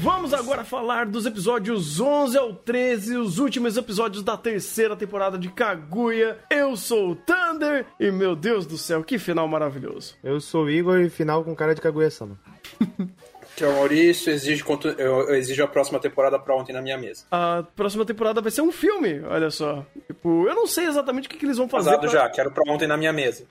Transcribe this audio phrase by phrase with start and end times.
[0.00, 5.48] Vamos agora falar dos episódios 11 ao 13, os últimos episódios da terceira temporada de
[5.48, 6.38] Kaguya.
[6.50, 10.16] Eu sou o Thunder e, meu Deus do céu, que final maravilhoso.
[10.24, 12.36] Eu sou o Igor e final com cara de Kaguya-sama.
[13.58, 14.64] Que o Maurício, exijo,
[14.96, 17.24] eu exijo a próxima temporada pra ontem na minha mesa.
[17.28, 19.84] A próxima temporada vai ser um filme, olha só.
[20.06, 21.90] Tipo, eu não sei exatamente o que, que eles vão fazer.
[21.90, 22.08] Casado pra...
[22.08, 23.44] já, quero pra ontem na minha mesa.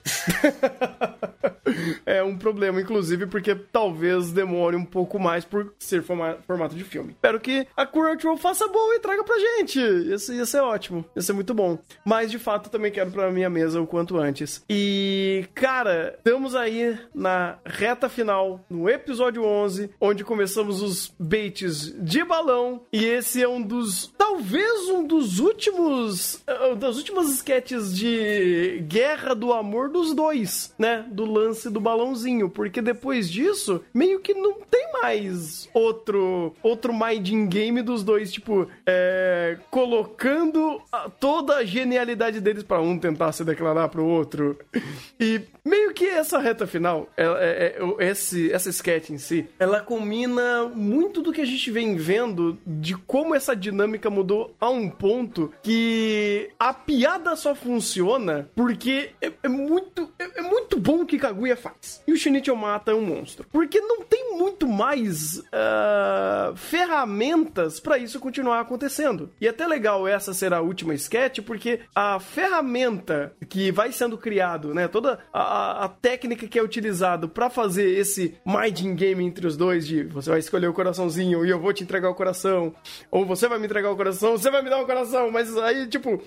[2.06, 7.10] é um problema, inclusive, porque talvez demore um pouco mais por ser formato de filme.
[7.10, 9.78] Espero que a Crunchyroll faça bom e traga pra gente.
[9.78, 11.04] Isso ia ser ótimo.
[11.14, 11.78] Ia ser muito bom.
[12.02, 14.64] Mas, de fato, também quero pra minha mesa o quanto antes.
[14.70, 22.24] E, cara, estamos aí na reta final, no episódio 11, onde começamos os baits de
[22.24, 22.82] balão.
[22.92, 24.12] E esse é um dos.
[24.16, 26.36] Talvez um dos últimos.
[26.46, 31.06] Uh, das últimas sketches de guerra do amor dos dois, né?
[31.10, 32.48] Do lance do balãozinho.
[32.48, 36.54] Porque depois disso, meio que não tem mais outro.
[36.62, 40.80] Outro minding game dos dois, tipo, é, colocando
[41.18, 44.58] toda a genialidade deles para um tentar se declarar pro outro.
[45.20, 50.68] E meio que essa reta final, é, é, esse, essa sketch em si, ela combina
[50.68, 55.50] muito do que a gente vem vendo de como essa dinâmica mudou a um ponto
[55.62, 61.18] que a piada só funciona porque é, é muito é, é, muito bom o que
[61.18, 62.02] Kaguya faz.
[62.06, 63.46] E o Shinichio Mata é um monstro.
[63.50, 69.30] Porque não tem muito mais uh, ferramentas para isso continuar acontecendo.
[69.40, 74.18] E é até legal essa ser a última sketch, porque a ferramenta que vai sendo
[74.18, 79.46] criado, né, toda a, a técnica que é utilizado para fazer esse minding game entre
[79.46, 82.74] os dois de você vai escolher o coraçãozinho e eu vou te entregar o coração,
[83.10, 85.86] ou você vai me entregar o coração, você vai me dar o coração, mas aí,
[85.86, 86.22] tipo,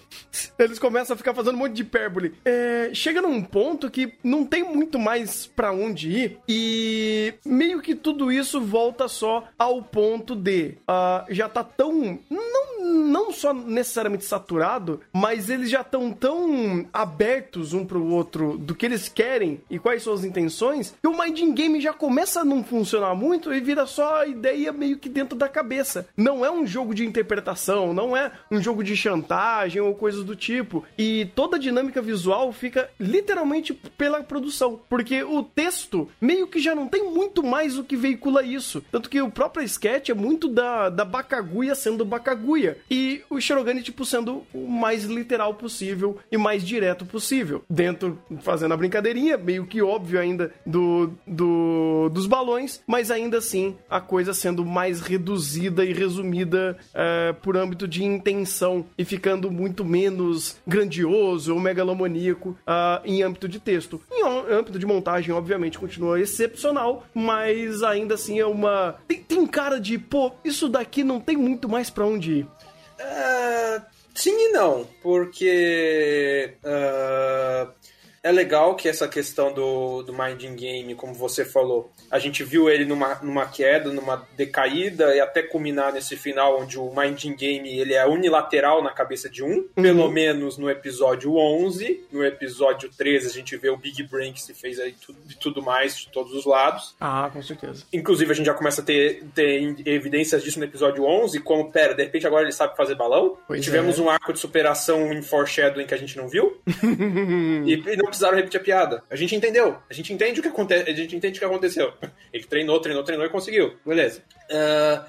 [0.57, 2.33] eles começam a ficar fazendo um monte de hipérbole.
[2.45, 7.95] É, chega num ponto que não tem muito mais para onde ir e meio que
[7.95, 14.25] tudo isso volta só ao ponto de uh, já tá tão não, não só necessariamente
[14.25, 19.79] saturado, mas eles já estão tão abertos um pro outro do que eles querem e
[19.79, 23.61] quais são as intenções, que o Minding Game já começa a não funcionar muito e
[23.61, 26.07] vira só ideia meio que dentro da cabeça.
[26.15, 30.35] Não é um jogo de interpretação, não é um jogo de chantagem ou coisas do
[30.35, 30.83] tipo.
[30.97, 36.75] E toda a dinâmica visual fica literalmente pela produção, porque o texto meio que já
[36.75, 38.83] não tem muito mais o que veicula isso.
[38.91, 43.81] Tanto que o próprio sketch é muito da, da Bakaguya sendo Bakaguya e o Shirogane,
[43.81, 47.63] tipo, sendo o mais literal possível e mais direto possível.
[47.69, 53.75] Dentro, fazendo a brincadeirinha, meio que óbvio ainda do, do dos balões, mas ainda assim
[53.89, 59.83] a coisa sendo mais reduzida e resumida uh, por âmbito de intenção e ficando muito
[59.83, 64.01] menos grandioso ou megalomaníaco uh, em âmbito de texto.
[64.11, 68.95] Em âmbito de montagem, obviamente, continua excepcional, mas ainda assim é uma.
[69.07, 72.43] Tem, tem cara de, pô, isso daqui não tem muito mais para onde ir.
[72.43, 73.81] Uh,
[74.13, 76.53] sim e não, porque.
[76.63, 77.80] Uh
[78.23, 82.69] é legal que essa questão do, do Minding Game, como você falou, a gente viu
[82.69, 87.79] ele numa, numa queda, numa decaída, e até culminar nesse final onde o Minding Game
[87.79, 89.81] ele é unilateral na cabeça de um, uhum.
[89.81, 92.05] pelo menos no episódio 11.
[92.11, 94.95] No episódio 13 a gente vê o Big Brain que se fez aí
[95.25, 96.95] de tudo mais, de todos os lados.
[96.99, 97.85] Ah, com certeza.
[97.91, 101.95] Inclusive a gente já começa a ter, ter evidências disso no episódio 11, como, pera,
[101.95, 103.37] de repente agora ele sabe fazer balão.
[103.47, 104.01] Pois Tivemos é.
[104.01, 106.61] um arco de superação em foreshadowing que a gente não viu.
[107.65, 109.03] e, e não precisaram repetir a piada.
[109.09, 109.77] A gente entendeu.
[109.89, 110.89] A gente entende o que acontece.
[110.89, 111.93] A gente entende o que aconteceu.
[112.31, 113.77] Ele treinou, treinou, treinou e conseguiu.
[113.85, 114.21] Beleza.
[114.49, 115.03] Uh,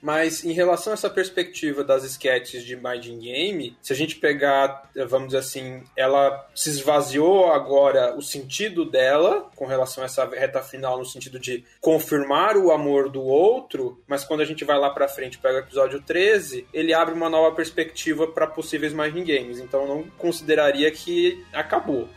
[0.00, 4.90] mas em relação a essa perspectiva das sketches de Minding Game, se a gente pegar,
[5.08, 10.62] vamos dizer assim, ela se esvaziou agora o sentido dela com relação a essa reta
[10.62, 14.90] final no sentido de confirmar o amor do outro, mas quando a gente vai lá
[14.90, 19.58] pra frente pega o episódio 13, ele abre uma nova perspectiva para possíveis Minding Games.
[19.58, 22.08] Então eu não consideraria que acabou.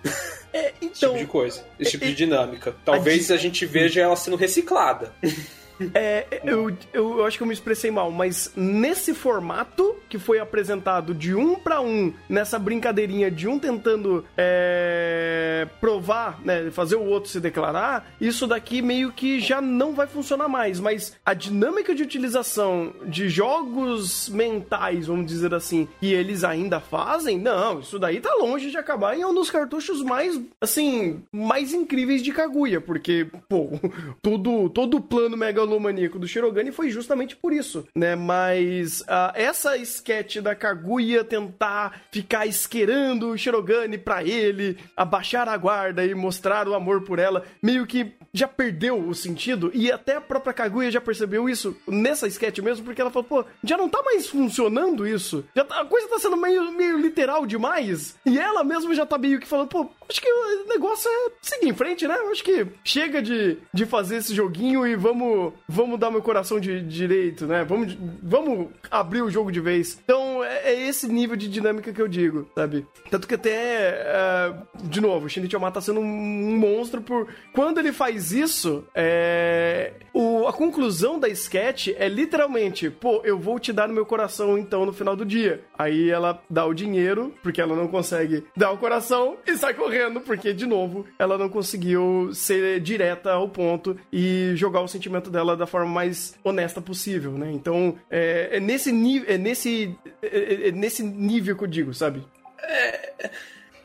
[0.54, 2.76] É, então, esse tipo de coisa, esse tipo é, de dinâmica.
[2.86, 5.12] Talvez a, a gente veja ela sendo reciclada.
[5.94, 11.14] É, eu, eu, acho que eu me expressei mal, mas nesse formato que foi apresentado
[11.14, 17.30] de um para um, nessa brincadeirinha de um tentando é, provar, né, fazer o outro
[17.30, 20.80] se declarar, isso daqui meio que já não vai funcionar mais.
[20.80, 27.40] Mas a dinâmica de utilização de jogos mentais, vamos dizer assim, que eles ainda fazem,
[27.40, 32.22] não, isso daí tá longe de acabar em um dos cartuchos mais, assim, mais incríveis
[32.22, 33.70] de Kaguya, porque, pô,
[34.22, 38.16] todo, todo plano Mega megalomaníaco do Shirogane foi justamente por isso, né?
[38.16, 45.58] Mas uh, essa sketch da Kaguya tentar ficar esquerando o Shirogane pra ele, abaixar a
[45.58, 49.72] guarda e mostrar o amor por ela, meio que já perdeu o sentido.
[49.74, 53.46] E até a própria Kaguya já percebeu isso nessa sketch mesmo, porque ela falou, pô,
[53.64, 55.46] já não tá mais funcionando isso.
[55.56, 58.16] Já tá, a coisa tá sendo meio, meio literal demais.
[58.26, 61.70] E ela mesmo já tá meio que falando, pô, acho que o negócio é seguir
[61.70, 62.16] em frente, né?
[62.32, 66.82] Acho que chega de, de fazer esse joguinho e vamos, vamos dar meu coração de,
[66.82, 67.64] de direito, né?
[67.64, 70.00] Vamos, vamos abrir o jogo de vez.
[70.04, 72.86] Então, é, é esse nível de dinâmica que eu digo, sabe?
[73.10, 77.28] Tanto que até, uh, de novo, o Shinichi Yamata tá sendo um monstro por...
[77.52, 79.94] Quando ele faz isso, é...
[80.14, 84.58] O, a conclusão da sketch é literalmente, pô, eu vou te dar no meu coração
[84.58, 85.64] então no final do dia.
[85.78, 89.93] Aí ela dá o dinheiro, porque ela não consegue dar o coração e sai correndo,
[90.26, 95.56] porque, de novo, ela não conseguiu ser direta ao ponto e jogar o sentimento dela
[95.56, 97.52] da forma mais honesta possível, né?
[97.52, 101.94] Então, é, é nesse nível, é nesse, é, é, é nesse nível que eu digo,
[101.94, 102.26] sabe?
[102.62, 103.30] É,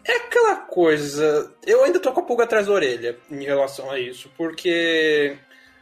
[0.04, 1.52] é aquela coisa.
[1.66, 5.36] Eu ainda tô com a pulga atrás da orelha em relação a isso, porque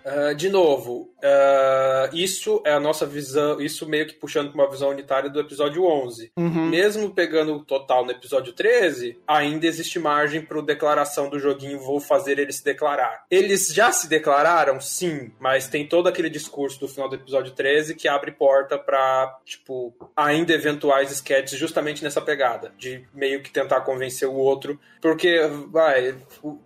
[0.06, 4.70] Uh, de novo, uh, isso é a nossa visão, isso meio que puxando para uma
[4.70, 6.32] visão unitária do episódio 11.
[6.37, 6.67] Uhum.
[6.67, 12.00] Mesmo pegando o total no episódio 13, ainda existe margem para declaração do joguinho, vou
[12.00, 13.25] fazer ele se declarar.
[13.31, 14.81] Eles já se declararam?
[14.81, 19.38] Sim, mas tem todo aquele discurso do final do episódio 13 que abre porta para,
[19.44, 25.40] tipo, ainda eventuais sketches justamente nessa pegada, de meio que tentar convencer o outro, porque,
[25.70, 26.17] vai,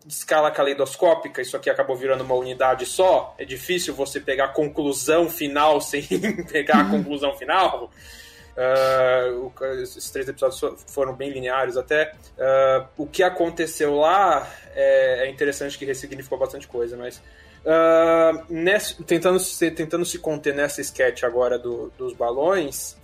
[0.07, 5.81] escala caleidoscópica, isso aqui acabou virando uma unidade só, é difícil você pegar conclusão final
[5.83, 6.03] sem
[6.45, 7.91] pegar a conclusão final.
[8.61, 9.51] Uh,
[9.81, 12.13] esses três episódios foram bem lineares até.
[12.37, 17.23] Uh, o que aconteceu lá é, é, interessante que ressignificou bastante coisa, mas
[17.65, 22.97] uh, nesse, tentando, se, tentando se conter nessa sketch agora do, dos balões,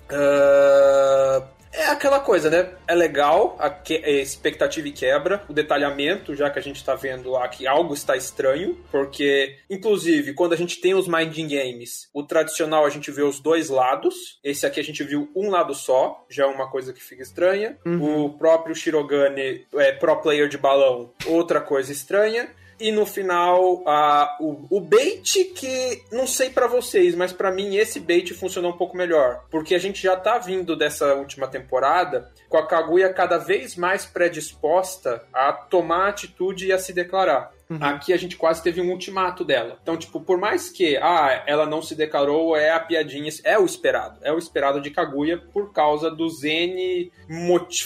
[1.77, 2.71] é aquela coisa, né?
[2.89, 6.95] É legal a, que, a expectativa e quebra, o detalhamento, já que a gente tá
[6.95, 12.09] vendo lá que algo está estranho, porque, inclusive, quando a gente tem os Minding Games,
[12.15, 15.75] o tradicional a gente vê os dois lados, esse aqui a gente viu um lado
[15.75, 17.77] só, já é uma coisa que fica estranha.
[17.85, 18.25] Uhum.
[18.25, 22.49] O próprio Shirogane é pro player de balão, outra coisa estranha.
[22.79, 27.77] E no final, uh, o, o bait que, não sei para vocês, mas para mim
[27.77, 29.45] esse bait funcionou um pouco melhor.
[29.51, 34.05] Porque a gente já tá vindo dessa última temporada com a Kaguya cada vez mais
[34.05, 37.56] predisposta a tomar atitude e a se declarar.
[37.69, 37.79] Uhum.
[37.81, 39.79] Aqui a gente quase teve um ultimato dela.
[39.83, 43.65] Então, tipo, por mais que ah, ela não se declarou, é a piadinha, é o
[43.65, 44.19] esperado.
[44.23, 47.11] É o esperado de Kaguya por causa dos N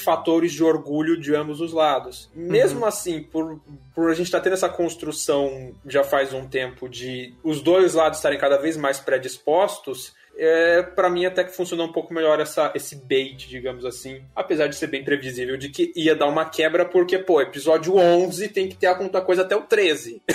[0.02, 2.30] fatores de orgulho de ambos os lados.
[2.34, 2.48] Uhum.
[2.48, 3.60] Mesmo assim, por,
[3.94, 7.94] por a gente estar tá tendo essa construção já faz um tempo de os dois
[7.94, 12.40] lados estarem cada vez mais predispostos, é, para mim até que funcionou um pouco melhor
[12.40, 14.22] essa, esse bait, digamos assim.
[14.34, 18.48] Apesar de ser bem previsível de que ia dar uma quebra, porque, pô, episódio 11
[18.48, 20.22] tem que ter alguma coisa até o 13.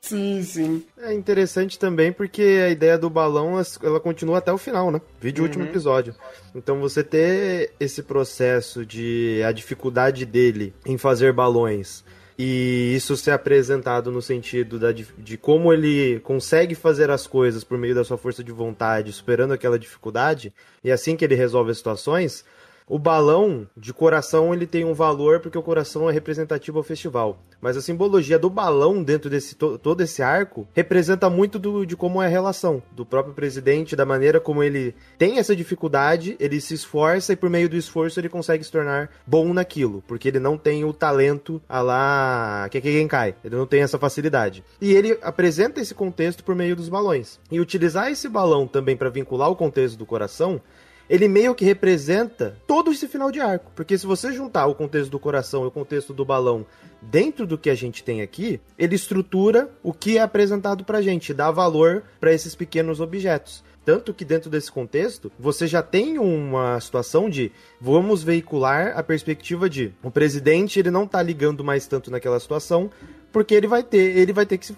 [0.00, 0.82] Sim, sim.
[1.02, 5.02] É interessante também porque a ideia do balão ela continua até o final, né?
[5.20, 5.48] Vídeo uhum.
[5.48, 6.14] último episódio.
[6.54, 12.02] Então você ter esse processo de a dificuldade dele em fazer balões
[12.38, 17.76] e isso ser apresentado no sentido da, de como ele consegue fazer as coisas por
[17.76, 20.52] meio da sua força de vontade, superando aquela dificuldade,
[20.84, 22.44] e assim que ele resolve as situações,
[22.88, 27.38] o balão de coração ele tem um valor porque o coração é representativo ao festival.
[27.60, 31.96] Mas a simbologia do balão dentro desse to, todo esse arco representa muito do, de
[31.96, 36.60] como é a relação do próprio presidente, da maneira como ele tem essa dificuldade, ele
[36.60, 40.38] se esforça e por meio do esforço ele consegue se tornar bom naquilo, porque ele
[40.38, 44.64] não tem o talento a lá que quem cai, ele não tem essa facilidade.
[44.80, 47.40] E ele apresenta esse contexto por meio dos balões.
[47.50, 50.60] E utilizar esse balão também para vincular o contexto do coração
[51.08, 53.72] ele meio que representa todo esse final de arco.
[53.74, 56.66] Porque se você juntar o contexto do coração e o contexto do balão
[57.00, 61.32] dentro do que a gente tem aqui, ele estrutura o que é apresentado pra gente,
[61.32, 63.62] dá valor para esses pequenos objetos.
[63.84, 67.50] Tanto que dentro desse contexto, você já tem uma situação de
[67.80, 72.90] vamos veicular a perspectiva de o presidente ele não tá ligando mais tanto naquela situação,
[73.32, 74.74] porque ele vai ter, ele vai ter que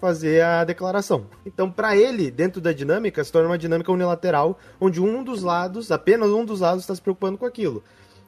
[0.00, 1.26] fazer a declaração.
[1.44, 5.90] Então, para ele, dentro da dinâmica, se torna uma dinâmica unilateral, onde um dos lados,
[5.90, 7.82] apenas um dos lados está se preocupando com aquilo.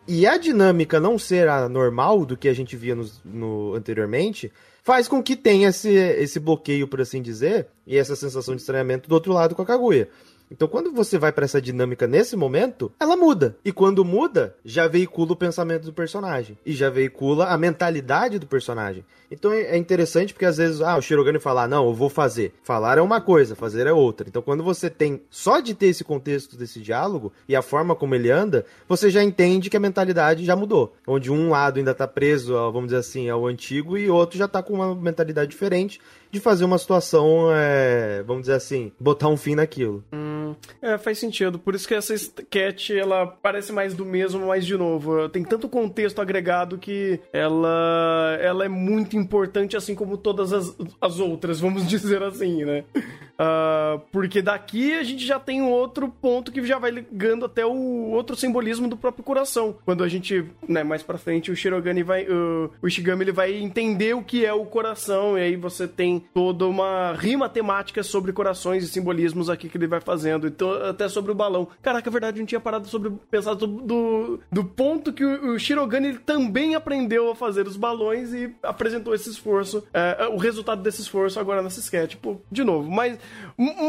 [0.07, 4.53] E a dinâmica não ser a normal do que a gente via no, no anteriormente,
[4.83, 9.09] faz com que tenha esse, esse bloqueio, por assim dizer, e essa sensação de estranhamento
[9.09, 10.09] do outro lado com a Kaguya.
[10.53, 13.57] Então, quando você vai para essa dinâmica nesse momento, ela muda.
[13.65, 16.59] E quando muda, já veicula o pensamento do personagem.
[16.67, 19.03] E já veicula a mentalidade do personagem.
[19.33, 22.53] Então é interessante porque às vezes, ah, o Shirogane fala, não, eu vou fazer.
[22.63, 24.29] Falar é uma coisa, fazer é outra.
[24.29, 28.15] Então quando você tem só de ter esse contexto desse diálogo e a forma como
[28.15, 30.95] ele anda, você já entende que a mentalidade já mudou.
[31.07, 34.63] Onde um lado ainda tá preso, vamos dizer assim, ao antigo e outro já tá
[34.63, 36.01] com uma mentalidade diferente
[36.33, 40.03] de fazer uma situação, é, vamos dizer assim, botar um fim naquilo.
[40.11, 41.59] Hum, é, faz sentido.
[41.59, 45.69] Por isso que essa sketch, ela parece mais do mesmo, mas de novo, tem tanto
[45.69, 51.87] contexto agregado que ela, ela é muito importante, assim como todas as, as outras, vamos
[51.89, 52.85] dizer assim, né?
[52.95, 57.65] Uh, porque daqui a gente já tem um outro ponto que já vai ligando até
[57.65, 59.77] o outro simbolismo do próprio coração.
[59.85, 62.25] Quando a gente, né, mais pra frente, o Shirogane vai.
[62.25, 66.25] Uh, o Ishigami ele vai entender o que é o coração, e aí você tem
[66.35, 70.47] toda uma rima temática sobre corações e simbolismos aqui que ele vai fazendo.
[70.47, 71.69] Então, até sobre o balão.
[71.83, 76.09] Caraca, é verdade, não tinha parado sobre pensar do, do ponto que o, o Shirogane
[76.09, 81.01] ele também aprendeu a fazer os balões e apresentou esse esforço, é, o resultado desse
[81.01, 82.17] esforço agora nessa sketch.
[82.17, 83.19] Pô, de novo, mais,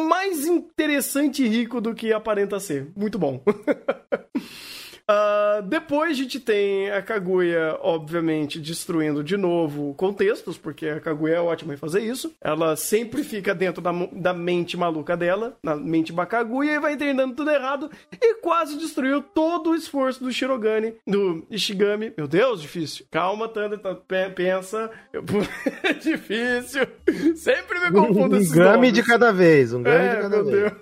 [0.07, 2.91] mais interessante e rico do que aparenta ser.
[2.95, 3.41] Muito bom.
[5.09, 11.35] Uh, depois a gente tem a Kaguya, obviamente, destruindo de novo contextos, porque a Kaguya
[11.35, 12.33] é ótima em fazer isso.
[12.41, 17.35] Ela sempre fica dentro da, da mente maluca dela, na mente Bakaguya, e vai entendendo
[17.35, 17.91] tudo errado,
[18.21, 22.13] e quase destruiu todo o esforço do Shirogane, do Ishigami.
[22.17, 23.05] Meu Deus, difícil.
[23.11, 23.95] Calma, Thunder, tá,
[24.33, 24.89] pensa.
[25.83, 26.87] é difícil.
[27.35, 30.73] Sempre me confundo esses Um game de cada vez, um game é, de cada vez.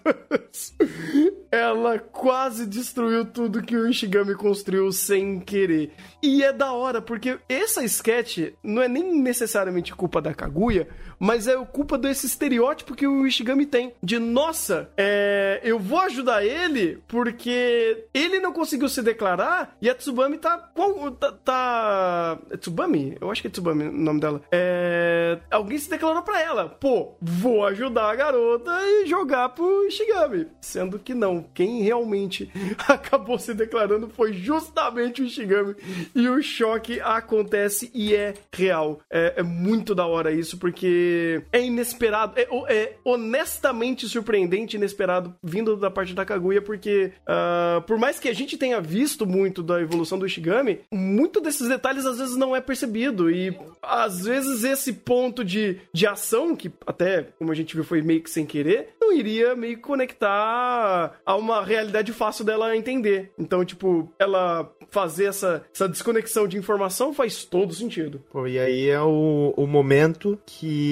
[0.80, 1.32] Deus.
[1.51, 5.93] Ela quase destruiu tudo que o Ishigami Shigami construiu sem querer.
[6.24, 10.88] E é da hora, porque essa sketch não é nem necessariamente culpa da Kaguya,
[11.22, 13.94] mas é culpa desse estereótipo que o Ishigami tem.
[14.01, 19.94] De, nossa, é, eu vou ajudar ele porque ele não conseguiu se declarar e a
[19.94, 20.58] Tsubami tá.
[21.20, 23.16] tá, tá é Tsubami?
[23.22, 24.42] Eu acho que é Tsubami o nome dela.
[24.51, 26.70] É, alguém se declarou pra ela.
[26.70, 30.48] Pô, vou ajudar a garota e jogar pro Ishigami.
[30.60, 31.46] Sendo que não.
[31.54, 32.51] Quem realmente
[32.88, 35.75] acabou se declarando foi justamente o Ishigami.
[36.16, 39.01] E o choque acontece e é real.
[39.08, 41.11] É, é muito da hora isso, porque
[41.51, 47.98] é inesperado, é, é honestamente surpreendente, inesperado, vindo da parte da Kaguya, porque uh, por
[47.98, 52.18] mais que a gente tenha visto muito da evolução do Ishigami, muito desses detalhes às
[52.20, 53.30] vezes não é percebido.
[53.30, 58.01] E às vezes esse ponto de, de ação, que até, como a gente viu, foi
[58.01, 63.32] meio que sem querer, não iria meio conectar a uma realidade fácil dela entender.
[63.38, 68.22] Então, tipo, ela fazer essa, essa desconexão de informação faz todo sentido.
[68.32, 70.91] Pô, e aí é o, o momento que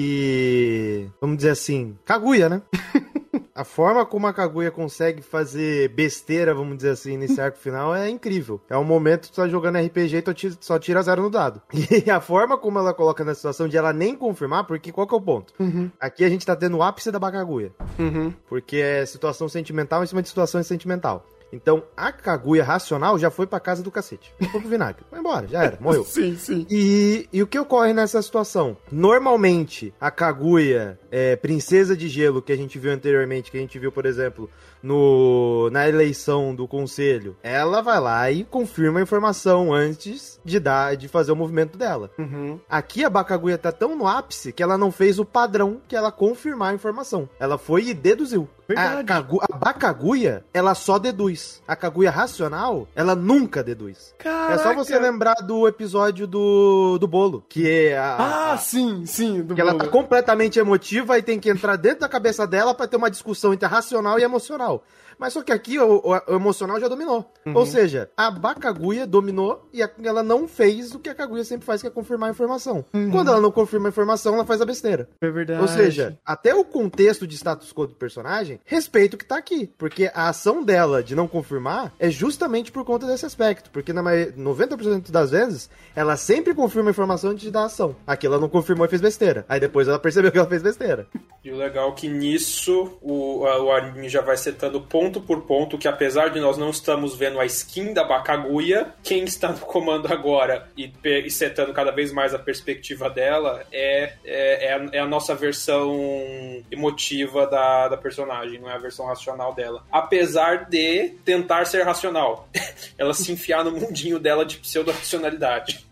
[1.20, 1.96] Vamos dizer assim.
[2.04, 2.62] Kaguya, né?
[3.54, 8.08] a forma como a Kaguya consegue fazer besteira, vamos dizer assim, nesse arco final é
[8.08, 8.60] incrível.
[8.70, 11.60] É um momento que tu tá jogando RPG e tu só tira zero no dado.
[12.06, 15.14] E a forma como ela coloca na situação de ela nem confirmar, porque qual que
[15.14, 15.52] é o ponto?
[15.58, 15.90] Uhum.
[16.00, 17.72] Aqui a gente tá tendo o ápice da Bakaguya.
[17.98, 18.32] Uhum.
[18.48, 21.26] Porque é situação sentimental em cima de situação sentimental.
[21.52, 24.32] Então, a Kaguya racional já foi pra casa do cacete.
[24.38, 25.04] Foi pro vinagre.
[25.10, 26.04] Foi embora, já era, morreu.
[26.06, 26.66] sim, sim.
[26.70, 28.76] E, e o que ocorre nessa situação?
[28.90, 33.78] Normalmente, a Kaguya, é, princesa de gelo, que a gente viu anteriormente, que a gente
[33.78, 34.48] viu, por exemplo,
[34.82, 40.96] no, na eleição do conselho, ela vai lá e confirma a informação antes de dar,
[40.96, 42.10] de fazer o movimento dela.
[42.18, 42.58] Uhum.
[42.68, 46.10] Aqui a Bakaguya tá tão no ápice que ela não fez o padrão que ela
[46.12, 47.28] confirmar a informação.
[47.38, 48.48] Ela foi e deduziu.
[48.76, 51.60] A, Kagu, a Bakaguya, ela só deduz.
[51.66, 54.14] A Kaguya racional, ela nunca deduz.
[54.16, 54.54] Caraca.
[54.54, 59.04] É só você lembrar do episódio do, do bolo, que é a, Ah, a, sim,
[59.06, 59.60] sim, que bolo.
[59.60, 63.10] ela tá completamente emotiva e tem que entrar dentro da cabeça dela para ter uma
[63.10, 64.69] discussão entre racional e emocional.
[64.70, 64.82] wow
[65.20, 67.30] Mas só que aqui o, o, o emocional já dominou.
[67.44, 67.54] Uhum.
[67.54, 71.66] Ou seja, a Bakaguya dominou e a, ela não fez o que a Kaguya sempre
[71.66, 72.84] faz, que é confirmar a informação.
[72.94, 73.10] Uhum.
[73.10, 75.08] Quando ela não confirma a informação, ela faz a besteira.
[75.20, 75.60] É verdade.
[75.60, 79.70] Ou seja, até o contexto de status quo do personagem, respeito o que tá aqui.
[79.76, 83.70] Porque a ação dela de não confirmar é justamente por conta desse aspecto.
[83.70, 87.94] Porque na 90% das vezes, ela sempre confirma a informação antes de dar a ação.
[88.06, 89.44] Aqui ela não confirmou e fez besteira.
[89.48, 91.06] Aí depois ela percebeu que ela fez besteira.
[91.44, 95.42] E o legal é que nisso o, o anime já vai setando ponto ponto por
[95.42, 99.58] ponto que apesar de nós não estamos vendo a skin da Bakaguya, quem está no
[99.58, 104.88] comando agora e, e setando cada vez mais a perspectiva dela é, é, é, a,
[104.92, 109.84] é a nossa versão emotiva da, da personagem, não é a versão racional dela.
[109.90, 112.48] Apesar de tentar ser racional.
[112.96, 115.89] Ela se enfiar no mundinho dela de pseudo-racionalidade.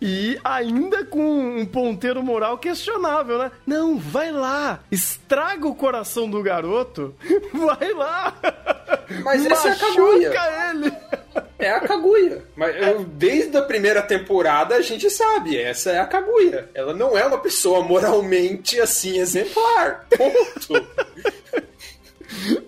[0.00, 1.22] E ainda com
[1.58, 3.50] um ponteiro moral questionável, né?
[3.66, 7.14] Não, vai lá, estraga o coração do garoto,
[7.54, 8.34] vai lá.
[9.22, 10.32] Mas essa é a Kaguya.
[10.70, 10.92] ele.
[11.58, 12.44] É a Kaguya.
[12.56, 16.68] Mas eu, desde a primeira temporada a gente sabe, essa é a Kaguya.
[16.74, 20.06] Ela não é uma pessoa moralmente assim exemplar.
[20.16, 20.86] Ponto.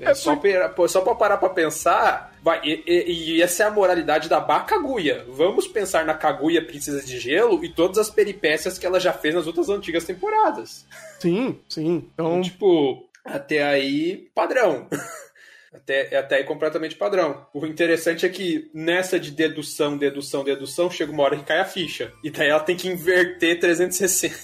[0.00, 3.72] É só, pra, só pra parar pra pensar, vai, e, e, e, essa é a
[3.72, 5.24] moralidade da Bakaguya.
[5.28, 9.34] Vamos pensar na Kaguya Princesa de Gelo e todas as peripécias que ela já fez
[9.34, 10.86] nas outras antigas temporadas.
[11.18, 12.08] Sim, sim.
[12.14, 14.86] Então, tipo, até aí, padrão.
[15.74, 17.46] Até, até aí completamente padrão.
[17.52, 21.66] O interessante é que nessa de dedução, dedução, dedução, chega uma hora que cai a
[21.66, 22.14] ficha.
[22.24, 24.34] E daí ela tem que inverter 360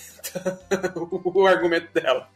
[1.24, 2.28] o argumento dela.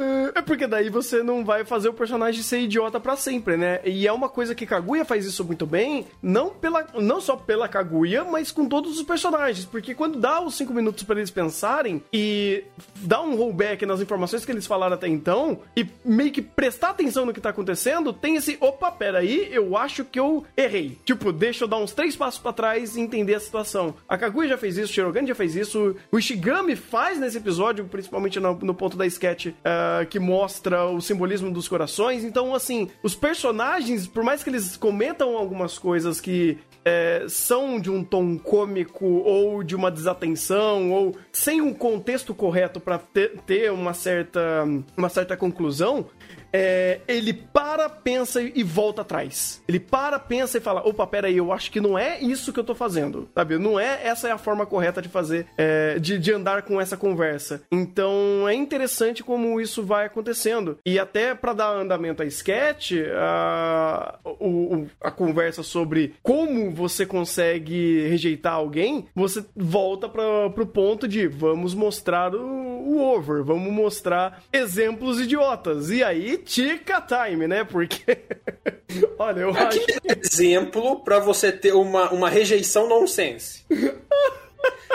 [0.00, 3.80] É, é porque daí você não vai fazer o personagem ser idiota para sempre, né?
[3.84, 7.68] E é uma coisa que Kaguya faz isso muito bem, não, pela, não só pela
[7.68, 9.66] Kaguya, mas com todos os personagens.
[9.66, 12.64] Porque quando dá os cinco minutos para eles pensarem e
[12.96, 17.26] dá um rollback nas informações que eles falaram até então e meio que prestar atenção
[17.26, 20.98] no que tá acontecendo, tem esse, opa, peraí, eu acho que eu errei.
[21.04, 23.94] Tipo, deixa eu dar uns três passos para trás e entender a situação.
[24.08, 27.84] A Kaguya já fez isso, o Shirogane já fez isso, o Ishigami faz nesse episódio,
[27.84, 29.46] principalmente no, no ponto da sketch.
[29.46, 32.24] Uh, que mostra o simbolismo dos corações.
[32.24, 37.90] Então, assim, os personagens, por mais que eles comentam algumas coisas que é, são de
[37.90, 43.70] um tom cômico ou de uma desatenção ou sem um contexto correto para ter, ter,
[43.70, 44.64] uma certa
[44.96, 46.06] uma certa conclusão
[46.52, 49.62] é, ele para, pensa e volta atrás.
[49.68, 52.64] Ele para, pensa e fala: opa, peraí, eu acho que não é isso que eu
[52.64, 53.58] tô fazendo, sabe?
[53.58, 56.96] Não é essa é a forma correta de fazer, é, de, de andar com essa
[56.96, 57.62] conversa.
[57.70, 60.78] Então é interessante como isso vai acontecendo.
[60.84, 68.08] E até para dar andamento a sketch, a, o, a conversa sobre como você consegue
[68.08, 74.42] rejeitar alguém, você volta para pro ponto de vamos mostrar o, o over, vamos mostrar
[74.52, 75.90] exemplos idiotas.
[75.90, 77.64] E aí tica time, né?
[77.64, 78.18] Porque.
[79.18, 80.00] Olha, eu Aqui acho.
[80.08, 83.64] É exemplo para você ter uma, uma rejeição nonsense.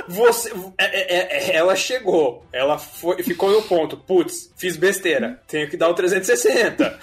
[0.07, 3.97] Você, é, é, é, ela chegou, ela foi, ficou no ponto.
[3.97, 6.99] Putz, fiz besteira, tenho que dar o 360.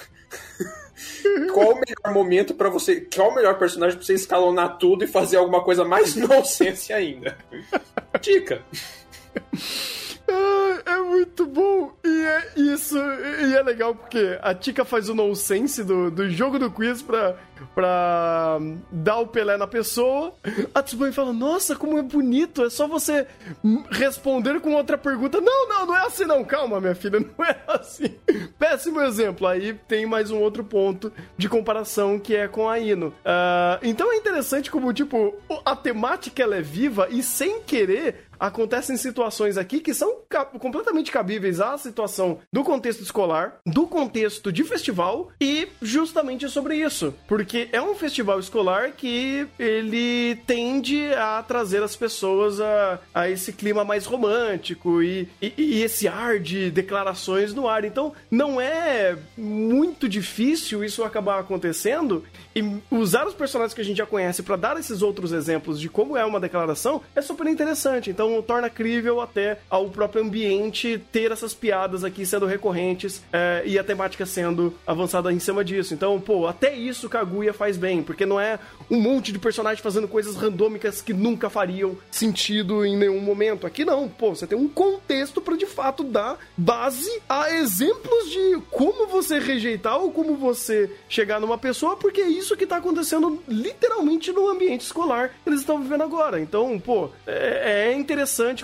[1.52, 3.00] Qual o melhor momento para você.
[3.00, 7.36] Qual o melhor personagem pra você escalonar tudo e fazer alguma coisa mais nonsense ainda?
[8.21, 8.62] Dica.
[10.84, 11.92] É muito bom.
[12.04, 12.99] E é isso.
[12.99, 17.36] E é legal porque a Tika faz o nonsense do, do jogo do quiz pra,
[17.75, 18.58] pra
[18.90, 20.34] dar o Pelé na pessoa.
[20.75, 22.64] A Tsubame fala: Nossa, como é bonito.
[22.64, 23.26] É só você
[23.90, 25.40] responder com outra pergunta.
[25.40, 26.45] Não, não, não é assim não.
[26.45, 28.14] Calma, minha filha, não é assim.
[28.58, 29.47] Péssimo exemplo.
[29.47, 33.08] Aí tem mais um outro ponto de comparação que é com a Ino.
[33.08, 38.97] Uh, então é interessante como, tipo, a temática ela é viva e sem querer acontecem
[38.97, 40.17] situações aqui que são
[40.59, 47.15] completamente cabíveis à situação do contexto escolar, do contexto de festival e justamente sobre isso.
[47.28, 53.52] Porque é um festival escolar que ele tende a trazer as pessoas a, a esse
[53.52, 57.85] clima mais romântico e, e, e esse ar de declarações no ar.
[57.85, 62.25] Então não é muito difícil isso acabar acontecendo
[62.57, 65.89] e usar os personagens que a gente já conhece para dar esses outros exemplos de
[65.89, 68.11] como é uma declaração é super interessante.
[68.11, 73.78] Então torna crível até ao próprio ambiente ter essas piadas aqui sendo recorrentes é, e
[73.78, 75.92] a temática sendo avançada em cima disso.
[75.92, 78.58] Então, pô, até isso Kaguya faz bem, porque não é
[78.90, 83.66] um monte de personagens fazendo coisas randômicas que nunca fariam sentido em nenhum momento.
[83.66, 88.62] Aqui não, pô, você tem um contexto para de fato dar base a exemplos de
[88.71, 93.42] como você rejeitar ou como você chegar numa pessoa, porque é isso que tá acontecendo
[93.49, 96.40] literalmente no ambiente escolar que eles estão vivendo agora.
[96.40, 98.11] Então, pô, é, é interessante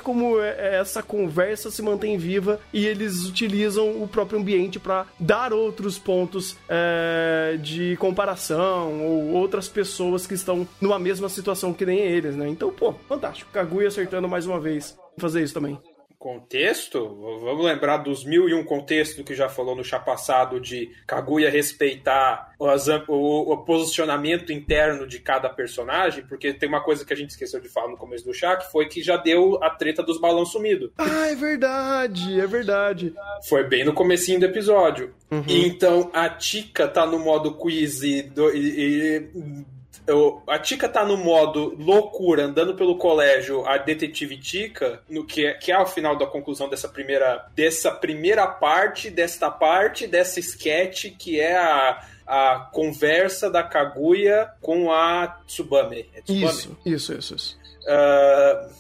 [0.02, 5.06] como é, é, essa conversa se mantém viva e eles utilizam o próprio ambiente para
[5.18, 11.86] dar outros pontos é, de comparação ou outras pessoas que estão numa mesma situação que
[11.86, 12.48] nem eles, né?
[12.48, 13.50] Então, pô, fantástico.
[13.52, 15.78] Kaguya acertando mais uma vez fazer isso também
[16.18, 16.98] contexto,
[17.40, 21.48] vamos lembrar dos mil e um contextos que já falou no chá passado de Kaguya
[21.48, 27.30] respeitar o, o, posicionamento interno de cada personagem, porque tem uma coisa que a gente
[27.30, 30.20] esqueceu de falar no começo do chá, que foi que já deu a treta dos
[30.20, 30.90] balões sumidos.
[30.98, 33.14] Ah, é verdade, é verdade.
[33.48, 35.14] Foi bem no comecinho do episódio.
[35.30, 35.44] Uhum.
[35.46, 39.77] Então a Tika tá no modo quiz e, do, e, e
[40.08, 45.46] eu, a Tika tá no modo loucura, andando pelo colégio, a detetive Tika, no que
[45.46, 50.40] é, que é o final da conclusão dessa primeira, dessa primeira parte, desta parte, dessa
[50.40, 56.08] sketch, que é a, a conversa da Kaguya com a Tsubame.
[56.14, 56.46] É Tsubame?
[56.46, 57.34] Isso, isso, isso.
[57.34, 57.58] isso.
[57.82, 58.78] Uh...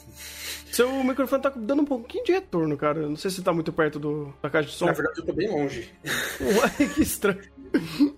[0.70, 3.00] Seu microfone tá dando um pouquinho de retorno, cara.
[3.00, 4.86] Não sei se tá muito perto do, da caixa de som.
[4.86, 5.90] Na verdade, eu tô bem longe.
[6.40, 7.40] Uai, que estranho.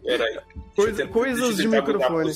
[0.05, 0.39] Peraí.
[0.85, 2.33] Coisa, coisas de microfone.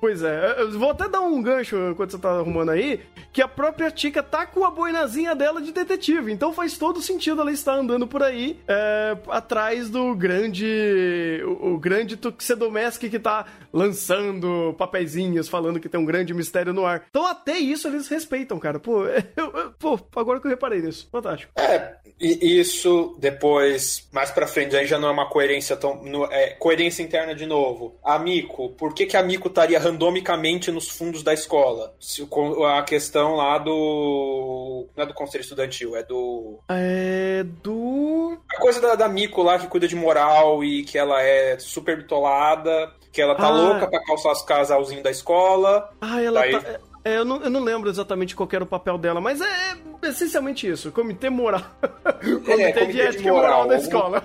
[0.00, 3.00] Pois é, eu vou até dar um gancho enquanto você tá arrumando aí,
[3.32, 7.40] que a própria Tika tá com a boinazinha dela de detetive, então faz todo sentido
[7.40, 13.46] ela estar andando por aí é, atrás do grande o, o grande Tuxedomask que tá
[13.72, 17.04] lançando papeizinhos falando que tem um grande mistério no ar.
[17.10, 18.78] Então até isso eles respeitam, cara.
[18.78, 21.08] Pô, eu, eu, pô agora que eu reparei nisso.
[21.10, 21.52] Fantástico.
[21.56, 26.00] É, e isso depois, mais pra frente, aí já não é uma coerência tão...
[26.30, 27.87] É, coerência interna de novo.
[28.04, 31.94] A Mico, por que, que a Mico estaria randomicamente nos fundos da escola?
[32.00, 32.26] Se,
[32.76, 34.86] a questão lá do.
[34.96, 36.58] Não é do conselho estudantil, é do.
[36.68, 38.38] É do.
[38.54, 41.96] A coisa da, da Mico lá que cuida de moral e que ela é super
[41.96, 43.50] bitolada, que ela tá ah.
[43.50, 45.90] louca pra calçar os casalzinhos da escola.
[46.00, 46.52] Ah, ela Daí...
[46.52, 46.88] tá.
[47.04, 50.08] É, eu, não, eu não lembro exatamente qual era o papel dela, mas é, é
[50.08, 51.62] essencialmente isso: comitê moral.
[52.12, 54.24] comitê, é, comitê de ética moral, moral da escola.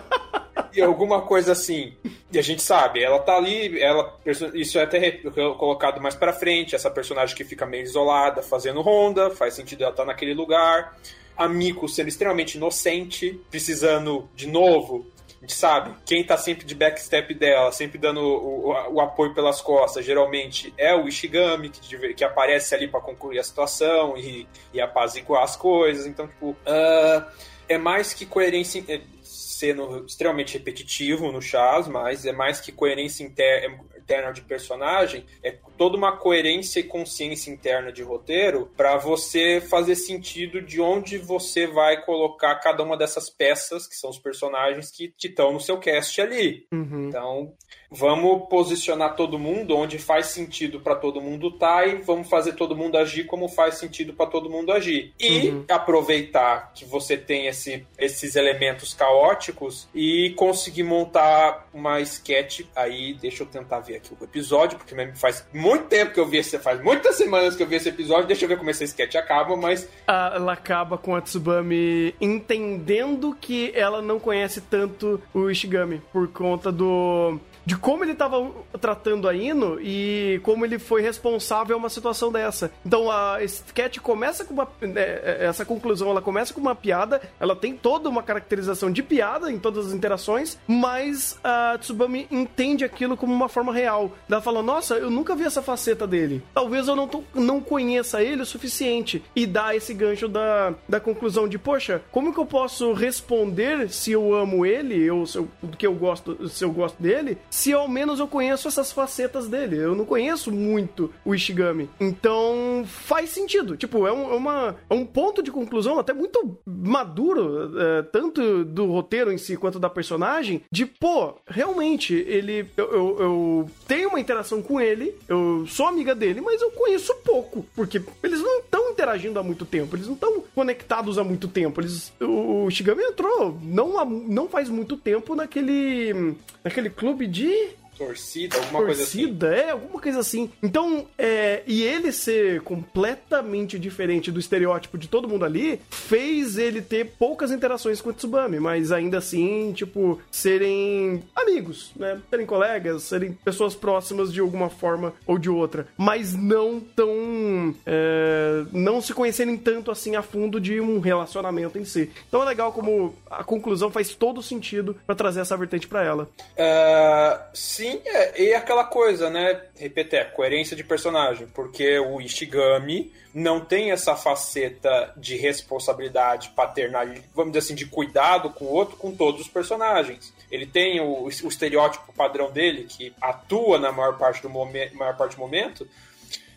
[0.73, 1.93] E alguma coisa assim.
[2.31, 4.17] E a gente sabe, ela tá ali, ela
[4.53, 5.11] isso é até
[5.57, 9.91] colocado mais para frente, essa personagem que fica meio isolada, fazendo ronda, faz sentido ela
[9.91, 10.97] estar tá naquele lugar.
[11.35, 15.05] A Miko sendo extremamente inocente, precisando de novo
[15.43, 19.33] a gente sabe, quem tá sempre de backstep dela, sempre dando o, o, o apoio
[19.33, 24.47] pelas costas, geralmente é o Ishigami, que, que aparece ali para concluir a situação e,
[24.73, 26.07] e apaziguar as coisas.
[26.07, 27.25] Então, tipo, uh,
[27.73, 28.83] é mais que coerência
[29.21, 35.95] sendo extremamente repetitivo no Chaz, mas é mais que coerência interna de personagem, é toda
[35.95, 42.03] uma coerência e consciência interna de roteiro para você fazer sentido de onde você vai
[42.03, 46.67] colocar cada uma dessas peças, que são os personagens que estão no seu cast ali.
[46.71, 47.07] Uhum.
[47.07, 47.53] Então,
[47.93, 52.53] vamos posicionar todo mundo onde faz sentido para todo mundo estar tá, e vamos fazer
[52.53, 55.13] todo mundo agir como faz sentido para todo mundo agir.
[55.19, 55.65] E uhum.
[55.69, 62.61] aproveitar que você tem esse, esses elementos caóticos e conseguir montar uma sketch.
[62.75, 66.37] Aí, deixa eu tentar ver aqui o episódio, porque faz muito tempo que eu vi
[66.37, 68.27] esse, faz muitas semanas que eu vi esse episódio.
[68.27, 69.87] Deixa eu ver como esse sketch acaba, mas.
[70.07, 76.27] Ah, ela acaba com a Tsubami entendendo que ela não conhece tanto o Ishigami por
[76.27, 81.79] conta do de como ele estava tratando a Ino e como ele foi responsável a
[81.79, 82.71] uma situação dessa.
[82.85, 84.67] Então a sketch começa com uma.
[84.81, 89.51] Né, essa conclusão ela começa com uma piada, ela tem toda uma caracterização de piada
[89.51, 94.11] em todas as interações, mas a Tsubami entende aquilo como uma forma real.
[94.29, 96.43] Ela fala: Nossa, eu nunca vi essa faceta dele.
[96.53, 99.23] Talvez eu não, tô, não conheça ele o suficiente.
[99.35, 104.11] E dá esse gancho da, da conclusão de: Poxa, como que eu posso responder se
[104.11, 105.47] eu amo ele, ou se eu,
[105.77, 109.77] que eu gosto, se eu gosto dele, se ao menos eu conheço essas facetas dele.
[109.77, 111.87] Eu não conheço muito o Ishigami.
[111.99, 113.77] Então faz sentido.
[113.77, 118.65] Tipo, é, um, é uma, é um ponto de conclusão até muito maduro, é, tanto
[118.65, 122.65] do roteiro em si quanto da personagem, de pô, realmente, ele.
[122.75, 127.13] Eu, eu, eu tenho uma interação com ele, eu sou amiga dele, mas eu conheço
[127.23, 127.63] pouco.
[127.75, 131.81] Porque eles não estão interagindo há muito tempo, eles não estão conectados há muito tempo.
[131.81, 136.35] Eles, o, o Shigami entrou não, não faz muito tempo naquele.
[136.63, 139.67] naquele clube de de Torcida, alguma Torcida, coisa assim.
[139.67, 140.49] é, alguma coisa assim.
[140.61, 146.81] Então, é, e ele ser completamente diferente do estereótipo de todo mundo ali, fez ele
[146.81, 152.19] ter poucas interações com o Tsubami, mas ainda assim, tipo, serem amigos, né?
[152.29, 157.75] Serem colegas, serem pessoas próximas de alguma forma ou de outra, mas não tão.
[157.85, 162.09] É, não se conhecerem tanto assim a fundo de um relacionamento em si.
[162.27, 166.29] Então é legal como a conclusão faz todo sentido para trazer essa vertente para ela.
[166.53, 169.61] Uh, sim Sim, é, e aquela coisa, né?
[169.77, 177.51] Repetir, coerência de personagem, porque o Ishigami não tem essa faceta de responsabilidade paternal, vamos
[177.51, 180.33] dizer assim, de cuidado com o outro, com todos os personagens.
[180.49, 185.17] Ele tem o, o estereótipo padrão dele, que atua na maior parte do, momen maior
[185.17, 185.85] parte do momento,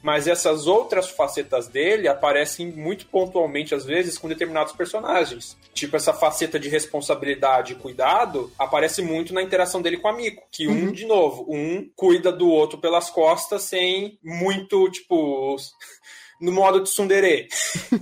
[0.06, 5.56] mas essas outras facetas dele aparecem muito pontualmente, às vezes, com determinados personagens.
[5.74, 10.40] Tipo, essa faceta de responsabilidade e cuidado aparece muito na interação dele com o amigo.
[10.52, 10.92] Que um, uhum.
[10.92, 15.56] de novo, um cuida do outro pelas costas sem muito, tipo
[16.40, 17.48] no modo de tsundere.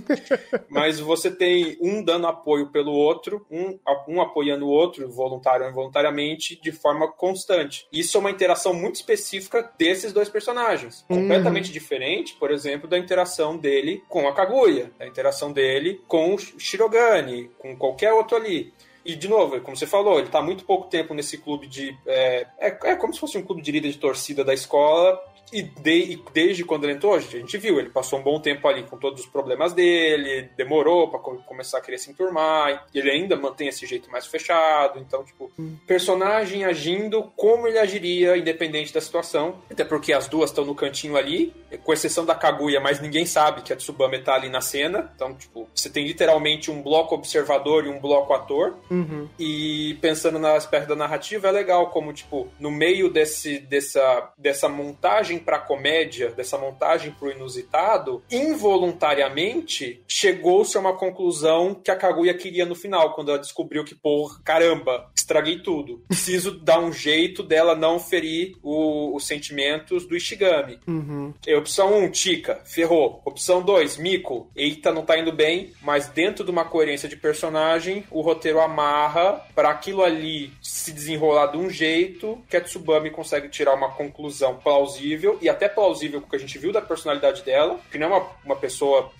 [0.69, 5.71] Mas você tem um dando apoio pelo outro, um, um apoiando o outro, voluntário ou
[5.71, 7.87] involuntariamente, de forma constante.
[7.91, 11.05] Isso é uma interação muito específica desses dois personagens.
[11.09, 11.21] Uhum.
[11.21, 16.37] Completamente diferente, por exemplo, da interação dele com a Kaguya, da interação dele com o
[16.39, 18.73] Shirogane, com qualquer outro ali.
[19.05, 21.95] E, de novo, como você falou, ele está muito pouco tempo nesse clube de.
[22.07, 25.21] É, é, é, como se fosse um clube de líder de torcida da escola,
[25.55, 28.67] e, de, e desde quando ele entrou, a gente viu, ele passou um bom tempo
[28.67, 33.37] ali com todos os problemas dele, demorou para começar a querer se enturmar, ele ainda
[33.37, 34.99] mantém esse jeito mais fechado.
[34.99, 35.77] Então, tipo, hum.
[35.87, 39.61] personagem agindo como ele agiria, independente da situação.
[39.71, 43.61] Até porque as duas estão no cantinho ali, com exceção da Kaguya, mas ninguém sabe
[43.61, 45.11] que a Tsubame tá ali na cena.
[45.15, 48.75] Então, tipo, você tem literalmente um bloco observador e um bloco ator.
[48.89, 49.29] Uhum.
[49.39, 54.67] E pensando no aspecto da narrativa, é legal como, tipo, no meio desse, dessa, dessa
[54.67, 62.33] montagem pra comédia, dessa montagem pro inusitado, involuntariamente chegou-se a uma conclusão que a Kaguya
[62.33, 66.03] queria no final, quando ela descobriu que, porra, caramba, estraguei tudo.
[66.07, 70.79] Preciso dar um jeito dela não ferir o, os sentimentos do Ishigami.
[70.87, 71.33] Uhum.
[71.45, 73.21] É, opção 1, um, Tika, ferrou.
[73.25, 78.03] Opção 2, Miko, eita, não tá indo bem, mas dentro de uma coerência de personagem,
[78.09, 83.49] o roteiro amarra para aquilo ali se desenrolar de um jeito que a Tsubami consegue
[83.49, 87.43] tirar uma conclusão plausível e até plausível com o que a gente viu da personalidade
[87.43, 89.11] dela, que não é uma, uma pessoa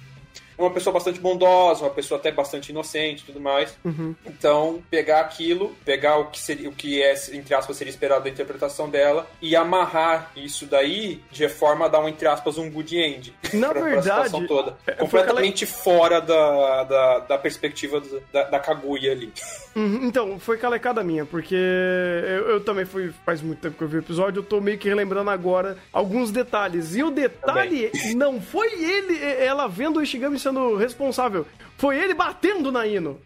[0.58, 3.78] uma pessoa bastante bondosa, uma pessoa até bastante inocente e tudo mais.
[3.84, 4.15] Uhum.
[4.26, 8.30] Então, pegar aquilo, pegar o que seria o que é, entre aspas, seria esperado da
[8.30, 12.98] interpretação dela e amarrar isso daí de forma a dar um, entre aspas, um good
[12.98, 13.34] end.
[13.54, 14.78] Na pra, verdade, pra toda.
[14.88, 19.32] É, completamente fora da, da, da perspectiva da, da Kaguya ali.
[19.76, 23.12] Uhum, então, foi calecada minha, porque eu, eu, também fui.
[23.26, 26.32] Faz muito tempo que eu vi o episódio, eu tô meio que relembrando agora alguns
[26.32, 26.96] detalhes.
[26.96, 28.15] E o detalhe também.
[28.15, 31.46] não foi ele, ela vendo o Ishigami sendo responsável.
[31.78, 33.20] Foi ele batendo na Ino.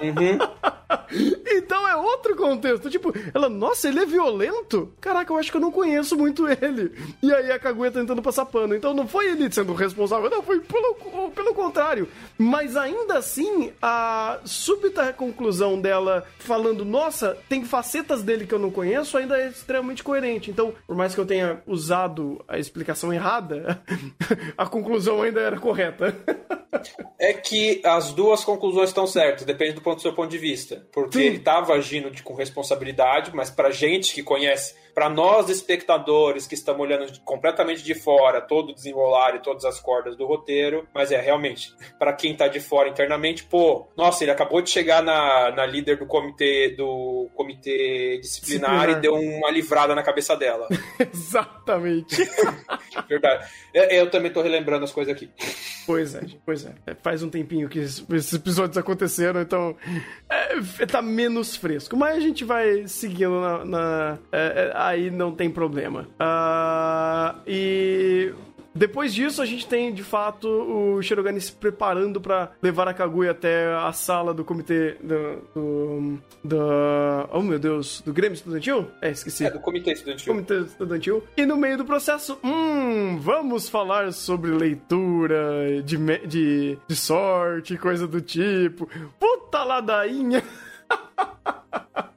[0.00, 0.38] Uhum.
[1.46, 2.88] então é outro contexto.
[2.88, 4.92] Tipo, ela, nossa, ele é violento?
[5.00, 6.92] Caraca, eu acho que eu não conheço muito ele.
[7.22, 8.74] E aí a Kaguya tentando passar pano.
[8.74, 12.08] Então não foi ele sendo responsável, não, foi pelo, pelo contrário.
[12.38, 18.70] Mas ainda assim, a súbita conclusão dela falando, nossa, tem facetas dele que eu não
[18.70, 20.50] conheço, ainda é extremamente coerente.
[20.50, 23.82] Então, por mais que eu tenha usado a explicação errada,
[24.56, 26.14] a conclusão ainda era correta.
[27.18, 30.86] é que as duas conclusões estão certas, depende do ponto do seu ponto de vista.
[30.92, 31.24] Porque Sim.
[31.24, 36.54] ele estava agindo de, com responsabilidade, mas pra gente que conhece para nós espectadores que
[36.54, 41.10] estamos olhando completamente de fora todo o desenrolar e todas as cordas do roteiro, mas
[41.10, 45.50] é realmente para quem tá de fora internamente, pô, nossa, ele acabou de chegar na,
[45.50, 48.98] na líder do comitê do comitê disciplinar, disciplinar.
[48.98, 50.68] e deu uma livrada na cabeça dela.
[51.12, 52.16] Exatamente.
[53.08, 53.48] Verdade.
[53.72, 55.30] Eu, também tô relembrando as coisas aqui.
[55.86, 56.74] Pois é, pois é.
[57.02, 59.74] Faz um tempinho que esses episódios aconteceram, então
[60.28, 61.96] é, tá menos fresco.
[61.96, 66.08] Mas a gente vai seguindo na, na é, é aí não tem problema.
[66.20, 68.34] Uh, e
[68.74, 73.32] depois disso, a gente tem, de fato, o Shirogane se preparando para levar a Kaguya
[73.32, 76.58] até a sala do comitê do, do, do,
[77.30, 78.88] Oh, meu Deus, do Grêmio Estudantil?
[79.00, 79.44] É, esqueci.
[79.44, 80.32] É, do Comitê Estudantil.
[80.32, 81.24] Comitê Estudantil.
[81.36, 88.06] E no meio do processo, hum, vamos falar sobre leitura de, de, de sorte, coisa
[88.06, 88.88] do tipo.
[89.18, 90.42] Puta ladainha!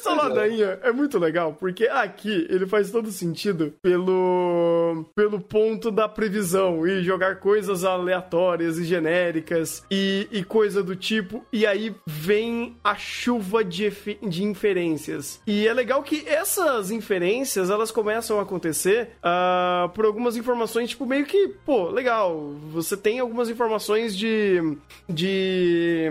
[0.00, 6.08] Essa ladainha é muito legal, porque aqui ele faz todo sentido pelo, pelo ponto da
[6.08, 12.76] previsão e jogar coisas aleatórias e genéricas e, e coisa do tipo, e aí vem
[12.82, 15.40] a chuva de, de inferências.
[15.46, 21.04] E é legal que essas inferências elas começam a acontecer uh, por algumas informações, tipo,
[21.04, 24.76] meio que, pô, legal, você tem algumas informações de.
[25.08, 26.10] de.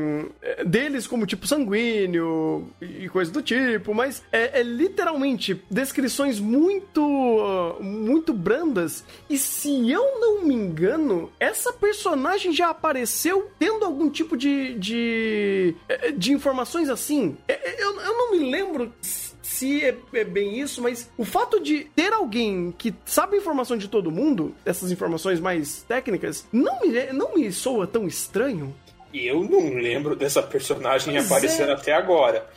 [0.65, 7.01] deles como tipo sanguíneo e coisa do tipo tipo, mas é, é literalmente descrições muito,
[7.01, 9.03] uh, muito brandas.
[9.29, 15.75] E se eu não me engano, essa personagem já apareceu tendo algum tipo de, de,
[15.87, 17.37] é, de informações assim.
[17.47, 18.93] É, é, eu, eu não me lembro
[19.41, 23.87] se é, é, bem isso, mas o fato de ter alguém que sabe informação de
[23.87, 28.75] todo mundo, essas informações mais técnicas, não me, não me soa tão estranho.
[29.13, 31.73] Eu não lembro dessa personagem pois aparecendo é.
[31.73, 32.47] até agora.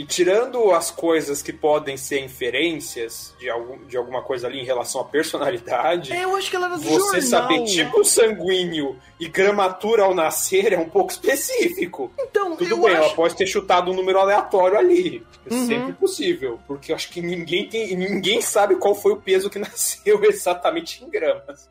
[0.00, 4.64] E tirando as coisas que podem ser inferências de, algum, de alguma coisa ali em
[4.64, 6.10] relação à personalidade.
[6.10, 7.20] É, eu acho que ela era do Você jornal.
[7.20, 12.10] saber tipo sanguíneo e gramatura ao nascer é um pouco específico.
[12.18, 12.96] Então, Tudo bem, acho...
[12.96, 15.22] ela pode ter chutado um número aleatório ali.
[15.44, 15.66] É uhum.
[15.66, 16.58] sempre possível.
[16.66, 17.94] Porque eu acho que ninguém tem.
[17.94, 21.68] ninguém sabe qual foi o peso que nasceu exatamente em gramas.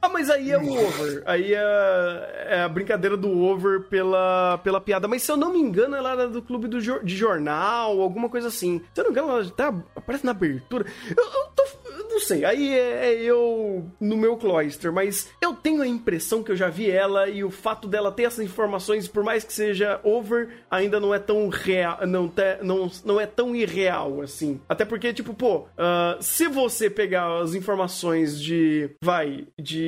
[0.00, 1.22] Ah, mas aí é o over.
[1.26, 5.08] Aí é, é, a brincadeira do over pela, pela piada.
[5.08, 8.48] Mas se eu não me engano, ela era do clube do, de jornal, alguma coisa
[8.48, 8.80] assim.
[8.94, 9.64] Se eu não me engano, ela até
[9.96, 10.86] aparece na abertura.
[11.16, 11.64] Eu, eu, tô,
[12.08, 16.52] não sei, aí é, é, eu no meu cloister, mas eu tenho a impressão que
[16.52, 20.00] eu já vi ela e o fato dela ter essas informações, por mais que seja
[20.04, 24.60] over, ainda não é tão real, não, te, não, não é tão irreal assim.
[24.68, 29.87] Até porque, tipo, pô, uh, se você pegar as informações de, vai, de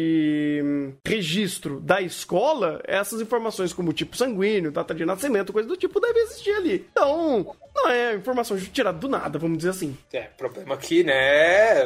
[1.07, 6.21] registro da escola, essas informações como tipo sanguíneo, data de nascimento, coisa do tipo, deve
[6.21, 6.87] existir ali.
[6.91, 9.97] Então, não é informação tirada do nada, vamos dizer assim.
[10.13, 11.83] É, problema aqui, né?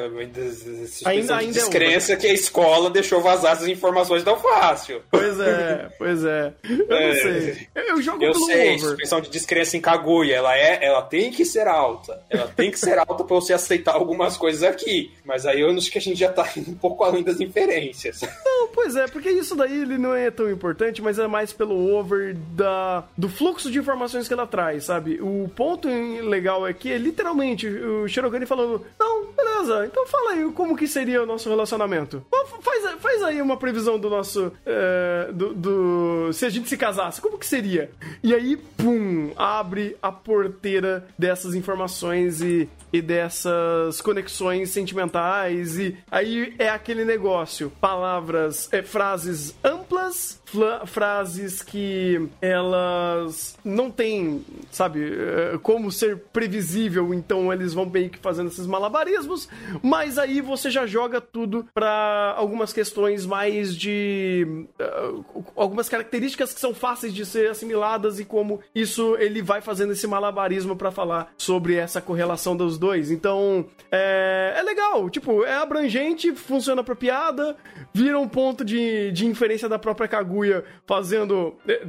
[1.05, 5.03] Ainda, ainda descrença é que a escola deixou vazar essas informações tão fácil.
[5.11, 6.53] Pois é, pois é.
[6.65, 7.69] Eu é, não sei.
[7.75, 8.81] Eu jogo eu pelo sei, over.
[8.81, 12.21] suspensão de descrença em Kaguya, ela é, ela tem que ser alta.
[12.31, 15.13] Ela tem que ser alta pra você aceitar algumas coisas aqui.
[15.25, 18.04] Mas aí eu acho que a gente já tá indo um pouco além das inferências.
[18.45, 21.95] Não, pois é, porque isso daí ele não é tão importante, mas é mais pelo
[21.95, 25.21] over da, do fluxo de informações que ela traz, sabe?
[25.21, 30.51] O ponto legal é que é literalmente o Shirogane falando: Não, beleza, então fala aí
[30.53, 32.25] como que seria o nosso relacionamento.
[32.61, 34.53] Faz, faz aí uma previsão do nosso.
[34.65, 37.91] É, do, do, Se a gente se casasse, como que seria?
[38.23, 45.79] E aí, pum, abre a porteira dessas informações e, e dessas conexões sentimentais.
[45.79, 50.43] E aí é aquele negócio: palavras, é, frases amplas
[50.87, 58.19] frases que elas não têm, sabe, eh, como ser previsível, então eles vão meio que
[58.19, 59.49] fazendo esses malabarismos,
[59.83, 66.61] mas aí você já joga tudo para algumas questões mais de uh, algumas características que
[66.61, 71.33] são fáceis de ser assimiladas e como isso ele vai fazendo esse malabarismo para falar
[71.37, 73.11] sobre essa correlação dos dois.
[73.11, 77.57] Então, é, é legal, tipo, é abrangente, funciona pra piada,
[77.95, 81.57] vira um ponto de, de inferência da própria Kaguya fazendo.
[81.69, 81.85] Eh,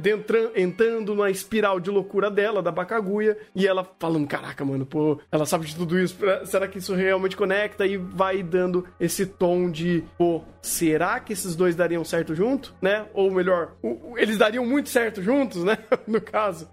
[0.54, 5.44] entrando na espiral de loucura dela, da Bakaguya, e ela falando: Caraca, mano, pô, ela
[5.44, 7.86] sabe de tudo isso, será que isso realmente conecta?
[7.86, 13.06] E vai dando esse tom de, pô, será que esses dois dariam certo junto, né?
[13.14, 13.72] Ou melhor,
[14.16, 15.78] eles dariam muito certo juntos, né?
[16.06, 16.68] no caso.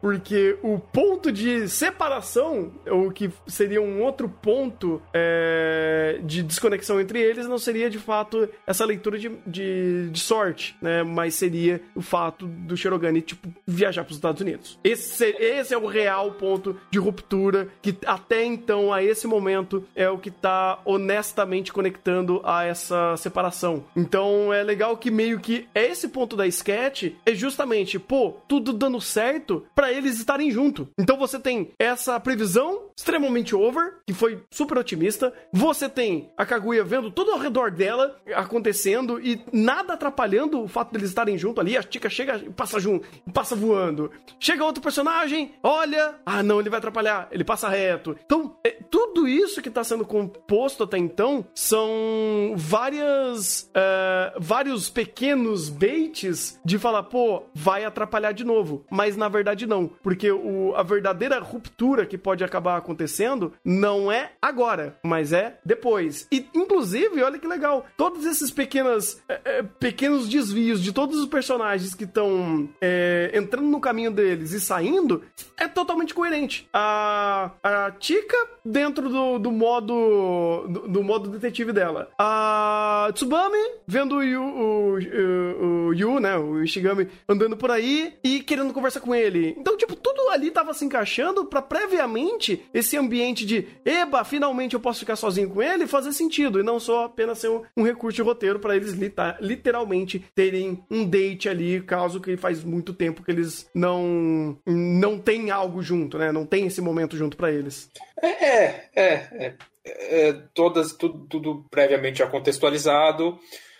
[0.00, 7.20] Porque o ponto de separação, ou que seria um outro ponto é, de desconexão entre
[7.20, 11.02] eles, não seria de fato essa leitura de, de, de sorte, né?
[11.02, 14.78] Mas seria o fato do Shirogane, tipo, viajar para os Estados Unidos.
[14.82, 20.08] Esse, esse é o real ponto de ruptura que até então, a esse momento, é
[20.08, 23.84] o que tá honestamente conectando a essa separação.
[23.94, 28.72] Então é legal que meio que é esse ponto da sketch é justamente, pô, tudo
[28.72, 30.88] dando certo para eles estarem junto.
[30.98, 35.32] Então você tem essa previsão extremamente over, que foi super otimista.
[35.52, 40.92] Você tem a Kaguya vendo tudo ao redor dela acontecendo e nada atrapalhando o fato
[40.92, 41.76] deles estarem junto ali.
[41.76, 44.10] A Tika chega e passa junto, passa voando.
[44.40, 48.16] Chega outro personagem, olha, ah não, ele vai atrapalhar, ele passa reto.
[48.26, 55.68] Então, é, tudo isso que tá sendo composto até então são várias uh, vários pequenos
[55.68, 58.84] baits de falar, pô, vai atrapalhar de novo.
[58.90, 64.32] Mas na verdade não, porque o, a verdadeira ruptura que pode acabar acontecendo não é
[64.40, 66.26] agora, mas é depois.
[66.32, 71.26] E inclusive, olha que legal, todos esses pequenas, é, é, pequenos desvios de todos os
[71.26, 75.22] personagens que estão é, entrando no caminho deles e saindo
[75.56, 76.68] é totalmente coerente.
[76.72, 82.10] A, a Tika dentro do, do modo do, do, modo detetive dela.
[82.18, 88.14] A Tsubame vendo o Yu, o, o, o Yu, né, o Ishigami andando por aí
[88.22, 89.54] e querendo conversar com ele.
[89.58, 94.80] Então, tipo, tudo ali tava se encaixando para previamente esse ambiente de eba, finalmente eu
[94.80, 98.16] posso ficar sozinho com ele fazer sentido e não só apenas ser um, um recurso
[98.16, 98.94] de roteiro para eles
[99.40, 105.50] literalmente terem um date ali, caso que faz muito tempo que eles não não tem
[105.50, 106.32] algo junto, né?
[106.32, 107.90] Não tem esse momento junto para eles.
[108.22, 113.38] É, é, é, é, é, todas tudo, tudo previamente já contextualizado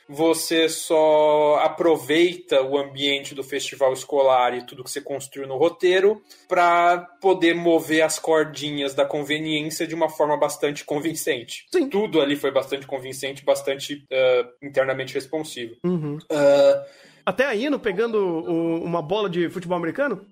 [0.09, 6.23] você só aproveita o ambiente do festival escolar e tudo que você construiu no roteiro
[6.49, 11.67] para poder mover as cordinhas da conveniência de uma forma bastante convincente.
[11.71, 11.89] Sim.
[11.89, 15.77] Tudo ali foi bastante convincente, bastante uh, internamente responsivo.
[15.85, 16.17] Uhum.
[16.31, 16.85] Uh,
[17.27, 20.27] Até a Ino pegando o, uma bola de futebol americano?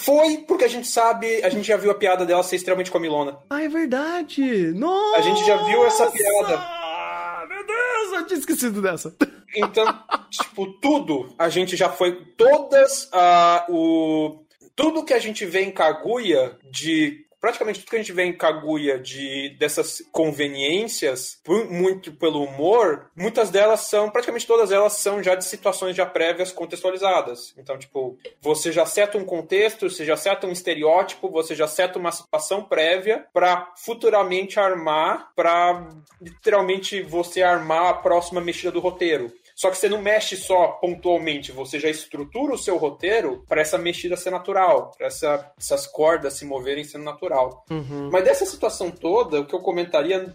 [0.00, 3.38] Foi porque a gente sabe, a gente já viu a piada dela ser extremamente comilona.
[3.50, 4.72] Ah, é verdade!
[4.72, 5.18] Nossa!
[5.18, 6.77] A gente já viu essa piada
[8.12, 9.14] Eu tinha esquecido dessa.
[9.54, 9.86] Então,
[10.30, 12.24] tipo, tudo, a gente já foi.
[12.36, 13.04] Todas.
[13.04, 14.44] Uh, o,
[14.76, 18.36] tudo que a gente vê em Kaguya de praticamente tudo que a gente vê em
[18.36, 25.34] Kaguya de dessas conveniências, muito pelo humor, muitas delas são, praticamente todas elas são já
[25.34, 27.54] de situações já prévias contextualizadas.
[27.56, 31.98] Então, tipo, você já seta um contexto, você já seta um estereótipo, você já seta
[31.98, 35.88] uma situação prévia para futuramente armar, para
[36.20, 39.32] literalmente você armar a próxima mexida do roteiro.
[39.58, 43.76] Só que você não mexe só pontualmente, você já estrutura o seu roteiro para essa
[43.76, 47.64] mexida ser natural, para essa, essas cordas se moverem sendo natural.
[47.68, 48.08] Uhum.
[48.08, 50.32] Mas dessa situação toda, o que eu comentaria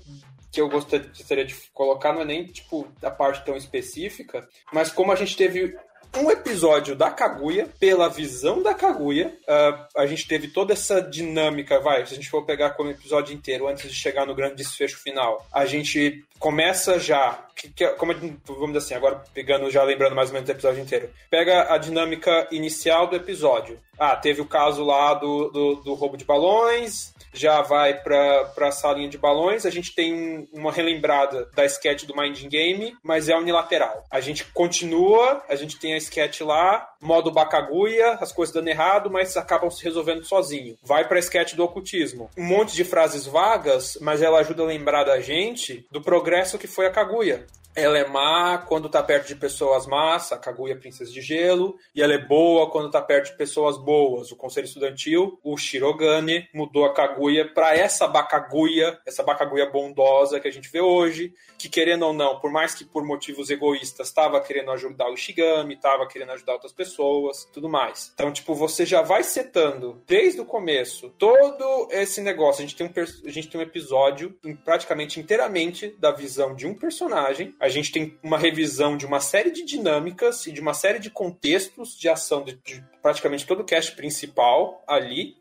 [0.52, 5.14] que eu gostaria de colocar não é nem tipo a parte tão específica, mas como
[5.14, 5.74] a gente teve
[6.16, 9.34] um episódio da Kaguya, pela visão da Kaguya.
[9.44, 13.34] Uh, a gente teve toda essa dinâmica, vai, se a gente for pegar como episódio
[13.34, 18.14] inteiro, antes de chegar no grande desfecho final, a gente começa já, que, que, como
[18.14, 21.78] vamos dizer assim, agora pegando, já lembrando mais ou menos do episódio inteiro, pega a
[21.78, 23.80] dinâmica inicial do episódio.
[23.98, 28.72] Ah, teve o caso lá do, do, do roubo de balões, já vai para a
[28.72, 29.66] salinha de balões.
[29.66, 34.06] A gente tem uma relembrada da sketch do Mind Game, mas é unilateral.
[34.10, 39.10] A gente continua, a gente tem a sketch lá, modo Bakaguya, as coisas dando errado,
[39.10, 40.78] mas acabam se resolvendo sozinho.
[40.84, 42.30] Vai para a sketch do ocultismo.
[42.38, 46.68] Um monte de frases vagas, mas ela ajuda a lembrar da gente do progresso que
[46.68, 47.46] foi a Kaguya.
[47.76, 52.02] Ela é má quando tá perto de pessoas más, a Kaguya Princesa de Gelo, e
[52.02, 54.32] ela é boa quando tá perto de pessoas boas.
[54.32, 60.48] O Conselho Estudantil, o Shirogane, mudou a Kaguya para essa Bakaguya, essa Bakaguya bondosa que
[60.48, 64.40] a gente vê hoje, que querendo ou não, por mais que por motivos egoístas, estava
[64.40, 68.12] querendo ajudar o Ishigami, estava querendo ajudar outras pessoas, tudo mais.
[68.14, 72.64] Então, tipo, você já vai setando desde o começo todo esse negócio.
[72.64, 76.68] A gente tem um, a gente tem um episódio em, praticamente inteiramente da visão de
[76.68, 80.74] um personagem a gente tem uma revisão de uma série de dinâmicas e de uma
[80.74, 85.38] série de contextos de ação de, de praticamente todo o cast principal ali.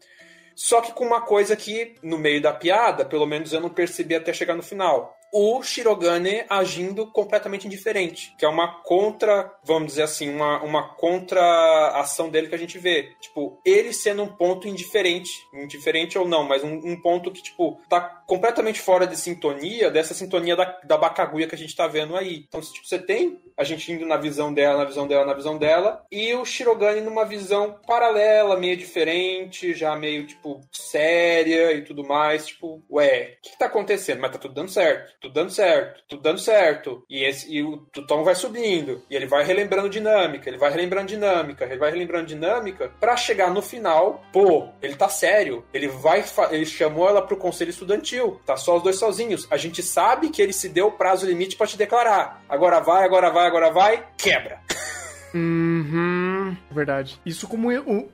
[0.54, 4.14] Só que com uma coisa que, no meio da piada, pelo menos eu não percebi
[4.14, 10.02] até chegar no final o Shirogane agindo completamente indiferente, que é uma contra, vamos dizer
[10.02, 13.14] assim, uma, uma contra-ação dele que a gente vê.
[13.18, 17.80] Tipo, ele sendo um ponto indiferente, indiferente ou não, mas um, um, ponto que, tipo,
[17.88, 22.16] tá completamente fora de sintonia, dessa sintonia da, da Bakaguya que a gente tá vendo
[22.16, 22.47] aí.
[22.49, 25.59] Então, tipo, você tem a gente indo na visão dela, na visão dela, na visão
[25.59, 32.03] dela, e o Shirogane numa visão paralela, meio diferente, já meio, tipo, séria e tudo
[32.03, 34.20] mais, tipo, ué, o que, que tá acontecendo?
[34.20, 37.05] Mas tá tudo dando certo tudo dando certo, tudo dando certo.
[37.09, 39.03] E, esse, e o, o tom vai subindo.
[39.09, 43.51] E ele vai relembrando dinâmica, ele vai relembrando dinâmica, ele vai relembrando dinâmica para chegar
[43.51, 45.64] no final, pô, ele tá sério.
[45.72, 46.24] Ele vai.
[46.51, 48.21] Ele chamou ela pro conselho estudantil.
[48.46, 49.46] Tá só os dois sozinhos.
[49.50, 52.42] A gente sabe que ele se deu o prazo limite para te declarar.
[52.48, 54.60] Agora vai, agora vai, agora vai, quebra.
[55.34, 57.18] Uhum, verdade.
[57.24, 57.68] Isso como,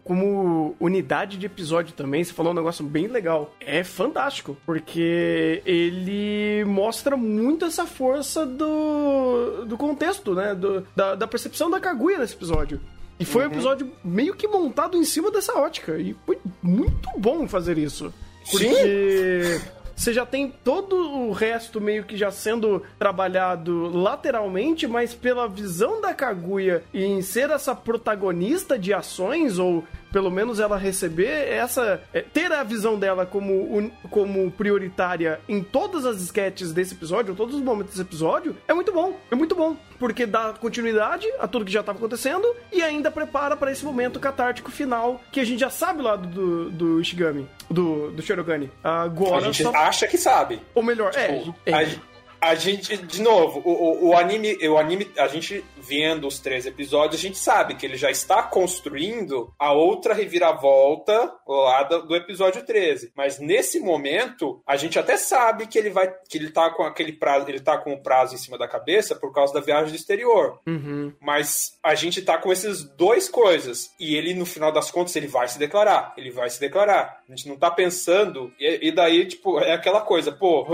[0.04, 3.54] como unidade de episódio também, você falou um negócio bem legal.
[3.60, 10.54] É fantástico, porque ele mostra muito essa força do, do contexto, né?
[10.54, 12.80] Do, da, da percepção da Kaguya nesse episódio.
[13.18, 13.48] E foi uhum.
[13.48, 15.98] um episódio meio que montado em cima dessa ótica.
[15.98, 18.14] E foi muito bom fazer isso.
[18.50, 19.58] Porque.
[19.58, 25.48] Sim você já tem todo o resto meio que já sendo trabalhado lateralmente, mas pela
[25.48, 29.82] visão da Kaguya em ser essa protagonista de ações ou
[30.12, 32.00] pelo menos ela receber essa.
[32.12, 37.54] É, ter a visão dela como, como prioritária em todas as sketches desse episódio, todos
[37.54, 39.18] os momentos desse episódio, é muito bom.
[39.30, 39.76] É muito bom.
[39.98, 44.20] Porque dá continuidade a tudo que já estava acontecendo e ainda prepara para esse momento
[44.20, 48.70] catártico final que a gente já sabe lá do, do Ishigami, do, do Shirogane.
[48.82, 49.38] Agora.
[49.38, 49.74] A gente só...
[49.74, 50.60] acha que sabe.
[50.74, 51.72] Ou melhor, é, tipo, é.
[51.74, 51.86] A,
[52.40, 56.66] a gente, de novo, o, o, o, anime, o anime, a gente vendo os três
[56.66, 62.16] episódios, a gente sabe que ele já está construindo a outra reviravolta lá do, do
[62.16, 63.12] episódio 13.
[63.16, 67.12] Mas nesse momento, a gente até sabe que ele vai, que ele tá com aquele
[67.12, 69.96] prazo, ele tá com o prazo em cima da cabeça por causa da viagem do
[69.96, 70.58] exterior.
[70.66, 71.12] Uhum.
[71.20, 73.90] Mas a gente tá com esses dois coisas.
[73.98, 76.12] E ele, no final das contas, ele vai se declarar.
[76.16, 77.22] Ele vai se declarar.
[77.28, 78.52] A gente não tá pensando.
[78.58, 80.66] E, e daí, tipo, é aquela coisa, pô,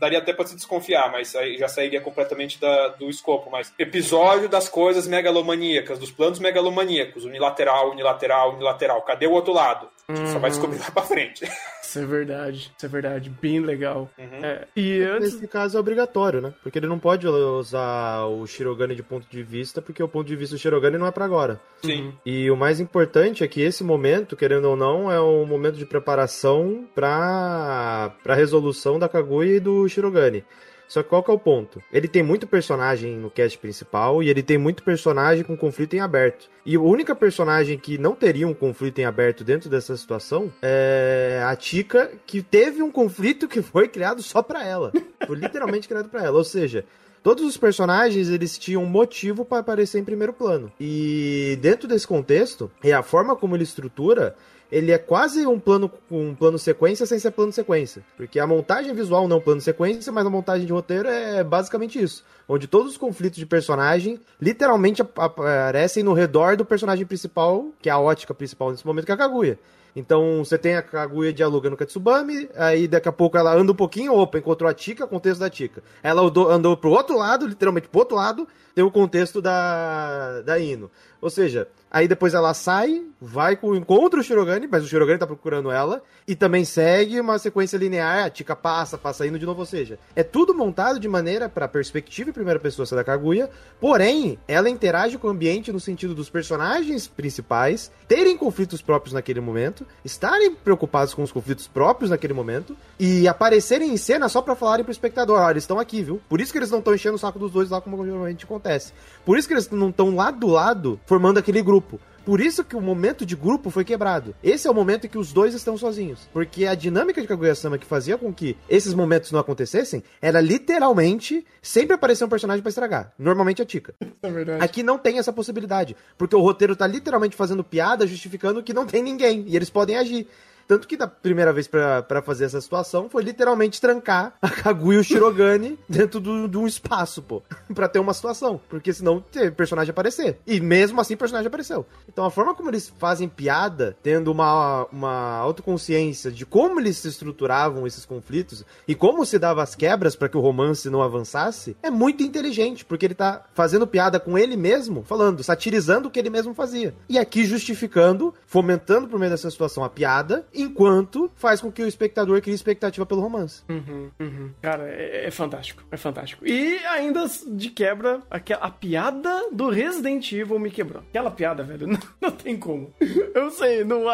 [0.00, 3.50] daria até pra se desconfiar, mas aí já sairia completamente da, do escopo.
[3.50, 9.02] Mas episódio das coisas megalomaníacas, dos planos megalomaníacos, unilateral, unilateral, unilateral.
[9.02, 9.88] Cadê o outro lado?
[10.08, 10.26] Uhum.
[10.26, 11.50] Só vai descobrir lá pra frente.
[11.82, 14.10] Isso é verdade, isso é verdade, bem legal.
[14.18, 14.44] Uhum.
[14.44, 15.34] É, e antes...
[15.34, 16.52] Nesse caso é obrigatório, né?
[16.62, 20.34] Porque ele não pode usar o Shirogane de ponto de vista, porque o ponto de
[20.34, 21.60] vista do Shirogane não é para agora.
[21.82, 22.12] Sim.
[22.26, 25.86] E o mais importante é que esse momento, querendo ou não, é um momento de
[25.86, 30.44] preparação para a resolução da Kaguya e do Shirogane.
[30.88, 31.82] Só que qual que é o ponto?
[31.92, 36.00] Ele tem muito personagem no cast principal e ele tem muito personagem com conflito em
[36.00, 36.48] aberto.
[36.64, 41.42] E a única personagem que não teria um conflito em aberto dentro dessa situação é
[41.46, 44.92] a Tika, que teve um conflito que foi criado só pra ela.
[45.26, 46.38] Foi literalmente criado pra ela.
[46.38, 46.84] Ou seja,
[47.24, 50.70] Todos os personagens, eles tinham motivo para aparecer em primeiro plano.
[50.78, 54.36] E dentro desse contexto, e a forma como ele estrutura,
[54.70, 58.02] ele é quase um plano um plano sequência sem ser plano sequência.
[58.16, 61.42] Porque a montagem visual não é um plano sequência, mas a montagem de roteiro é
[61.44, 62.24] basicamente isso.
[62.48, 67.92] Onde todos os conflitos de personagem literalmente aparecem no redor do personagem principal, que é
[67.92, 69.58] a ótica principal nesse momento, que é a Kaguya.
[69.96, 73.70] Então você tem a Kaguya dialogando com a Tsubami, aí daqui a pouco ela anda
[73.70, 75.82] um pouquinho, opa, encontrou a Tika, contexto da Tika.
[76.02, 80.58] Ela andou, andou pro outro lado, literalmente pro outro lado, tem o contexto da, da
[80.58, 80.90] Ino.
[81.24, 85.26] Ou seja, aí depois ela sai, vai com encontra o Shirogane, mas o Shirogane tá
[85.26, 89.60] procurando ela, e também segue uma sequência linear, a Tika passa, passa indo de novo,
[89.60, 93.48] ou seja, é tudo montado de maneira para perspectiva em primeira pessoa da Kaguya,
[93.80, 99.40] porém, ela interage com o ambiente no sentido dos personagens principais terem conflitos próprios naquele
[99.40, 104.54] momento, estarem preocupados com os conflitos próprios naquele momento, e aparecerem em cena só para
[104.54, 106.20] falarem pro espectador, ó, eles estão aqui, viu?
[106.28, 108.92] Por isso que eles não estão enchendo o saco dos dois lá como normalmente acontece.
[109.24, 112.00] Por isso que eles não estão lado do lado formando aquele grupo.
[112.24, 114.34] Por isso que o momento de grupo foi quebrado.
[114.42, 116.26] Esse é o momento em que os dois estão sozinhos.
[116.32, 121.46] Porque a dinâmica de Kaguya-sama que fazia com que esses momentos não acontecessem era literalmente
[121.60, 123.12] sempre aparecer um personagem para estragar.
[123.18, 123.94] Normalmente a Tika.
[124.22, 124.64] É verdade.
[124.64, 125.94] Aqui não tem essa possibilidade.
[126.16, 129.44] Porque o roteiro tá literalmente fazendo piada, justificando que não tem ninguém.
[129.46, 130.26] E eles podem agir.
[130.66, 135.00] Tanto que da primeira vez para fazer essa situação foi literalmente trancar a Kaguya e
[135.00, 137.42] o Shirogane dentro de um espaço, pô.
[137.74, 138.60] pra ter uma situação.
[138.68, 140.38] Porque senão teve personagem aparecer.
[140.46, 141.86] E mesmo assim o personagem apareceu.
[142.08, 147.08] Então a forma como eles fazem piada, tendo uma, uma autoconsciência de como eles se
[147.08, 151.76] estruturavam esses conflitos e como se dava as quebras para que o romance não avançasse,
[151.82, 152.84] é muito inteligente.
[152.84, 156.94] Porque ele tá fazendo piada com ele mesmo, falando, satirizando o que ele mesmo fazia.
[157.08, 161.88] E aqui justificando, fomentando por meio dessa situação a piada enquanto faz com que o
[161.88, 163.62] espectador crie expectativa pelo romance.
[163.68, 164.50] Uhum, uhum.
[164.62, 166.46] Cara, é, é, fantástico, é fantástico.
[166.46, 171.02] E ainda de quebra, a, a piada do Resident Evil me quebrou.
[171.10, 172.92] Aquela piada, velho, não, não tem como.
[173.34, 174.04] Eu sei, não,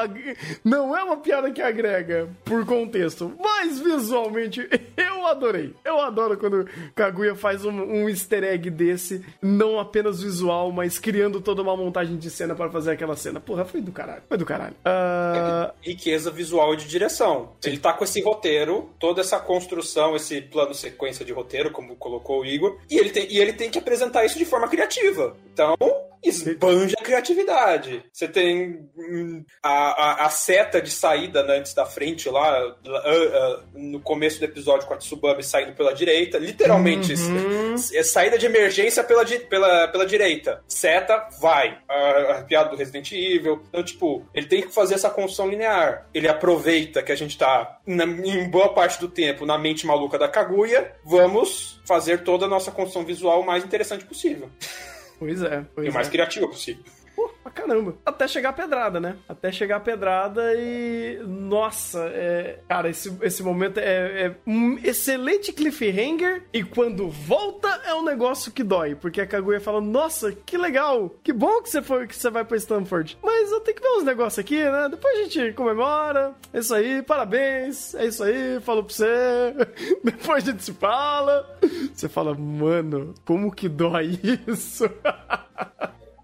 [0.64, 5.74] não é uma piada que agrega por contexto, mas visualmente eu adorei.
[5.84, 11.40] Eu adoro quando Kaguya faz um, um easter egg desse, não apenas visual, mas criando
[11.40, 13.40] toda uma montagem de cena para fazer aquela cena.
[13.40, 14.22] Porra, foi do caralho.
[14.28, 14.74] Foi do caralho.
[14.84, 15.72] Uh...
[15.80, 17.52] riqueza visual e de direção.
[17.60, 17.70] Sim.
[17.70, 22.40] Ele tá com esse roteiro, toda essa construção, esse plano sequência de roteiro, como colocou
[22.40, 25.36] o Igor, e ele tem, e ele tem que apresentar isso de forma criativa.
[25.52, 25.76] Então,
[26.22, 28.04] esbanja a criatividade.
[28.12, 32.72] Você tem hum, a, a, a, seta de saída né, antes da frente lá, uh,
[32.72, 37.74] uh, no começo do episódio com a Tsubame saindo pela direita, literalmente, uhum.
[37.94, 40.62] é saída de emergência pela, pela, pela direita.
[40.68, 41.78] Seta, vai.
[41.88, 43.62] A, a, piada do Resident Evil.
[43.68, 46.06] Então, tipo, ele tem que fazer essa construção linear.
[46.12, 50.18] Ele aproveita que a gente tá, na, em boa parte do tempo, na mente maluca
[50.18, 54.50] da Kaguya, vamos fazer toda a nossa construção visual o mais interessante possível.
[55.20, 55.66] Pois é.
[55.74, 56.10] Pois e o mais é.
[56.10, 56.82] criativo possível.
[57.20, 57.96] Pô, pra caramba.
[58.06, 59.16] Até chegar a pedrada, né?
[59.28, 61.20] Até chegar a pedrada e.
[61.26, 62.60] Nossa, é...
[62.66, 66.44] cara, esse, esse momento é, é, um excelente cliffhanger.
[66.50, 68.94] E quando volta é um negócio que dói.
[68.94, 71.14] Porque a Kaguya fala: Nossa, que legal!
[71.22, 73.18] Que bom que você foi que você vai pra Stanford.
[73.22, 74.88] Mas eu tenho que ver uns negócios aqui, né?
[74.88, 76.34] Depois a gente comemora.
[76.54, 77.94] É isso aí, parabéns.
[77.96, 79.54] É isso aí, falou pra você.
[80.02, 81.58] Depois a gente se fala.
[81.92, 84.18] Você fala, mano, como que dói
[84.48, 84.86] isso?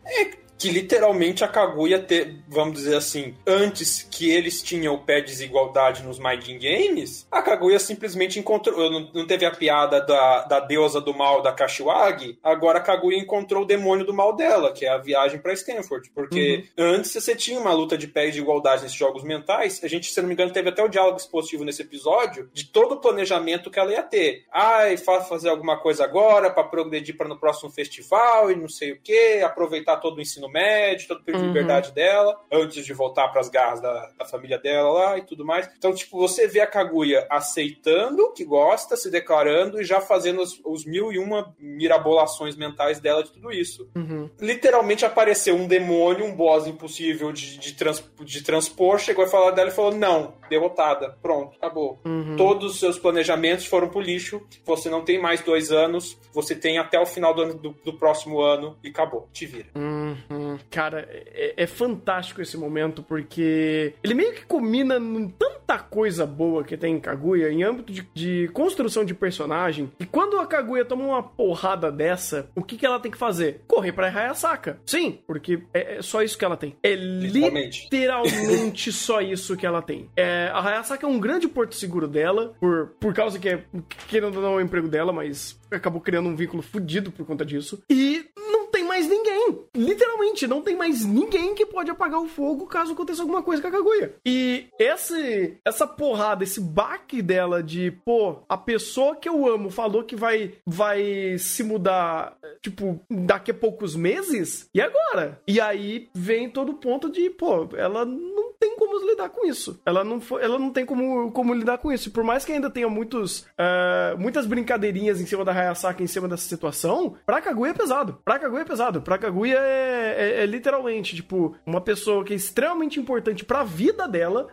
[0.07, 5.21] É que literalmente a Kaguya, te, vamos dizer assim, antes que eles tinham o pé
[5.21, 10.45] de desigualdade nos Maidin Games, a Kaguya simplesmente encontrou, não, não teve a piada da,
[10.45, 14.73] da deusa do mal da Kashiwagi, agora a Kaguya encontrou o demônio do mal dela,
[14.73, 16.95] que é a viagem para Stanford, porque uhum.
[16.95, 20.21] antes você tinha uma luta de pé de igualdade nesses jogos mentais, a gente, se
[20.21, 23.79] não me engano, teve até o diálogo expositivo nesse episódio, de todo o planejamento que
[23.79, 24.45] ela ia ter.
[24.53, 29.01] Ai, fazer alguma coisa agora para progredir para no próximo festival e não sei o
[29.01, 31.53] que, aproveitar todo o ensino ensino médio, todo o período uhum.
[31.53, 35.23] de liberdade dela, antes de voltar para as garras da, da, família dela lá e
[35.23, 35.69] tudo mais.
[35.77, 40.61] Então, tipo, você vê a Kaguya aceitando que gosta, se declarando e já fazendo os,
[40.65, 43.89] os mil e uma mirabolações mentais dela de tudo isso.
[43.97, 44.31] Uhum.
[44.41, 49.51] Literalmente apareceu um demônio, um boss impossível de, de, trans, de transpor, chegou a falar
[49.53, 52.01] dela e falou: não, derrotada, pronto, acabou.
[52.05, 52.37] Uhum.
[52.37, 56.79] Todos os seus planejamentos foram pro lixo, você não tem mais dois anos, você tem
[56.79, 59.69] até o final do, do, do próximo ano e acabou, te vira.
[59.75, 60.17] Uhum.
[60.31, 60.59] Uhum.
[60.71, 66.65] Cara, é, é, fantástico esse momento, porque ele meio que combina em tanta coisa boa
[66.65, 70.85] que tem em Kaguya, em âmbito de, de, construção de personagem, e quando a Kaguya
[70.85, 73.63] toma uma porrada dessa, o que, que ela tem que fazer?
[73.67, 74.79] Correr pra Hayasaka.
[74.87, 76.77] Sim, porque é, é só isso que ela tem.
[76.83, 80.09] É literalmente só isso que ela tem.
[80.17, 83.65] É, a Hayasaka é um grande porto seguro dela, por, por causa que é,
[84.09, 87.45] querendo ou não, é o emprego dela, mas acabou criando um vínculo fudido por conta
[87.45, 87.83] disso.
[87.91, 89.65] E não tem mais ninguém.
[89.75, 93.69] Literalmente, não tem mais ninguém que pode apagar o fogo caso aconteça alguma coisa com
[93.69, 94.15] a Kaguya.
[94.25, 100.05] E esse, essa porrada, esse baque dela de, pô, a pessoa que eu amo falou
[100.05, 105.41] que vai, vai se mudar, tipo, daqui a poucos meses, e agora?
[105.47, 109.81] E aí vem todo o ponto de, pô, ela não tem como lidar com isso.
[109.85, 112.11] Ela não, foi, ela não tem como, como lidar com isso.
[112.11, 116.29] Por mais que ainda tenha muitos, uh, muitas brincadeirinhas em cima da Hayasaka, em cima
[116.29, 118.19] dessa situação, pra Kaguya é pesado.
[118.25, 119.03] Pra Kaguya é pesado.
[119.03, 124.09] Pra Kaguya é, é, é literalmente, tipo, uma pessoa que é extremamente importante pra vida
[124.09, 124.49] dela,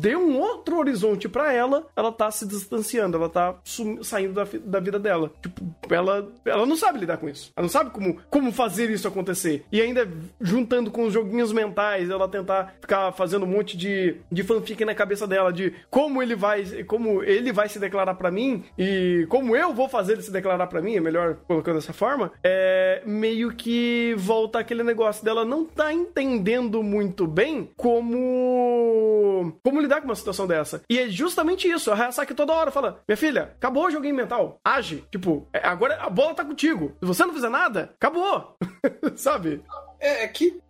[0.00, 3.56] deu um outro horizonte pra ela, ela tá se distanciando, ela tá
[4.02, 5.32] saindo da, da vida dela.
[5.42, 7.52] Tipo, ela, ela não sabe lidar com isso.
[7.56, 9.64] Ela não sabe como, como fazer isso acontecer.
[9.72, 10.08] E ainda
[10.40, 14.94] juntando com os joguinhos mentais, ela tentar ficar fazendo um monte de, de fanfic na
[14.94, 19.56] cabeça dela de como ele vai, como ele vai se declarar para mim e como
[19.56, 23.52] eu vou fazer ele se declarar para mim, é melhor colocando dessa forma, é meio
[23.52, 30.14] que volta aquele negócio dela não tá entendendo muito bem como como lidar com uma
[30.14, 30.82] situação dessa.
[30.90, 34.60] E é justamente isso, a Hayasaki toda hora fala: "Minha filha, acabou o joguinho mental.
[34.64, 36.96] Age, tipo, é, agora a bola tá contigo.
[37.00, 38.56] Se você não fizer nada, acabou."
[39.16, 39.62] Sabe?
[40.00, 40.60] É, é que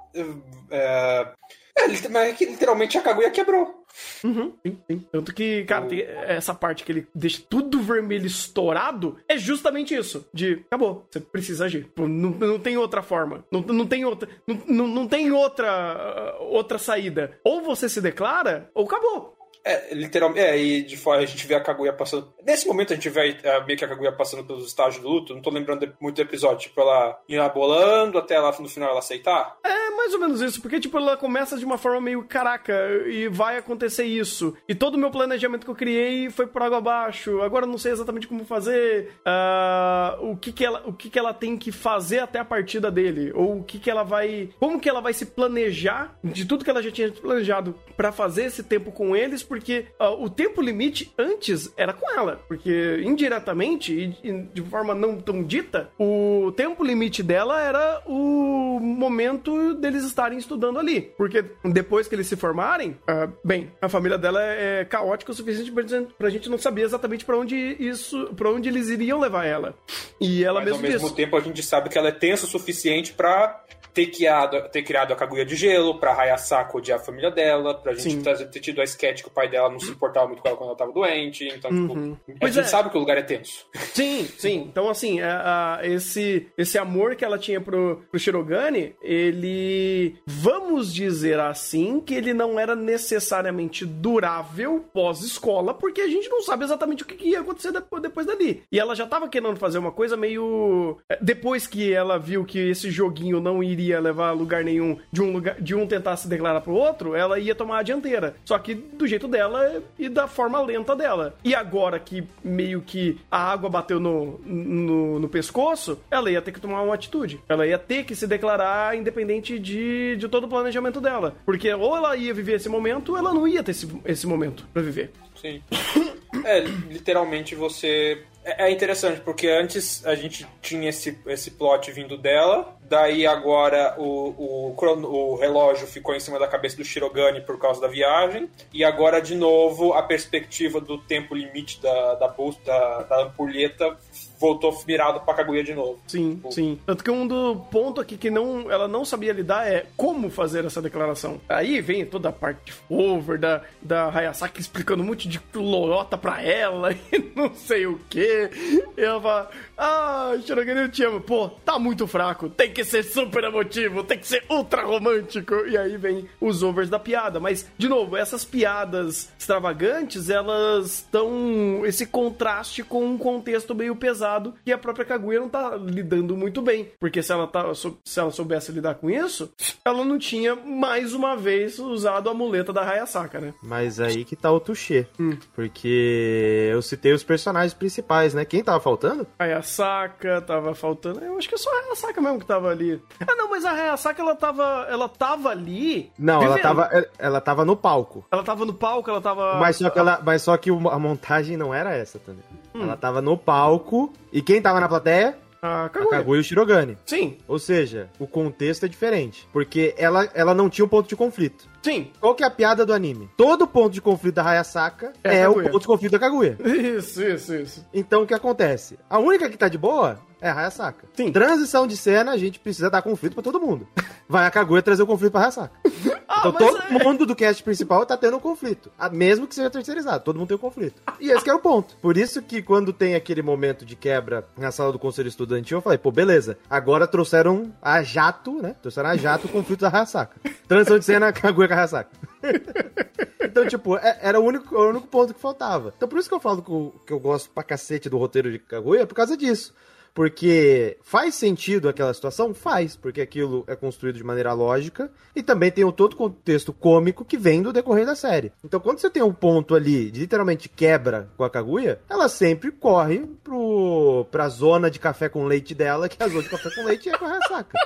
[0.70, 1.32] é,
[1.78, 3.84] é, mas é que literalmente a Kaguya quebrou.
[4.24, 5.06] Uhum, sim, sim.
[5.10, 10.28] Tanto que, cara, tem essa parte que ele deixa tudo vermelho estourado é justamente isso.
[10.32, 11.90] De acabou, você precisa agir.
[11.96, 13.44] Não, não tem outra forma.
[13.50, 14.28] Não, não tem outra.
[14.46, 17.38] Não, não tem outra, outra saída.
[17.44, 19.38] Ou você se declara, ou acabou.
[19.64, 20.40] É, literalmente.
[20.40, 22.32] É, e de fora a gente vê a Kaguya passando.
[22.42, 25.34] Nesse momento a gente vê é, meio que a Kaguya passando pelos estágios do luto.
[25.34, 26.68] Não tô lembrando muito do episódio.
[26.68, 29.58] Tipo, ela inabolando até ela no final ela aceitar.
[29.62, 30.62] É, mais ou menos isso.
[30.62, 32.72] Porque, tipo, ela começa de uma forma meio caraca
[33.06, 34.56] e vai acontecer isso.
[34.68, 37.42] E todo o meu planejamento que eu criei foi por água abaixo.
[37.42, 39.12] Agora eu não sei exatamente como fazer.
[39.26, 42.90] Uh, o que que ela, o que que ela tem que fazer até a partida
[42.90, 43.32] dele.
[43.34, 44.50] Ou o que que ela vai.
[44.60, 48.44] Como que ela vai se planejar de tudo que ela já tinha planejado para fazer
[48.44, 49.42] esse tempo com eles.
[49.42, 52.40] Porque uh, o tempo limite antes era com ela.
[52.46, 59.74] Porque indiretamente e, de forma não tão dita, o tempo limite dela era o momento
[59.90, 61.12] deles estarem estudando ali.
[61.16, 65.72] Porque depois que eles se formarem, uh, bem, a família dela é caótica o suficiente
[65.72, 65.84] pra,
[66.16, 69.74] pra gente não saber exatamente para onde isso, para onde eles iriam levar ela.
[70.20, 72.48] E ela Mas mesmo ao mesmo tempo a gente sabe que ela é tensa o
[72.48, 77.30] suficiente para ter criado, ter criado a Kaguya de gelo, pra Hayasaka odiar a família
[77.30, 80.26] dela, pra gente ter, ter tido a sketch que o pai dela não se importava
[80.26, 81.48] muito com ela quando ela tava doente.
[81.48, 82.16] Então, tipo, uhum.
[82.26, 82.68] tipo, a gente é.
[82.68, 83.66] sabe que o lugar é tenso.
[83.94, 84.68] Sim, sim.
[84.78, 90.16] Então, assim, a, a, esse, esse amor que ela tinha pro, pro Shirogane, ele.
[90.26, 96.64] Vamos dizer assim, que ele não era necessariamente durável pós-escola, porque a gente não sabe
[96.64, 98.62] exatamente o que ia acontecer depois, depois dali.
[98.70, 100.98] E ela já tava querendo fazer uma coisa meio.
[101.10, 105.22] É, depois que ela viu que esse joguinho não iria levar a lugar nenhum de
[105.22, 108.36] um, lugar, de um tentar se declarar pro outro, ela ia tomar a dianteira.
[108.44, 111.36] Só que do jeito dela e da forma lenta dela.
[111.44, 116.52] E agora que meio que a água bateu no, no, no, pescoço, ela ia ter
[116.52, 117.40] que tomar uma atitude.
[117.48, 121.36] Ela ia ter que se declarar independente de, de todo o planejamento dela.
[121.44, 124.66] Porque ou ela ia viver esse momento, ou ela não ia ter esse, esse momento
[124.72, 125.10] para viver.
[125.40, 125.62] Sim.
[126.44, 128.22] É, literalmente você.
[128.48, 133.94] É, é interessante, porque antes a gente tinha esse, esse plot vindo dela, daí agora
[133.98, 138.48] o, o, o relógio ficou em cima da cabeça do Shirogane por causa da viagem,
[138.72, 142.34] e agora de novo a perspectiva do tempo limite da, da,
[142.64, 143.98] da, da ampulheta
[144.38, 145.98] voltou virado pra Kaguya de novo.
[146.06, 146.52] Sim, tipo...
[146.52, 146.78] sim.
[146.86, 150.64] Tanto que um do ponto aqui que não, ela não sabia lidar é como fazer
[150.64, 151.40] essa declaração.
[151.48, 156.16] Aí vem toda a parte de over da, da Hayasaki explicando um monte de lorota
[156.16, 158.50] pra ela e não sei o que.
[158.96, 161.20] E ela fala, ah, Shirogane, eu te amo.
[161.20, 162.48] Pô, tá muito fraco.
[162.48, 165.54] Tem que ser super emotivo, tem que ser ultra romântico.
[165.66, 167.40] E aí vem os overs da piada.
[167.40, 174.27] Mas, de novo, essas piadas extravagantes, elas estão esse contraste com um contexto meio pesado
[174.64, 176.90] que a própria Kaguya não tá lidando muito bem.
[176.98, 179.52] Porque se ela, tá, se ela soubesse lidar com isso,
[179.84, 183.54] ela não tinha mais uma vez usado a muleta da Hayasaka, né?
[183.62, 185.06] Mas aí que tá o touché.
[185.18, 185.36] Hum.
[185.54, 188.44] Porque eu citei os personagens principais, né?
[188.44, 189.26] Quem tava faltando?
[189.38, 191.24] Hayasaka, tava faltando.
[191.24, 193.00] Eu acho que é só a Hayasaka mesmo que tava ali.
[193.20, 196.10] Ah, não, mas a Hayasaka ela tava, ela tava ali.
[196.18, 198.24] Não, ela tava, ela tava no palco.
[198.30, 199.58] Ela tava no palco, ela tava.
[199.58, 202.44] Mas só que, ela, mas só que a montagem não era essa também.
[202.74, 202.82] Hum.
[202.82, 204.12] Ela tava no palco.
[204.32, 205.36] E quem tava na plateia?
[205.60, 206.08] A Kaguya.
[206.08, 206.96] a Kaguya e o Shirogane.
[207.04, 207.36] Sim.
[207.48, 209.48] Ou seja, o contexto é diferente.
[209.52, 211.66] Porque ela, ela não tinha um ponto de conflito.
[211.82, 212.12] Sim.
[212.20, 213.28] Qual que é a piada do anime?
[213.36, 216.56] Todo ponto de conflito da Hayasaka é, é o ponto de conflito da Kaguya.
[216.64, 217.86] Isso, isso, isso.
[217.92, 218.96] Então o que acontece?
[219.10, 221.06] A única que tá de boa é a Hayasaka.
[221.14, 221.32] Sim.
[221.32, 223.84] Transição de cena, a gente precisa dar conflito pra todo mundo.
[224.28, 225.72] Vai a Kaguya trazer o conflito pra Hayasaka.
[226.28, 227.02] ah, então todo é...
[227.02, 228.92] mundo do cast principal tá tendo um conflito.
[229.10, 231.00] Mesmo que seja terceirizado, todo mundo tem um conflito.
[231.18, 231.96] E esse é o ponto.
[231.96, 235.82] Por isso que quando tem aquele momento de quebra na sala do conselho estudantil, eu
[235.82, 236.58] falei, pô, beleza.
[236.68, 238.76] Agora trouxeram a jato, né?
[238.82, 240.38] Trouxeram a jato o conflito da Hayasaka.
[240.68, 242.10] Transição de cena, Kaguya com a Hayasaka.
[243.40, 245.94] então, tipo, é, era o único, o único ponto que faltava.
[245.96, 248.52] Então, por isso que eu falo que eu, que eu gosto pra cacete do roteiro
[248.52, 249.72] de Kaguya, é por causa disso.
[250.14, 252.52] Porque faz sentido aquela situação?
[252.52, 257.24] Faz, porque aquilo é construído de maneira lógica e também tem o todo contexto cômico
[257.24, 258.52] que vem do decorrer da série.
[258.64, 262.70] Então, quando você tem um ponto ali de literalmente quebra com a Kaguya, ela sempre
[262.70, 266.84] corre pro, pra zona de café com leite dela, que a zona de café com
[266.84, 267.78] leite é com a ressaca.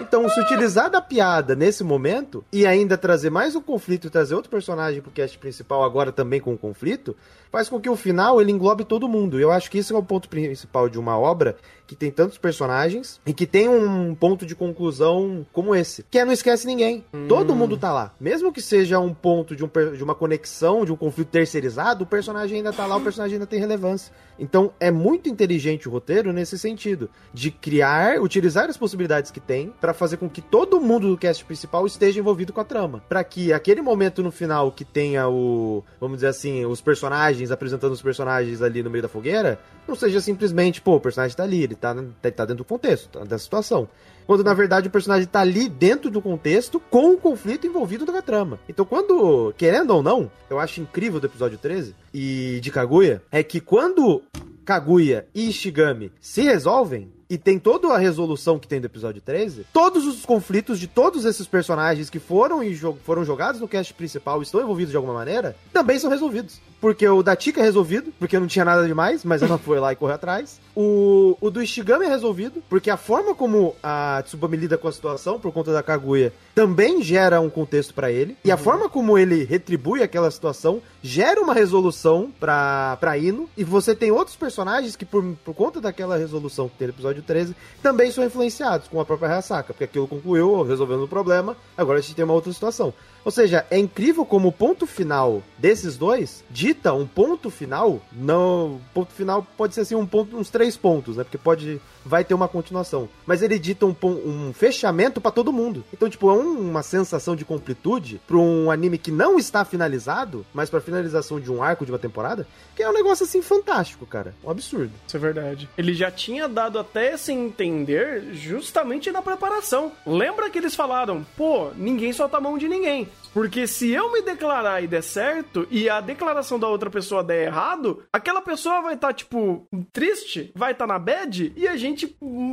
[0.00, 4.50] Então, se utilizar da piada nesse momento e ainda trazer mais um conflito, trazer outro
[4.50, 7.16] personagem pro cast principal agora também com um conflito,
[7.50, 9.40] faz com que o final ele englobe todo mundo.
[9.40, 11.56] Eu acho que esse é o ponto principal de uma obra
[11.88, 16.24] que tem tantos personagens e que tem um ponto de conclusão como esse, que é
[16.24, 17.02] não esquece ninguém.
[17.14, 17.26] Hum.
[17.26, 18.14] Todo mundo tá lá.
[18.20, 22.06] Mesmo que seja um ponto de, um, de uma conexão, de um conflito terceirizado, o
[22.06, 24.12] personagem ainda tá lá, o personagem ainda tem relevância.
[24.38, 29.72] Então é muito inteligente o roteiro nesse sentido, de criar, utilizar as possibilidades que tem
[29.80, 33.24] para fazer com que todo mundo do cast principal esteja envolvido com a trama, para
[33.24, 38.02] que aquele momento no final que tenha o, vamos dizer assim, os personagens apresentando os
[38.02, 39.58] personagens ali no meio da fogueira,
[39.88, 43.08] não seja simplesmente, pô, o personagem tá ali, ele tá, tá, tá dentro do contexto,
[43.08, 43.88] tá, da situação.
[44.26, 48.20] Quando na verdade o personagem tá ali dentro do contexto com o conflito envolvido na
[48.20, 48.58] trama.
[48.68, 53.42] Então, quando, querendo ou não, eu acho incrível do episódio 13 e de Kaguya, é
[53.42, 54.22] que quando
[54.66, 59.66] Kaguya e Ishigami se resolvem, e tem toda a resolução que tem do episódio 13,
[59.72, 63.92] todos os conflitos de todos esses personagens que foram, e jo foram jogados no cast
[63.92, 66.60] principal estão envolvidos de alguma maneira, também são resolvidos.
[66.80, 69.92] Porque o da Tika é resolvido, porque não tinha nada demais, mas ela foi lá
[69.92, 70.60] e correu atrás.
[70.74, 74.92] O, o do Ishigami é resolvido, porque a forma como a Tsubame lida com a
[74.92, 78.36] situação, por conta da Kaguya, também gera um contexto para ele.
[78.44, 78.62] E a uhum.
[78.62, 83.48] forma como ele retribui aquela situação gera uma resolução pra, pra Ino.
[83.56, 87.22] E você tem outros personagens que, por, por conta daquela resolução que tem no episódio
[87.22, 91.56] 13, também são influenciados com a própria Hayasaka, porque aquilo concluiu resolvendo o problema.
[91.76, 92.92] Agora a gente tem uma outra situação.
[93.24, 98.00] Ou seja, é incrível como o ponto final desses dois dita um ponto final.
[98.12, 101.24] Não, ponto final pode ser assim um ponto, uns três pontos, né?
[101.24, 103.08] Porque pode vai ter uma continuação.
[103.26, 105.84] Mas ele dita um, um fechamento para todo mundo.
[105.92, 110.44] Então, tipo, é um, uma sensação de completude para um anime que não está finalizado,
[110.54, 114.06] mas para finalização de um arco de uma temporada, que é um negócio assim fantástico,
[114.06, 114.34] cara.
[114.42, 114.92] Um absurdo.
[115.06, 115.68] Isso é verdade.
[115.76, 119.92] Ele já tinha dado até esse entender justamente na preparação.
[120.06, 123.08] Lembra que eles falaram, pô, ninguém solta a mão de ninguém.
[123.32, 127.46] Porque se eu me declarar e der certo, e a declaração da outra pessoa der
[127.46, 131.76] errado, aquela pessoa vai estar, tá, tipo, triste, vai estar tá na bad, e a
[131.76, 131.97] gente,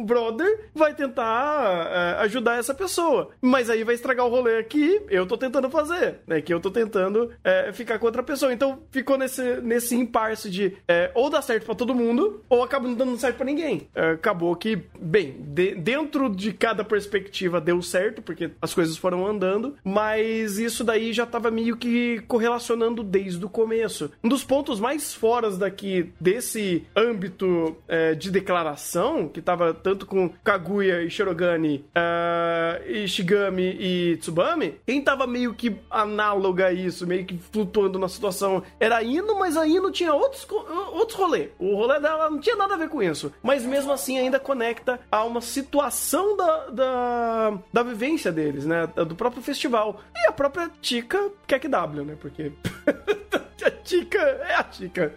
[0.05, 3.29] brother, vai tentar é, ajudar essa pessoa.
[3.41, 6.41] Mas aí vai estragar o rolê que eu tô tentando fazer, né?
[6.41, 8.53] Que eu tô tentando é, ficar com outra pessoa.
[8.53, 12.87] Então ficou nesse, nesse impasse de é, ou dar certo para todo mundo, ou acaba
[12.87, 13.87] não dando certo para ninguém.
[14.13, 19.75] Acabou que, bem, de, dentro de cada perspectiva deu certo, porque as coisas foram andando,
[19.83, 24.11] mas isso daí já estava meio que correlacionando desde o começo.
[24.23, 27.75] Um dos pontos mais foras daqui desse âmbito
[28.17, 35.27] de declaração, que estava tanto com Kaguya e Shirogane, uh, Ishigami e Tsubame, quem estava
[35.27, 39.67] meio que análoga a isso, meio que flutuando na situação, era a Ino, mas a
[39.67, 40.47] Ino tinha outros,
[40.93, 41.49] outros rolês.
[41.59, 43.33] O rolê dela não tinha nada a ver com isso.
[43.43, 48.87] Mas mesmo assim ainda conecta a uma situação da, da, da vivência deles, né?
[48.87, 49.99] Do próprio festival.
[50.15, 51.29] E a própria Tika
[51.69, 52.15] W, né?
[52.17, 52.53] Porque.
[53.65, 55.13] a Tika é a Tika.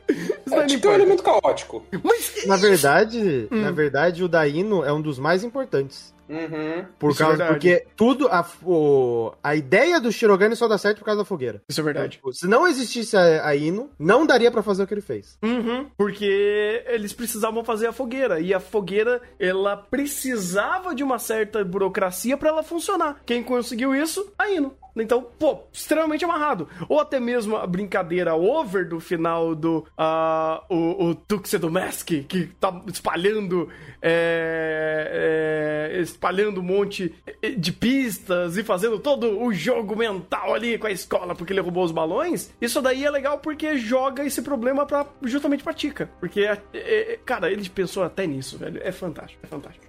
[0.50, 1.84] a Tika é um elemento caótico.
[2.02, 2.46] Mas...
[2.46, 3.60] Na verdade, hum.
[3.60, 6.14] na verdade, o Daino é um dos mais importantes.
[6.28, 6.84] Uhum.
[6.98, 10.76] Por Isso é causa, é porque tudo, a, o, a ideia do Shirogane só dá
[10.76, 11.62] certo por causa da fogueira.
[11.68, 12.18] Isso é verdade.
[12.18, 15.00] Então, tipo, se não existisse a, a Ino, não daria para fazer o que ele
[15.00, 15.38] fez.
[15.42, 15.86] Uhum.
[15.96, 18.40] Porque eles precisavam fazer a fogueira.
[18.40, 23.22] E a fogueira, ela precisava de uma certa burocracia para ela funcionar.
[23.24, 24.32] Quem conseguiu isso?
[24.38, 24.74] A Ino.
[25.02, 26.68] Então, pô, extremamente amarrado.
[26.88, 32.46] Ou até mesmo a brincadeira over do final do uh, o, o Tuxedo Mask, que
[32.60, 33.68] tá espalhando
[34.00, 37.14] é, é, espalhando um monte
[37.58, 41.84] de pistas e fazendo todo o jogo mental ali com a escola porque ele roubou
[41.84, 42.52] os balões.
[42.60, 46.10] Isso daí é legal porque joga esse problema pra, justamente pra Tica.
[46.20, 48.80] Porque, é, é, cara, ele pensou até nisso, velho.
[48.82, 49.86] É fantástico, é fantástico.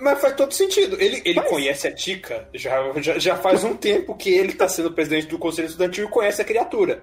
[0.00, 0.96] Mas faz todo sentido.
[1.00, 4.92] Ele, ele conhece a Tica já, já, já faz um tempo que ele tá sendo
[4.92, 7.02] presidente do Conselho Estudantil e conhece a criatura.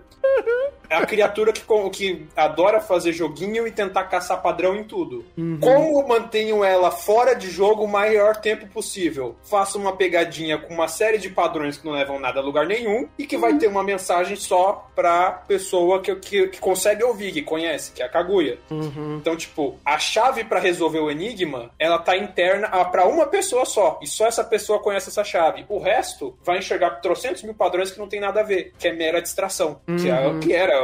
[0.91, 1.61] É a criatura que,
[1.93, 5.23] que adora fazer joguinho e tentar caçar padrão em tudo.
[5.37, 5.57] Uhum.
[5.57, 9.37] Como mantenho ela fora de jogo o maior tempo possível?
[9.41, 13.07] Faço uma pegadinha com uma série de padrões que não levam nada a lugar nenhum
[13.17, 13.41] e que uhum.
[13.41, 18.03] vai ter uma mensagem só pra pessoa que, que, que, consegue ouvir, que conhece, que
[18.03, 18.59] é a Kaguya.
[18.69, 19.15] Uhum.
[19.21, 23.97] Então, tipo, a chave para resolver o enigma, ela tá interna para uma pessoa só.
[24.01, 25.65] E só essa pessoa conhece essa chave.
[25.69, 28.91] O resto vai enxergar trocentos mil padrões que não tem nada a ver, que é
[28.91, 29.79] mera distração.
[29.85, 30.39] Que, é, uhum.
[30.41, 30.80] que era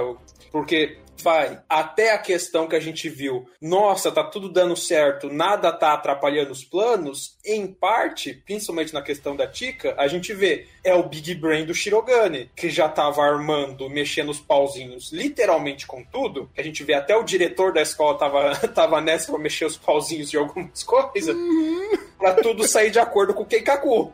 [0.51, 5.71] porque vai até a questão que a gente viu, nossa, tá tudo dando certo, nada
[5.71, 10.93] tá atrapalhando os planos, em parte, principalmente na questão da Tika, a gente vê é
[10.93, 16.49] o Big Brain do Shirogane, que já tava armando, mexendo os pauzinhos, literalmente com tudo,
[16.57, 20.29] a gente vê até o diretor da escola tava, tava nessa pra mexer os pauzinhos
[20.29, 21.97] de algumas coisas, uhum.
[22.17, 24.11] Pra tudo sair de acordo com o Keikaku.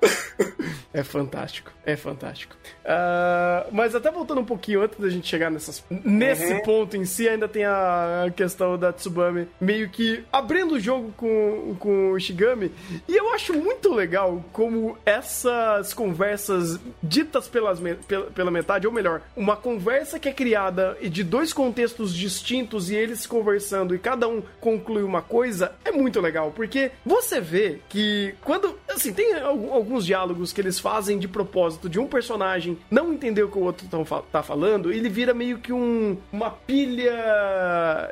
[0.94, 2.56] É fantástico, é fantástico.
[2.84, 6.62] Uh, mas até voltando um pouquinho antes da gente chegar nessas, nesse uhum.
[6.62, 11.76] ponto em si, ainda tem a questão da Tsubame meio que abrindo o jogo com,
[11.80, 12.72] com o Shigami.
[13.08, 19.22] E eu acho muito legal como essas conversas ditas pelas, pela, pela metade, ou melhor,
[19.36, 24.44] uma conversa que é criada de dois contextos distintos e eles conversando e cada um
[24.60, 26.52] conclui uma coisa, é muito legal.
[26.52, 28.76] Porque você vê que quando.
[28.90, 33.50] Assim, tem alguns diálogos que eles fazem de propósito de um personagem não entender o
[33.50, 33.88] que o outro
[34.32, 37.14] tá falando, ele vira meio que um, uma pilha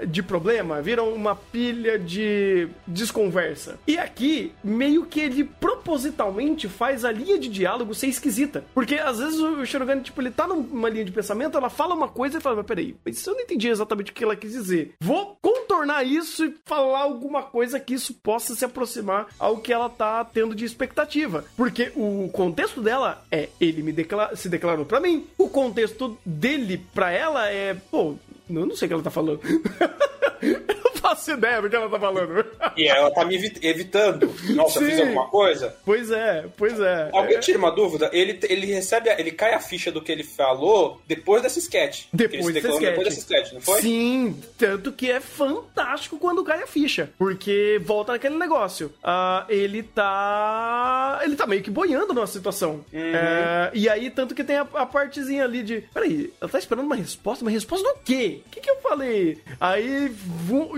[0.08, 3.80] de problema, vira uma pilha de desconversa.
[3.88, 8.64] E aqui, meio que ele propositalmente faz a linha de diálogo ser esquisita.
[8.76, 12.08] Porque às vezes o Shirogane, tipo, ele tá numa linha de pensamento, ela fala uma
[12.08, 14.94] coisa e fala, mas peraí, mas eu não entendi exatamente o que ela quis dizer.
[15.02, 19.90] Vou contornar isso e falar alguma coisa que isso possa se aproximar ao que ela
[19.90, 21.46] tá tendo de expectativa.
[21.56, 25.28] Porque o contexto dela é ele me declara, se declarou para mim.
[25.38, 28.16] O contexto dele para ela é, pô,
[28.60, 29.42] eu não sei o que ela tá falando.
[30.42, 32.46] eu não faço ideia do que ela tá falando.
[32.76, 34.34] E ela tá me evitando.
[34.56, 34.86] Nossa, Sim.
[34.86, 35.76] fiz alguma coisa?
[35.86, 37.10] Pois é, pois é.
[37.14, 38.10] Alguém tira uma dúvida?
[38.14, 42.06] Ele, ele recebe, ele cai a ficha do que ele falou depois desse sketch.
[42.14, 42.82] Depois, desse sketch.
[42.82, 43.82] depois desse sketch, não foi?
[43.82, 47.10] Sim, tanto que é fantástico quando cai a ficha.
[47.18, 48.88] Porque volta naquele negócio.
[49.04, 51.20] Uh, ele tá.
[51.24, 52.86] Ele tá meio que boiando numa situação.
[52.92, 53.00] Uhum.
[53.00, 55.84] Uh, e aí, tanto que tem a, a, partezinha ali de.
[55.94, 57.44] Peraí, ela tá esperando uma resposta?
[57.44, 58.41] Uma resposta do quê?
[58.46, 59.40] O que, que eu falei?
[59.60, 60.14] Aí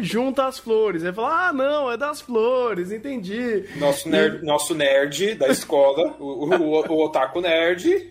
[0.01, 1.03] junta as flores.
[1.03, 3.65] Aí fala: ah, não, é das flores, entendi.
[3.77, 8.09] Nosso nerd, nosso nerd da escola, o, o, o otaku nerd.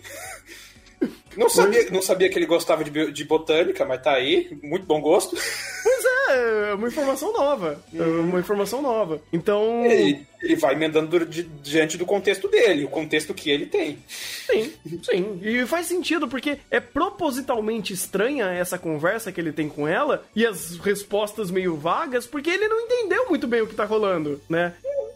[1.37, 4.57] Não sabia, não sabia que ele gostava de, de botânica, mas tá aí.
[4.63, 5.37] Muito bom gosto.
[5.83, 7.83] Pois é, é uma informação nova.
[7.93, 9.21] É uma informação nova.
[9.33, 9.85] Então.
[9.85, 13.99] Ele, ele vai emendando di, diante do contexto dele, o contexto que ele tem.
[14.09, 14.73] Sim,
[15.03, 15.41] sim.
[15.43, 20.47] E faz sentido, porque é propositalmente estranha essa conversa que ele tem com ela e
[20.47, 24.75] as respostas meio vagas, porque ele não entendeu muito bem o que tá rolando, né?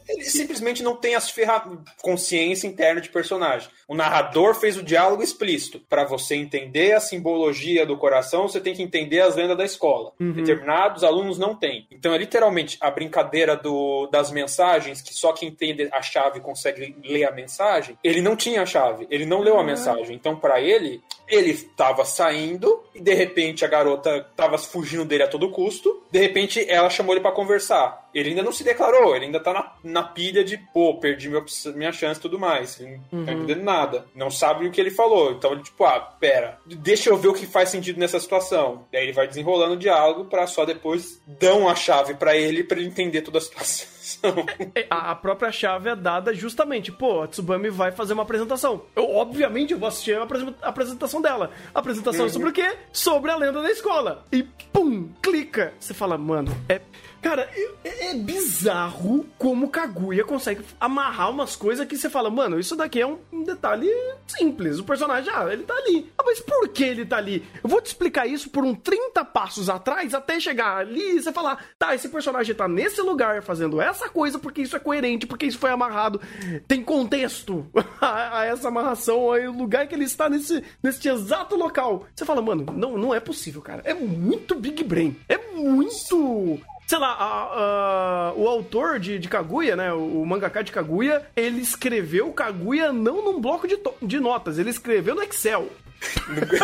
[0.08, 3.68] Ele simplesmente não tem as ferramentas, consciência interna de personagem.
[3.88, 5.80] O narrador fez o diálogo explícito.
[5.88, 10.12] Para você entender a simbologia do coração, você tem que entender as lendas da escola.
[10.20, 10.32] Uhum.
[10.32, 11.86] Determinados alunos não têm.
[11.90, 16.96] Então é literalmente a brincadeira do, das mensagens, que só quem entende a chave consegue
[17.04, 17.98] ler a mensagem.
[18.02, 20.14] Ele não tinha a chave, ele não leu a mensagem.
[20.14, 25.28] Então, para ele, ele estava saindo e de repente a garota estava fugindo dele a
[25.28, 26.02] todo custo.
[26.10, 28.05] De repente ela chamou ele para conversar.
[28.16, 31.44] Ele ainda não se declarou, ele ainda tá na, na pilha de, pô, perdi meu,
[31.74, 32.80] minha chance e tudo mais.
[32.80, 33.26] Ele não tá uhum.
[33.26, 34.06] tá entendendo nada.
[34.14, 35.32] Não sabe o que ele falou.
[35.32, 38.86] Então, tipo, ah, pera, deixa eu ver o que faz sentido nessa situação.
[38.90, 42.64] E aí ele vai desenrolando o diálogo para só depois dão a chave para ele
[42.64, 44.46] para ele entender toda a situação.
[44.74, 48.82] É, é, a própria chave é dada justamente, pô, a Tsubami vai fazer uma apresentação.
[48.94, 50.22] Eu, obviamente, eu vou assistir a
[50.62, 51.50] apresentação dela.
[51.74, 52.30] A apresentação uhum.
[52.30, 52.76] sobre o quê?
[52.92, 54.24] Sobre a lenda da escola.
[54.32, 54.42] E
[54.72, 55.74] pum, clica.
[55.78, 56.80] Você fala, mano, é
[57.26, 57.50] Cara,
[57.82, 63.00] é, é bizarro como Kaguya consegue amarrar umas coisas que você fala, mano, isso daqui
[63.00, 63.90] é um, detalhe
[64.28, 64.78] simples.
[64.78, 66.08] O personagem, ah, ele tá ali.
[66.16, 67.44] Ah, mas por que ele tá ali?
[67.64, 71.32] Eu vou te explicar isso por um 30 passos atrás até chegar ali e você
[71.32, 75.46] falar, tá, esse personagem tá nesse lugar fazendo essa coisa porque isso é coerente, porque
[75.46, 76.20] isso foi amarrado.
[76.68, 77.66] Tem contexto
[78.00, 82.06] a, a essa amarração, aí o lugar que ele está nesse, nesse exato local.
[82.14, 83.82] Você fala, mano, não, não é possível, cara.
[83.84, 85.16] É muito Big Brain.
[85.28, 90.62] É muito sei lá, a, a, o autor de, de Kaguya, né, o, o mangaka
[90.62, 95.68] de Kaguya, ele escreveu Kaguya não num bloco de, de notas, ele escreveu no Excel.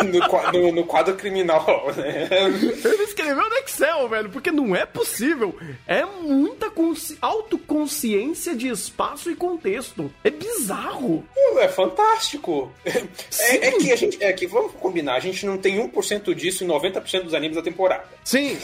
[0.05, 2.29] No, no, no, quadro criminal, né?
[2.31, 5.57] Ele escreveu no Excel, velho, porque não é possível.
[5.87, 6.71] É muita
[7.19, 10.13] autoconsciência de espaço e contexto.
[10.23, 11.25] É bizarro.
[11.57, 12.71] É fantástico.
[12.85, 14.23] É, é, que a gente.
[14.23, 17.63] É que, vamos combinar, a gente não tem 1% disso em 90% dos animes da
[17.63, 18.05] temporada.
[18.23, 18.57] Sim.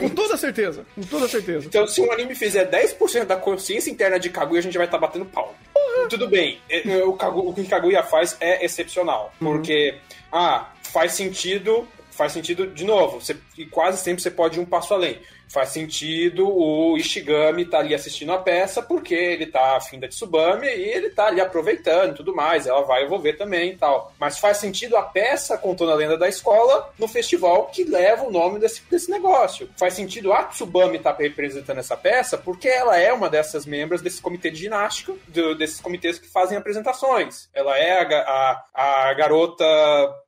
[0.00, 1.66] Com toda certeza, com toda certeza.
[1.66, 4.98] Então, se um anime fizer 10% da consciência interna de Kaguya, a gente vai estar
[4.98, 5.54] tá batendo pau.
[5.76, 6.08] Uhum.
[6.08, 9.32] Tudo bem, é, é, o, Kaguya, o que Kaguya faz é excepcional.
[9.40, 9.52] Uhum.
[9.52, 9.94] Porque,
[10.30, 14.66] ah, faz sentido, faz sentido de novo, você, e quase sempre você pode ir um
[14.66, 15.18] passo além
[15.52, 20.08] faz sentido o Ishigami estar tá ali assistindo a peça porque ele tá afim da
[20.08, 24.12] Tsubame e ele tá ali aproveitando e tudo mais, ela vai envolver também e tal.
[24.18, 28.30] Mas faz sentido a peça contando a lenda da escola no festival que leva o
[28.30, 29.68] nome desse, desse negócio.
[29.76, 34.00] Faz sentido a Tsubame estar tá representando essa peça porque ela é uma dessas membros
[34.00, 37.50] desse comitê de ginástica, do, desses comitês que fazem apresentações.
[37.52, 39.64] Ela é a, a, a garota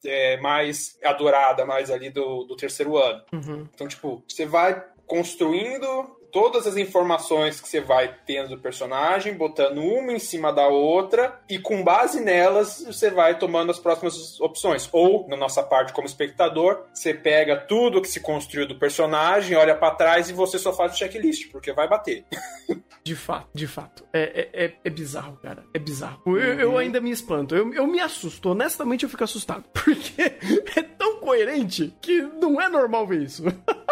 [0.05, 3.23] é, mais adorada, mais ali do, do terceiro ano.
[3.33, 3.67] Uhum.
[3.73, 9.79] Então, tipo, você vai construindo todas as informações que você vai tendo do personagem, botando
[9.79, 14.89] uma em cima da outra, e com base nelas você vai tomando as próximas opções.
[14.91, 19.77] Ou, na nossa parte como espectador, você pega tudo que se construiu do personagem, olha
[19.77, 22.25] para trás e você só faz o checklist, porque vai bater.
[23.05, 24.03] De fato, de fato.
[24.15, 25.63] É, é, é, é bizarro, cara.
[25.75, 26.23] É bizarro.
[26.25, 26.79] Eu, eu uhum.
[26.79, 27.55] ainda me espanto.
[27.55, 28.49] Eu, eu me assusto.
[28.49, 29.63] Honestamente, eu fico assustado.
[29.75, 33.45] Porque é tão coerente que não é normal ver isso.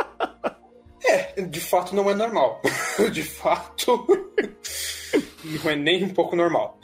[1.05, 2.61] É, de fato não é normal.
[3.13, 4.07] de fato,
[5.45, 6.79] não é nem um pouco normal.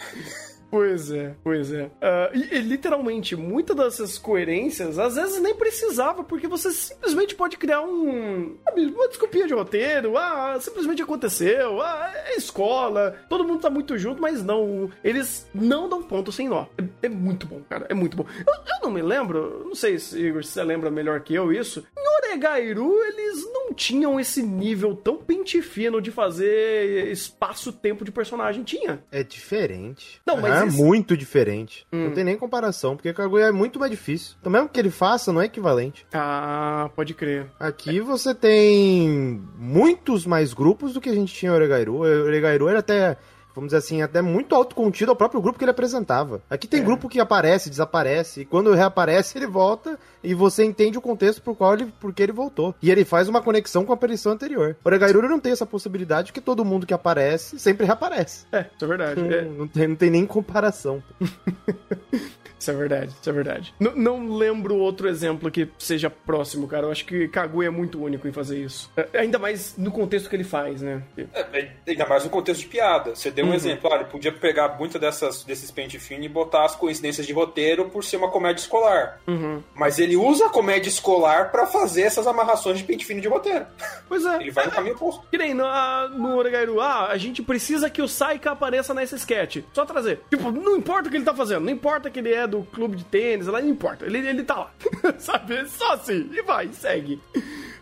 [0.71, 1.85] Pois é, pois é.
[1.85, 1.91] Uh,
[2.35, 7.81] e, e, literalmente, muitas dessas coerências, às vezes nem precisava, porque você simplesmente pode criar
[7.81, 8.57] um.
[8.77, 14.21] Uma desculpinha de roteiro, ah, simplesmente aconteceu, ah, é escola, todo mundo tá muito junto,
[14.21, 14.91] mas não.
[15.03, 16.67] Eles não dão ponto sem nó.
[16.77, 18.27] É, é muito bom, cara, é muito bom.
[18.47, 21.87] Eu, eu, não me lembro, não sei se, Igor, você lembra melhor que eu isso.
[21.97, 28.63] Em Oregairu, eles não tinham esse nível tão pente fino de fazer espaço-tempo de personagem.
[28.63, 29.03] Tinha.
[29.11, 30.21] É diferente.
[30.27, 31.87] Não, mas é muito diferente.
[31.93, 32.05] Hum.
[32.05, 34.37] Não tem nem comparação, porque Kaguya é muito mais difícil.
[34.41, 36.07] Então, mesmo que ele faça, não é equivalente.
[36.13, 37.47] Ah, pode crer.
[37.59, 41.95] Aqui você tem muitos mais grupos do que a gente tinha em Oregairu.
[41.97, 43.17] O Oregairu era até
[43.59, 46.41] vamos dizer assim, até muito autocontido ao próprio grupo que ele apresentava.
[46.49, 46.85] Aqui tem é.
[46.85, 51.57] grupo que aparece, desaparece, e quando reaparece, ele volta e você entende o contexto por
[51.57, 52.75] qual ele, por que ele voltou.
[52.81, 54.77] E ele faz uma conexão com a aparição anterior.
[54.85, 58.47] O Oregairura não tem essa possibilidade que todo mundo que aparece sempre reaparece.
[58.53, 59.21] É, isso é verdade.
[59.21, 59.43] Não, é.
[59.43, 61.03] não, tem, não tem nem comparação.
[62.59, 63.75] Isso é verdade, isso é verdade.
[63.81, 66.87] N não lembro outro exemplo que seja próximo, cara.
[66.87, 68.91] Eu acho que Kaguya é muito único em fazer isso.
[68.97, 71.03] É, ainda mais no contexto que ele faz, né?
[71.35, 73.15] É, ainda mais no contexto de piada.
[73.15, 73.55] Você deu um uhum.
[73.55, 77.33] exemplo, olha, ele podia pegar muito dessas, desses pente fino e botar as coincidências de
[77.33, 79.21] roteiro por ser uma comédia escolar.
[79.27, 79.63] Uhum.
[79.75, 83.67] Mas ele usa a comédia escolar para fazer essas amarrações de pente fino de roteiro.
[84.09, 84.37] Pois é.
[84.37, 85.25] Ele vai no caminho oposto.
[85.31, 85.65] Que nem no,
[86.11, 89.59] no Oregairu, ah, a gente precisa que o Saika apareça nessa sketch.
[89.73, 90.21] Só trazer.
[90.31, 92.97] Tipo, não importa o que ele tá fazendo, não importa que ele é do clube
[92.97, 94.07] de tênis, lá não importa.
[94.07, 94.71] Ele, ele tá lá.
[95.19, 95.69] Sabe?
[95.69, 96.31] Só assim.
[96.33, 97.21] E vai, segue.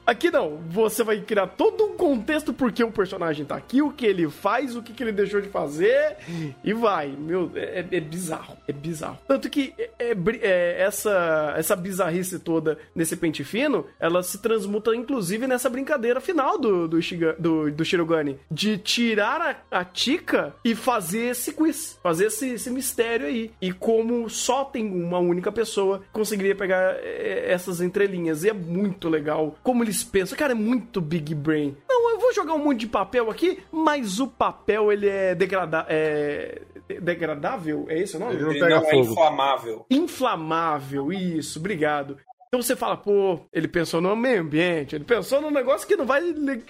[0.06, 4.06] Aqui não, você vai criar todo um contexto porque o personagem tá aqui, o que
[4.06, 6.16] ele faz, o que, que ele deixou de fazer,
[6.62, 7.08] e vai.
[7.08, 9.18] Meu, é, é bizarro, é bizarro.
[9.26, 14.94] Tanto que é, é, é, essa, essa bizarrice toda nesse pente fino, ela se transmuta
[14.94, 19.40] inclusive nessa brincadeira final do, do, Shiga, do, do Shirogane, de tirar
[19.72, 23.50] a, a Tika e fazer esse quiz, fazer esse, esse mistério aí.
[23.60, 28.44] E como só tem uma única pessoa, conseguiria pegar é, essas entrelinhas.
[28.44, 30.36] E é muito legal como eles eles pensam.
[30.36, 31.76] Cara, é muito big brain.
[31.88, 35.86] Não, eu vou jogar um monte de papel aqui, mas o papel ele é, degrada
[35.88, 36.62] é
[37.00, 37.86] degradável?
[37.88, 38.34] É esse o nome?
[38.34, 39.86] Ele não, ele não é inflamável.
[39.90, 42.18] Inflamável, isso, obrigado.
[42.48, 46.06] Então você fala, pô, ele pensou no meio ambiente, ele pensou num negócio que não
[46.06, 46.20] vai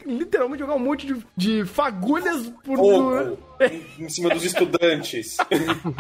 [0.07, 2.77] literalmente jogar um monte de, de fagulhas por.
[2.77, 3.39] Fogo
[3.99, 5.37] em cima dos estudantes.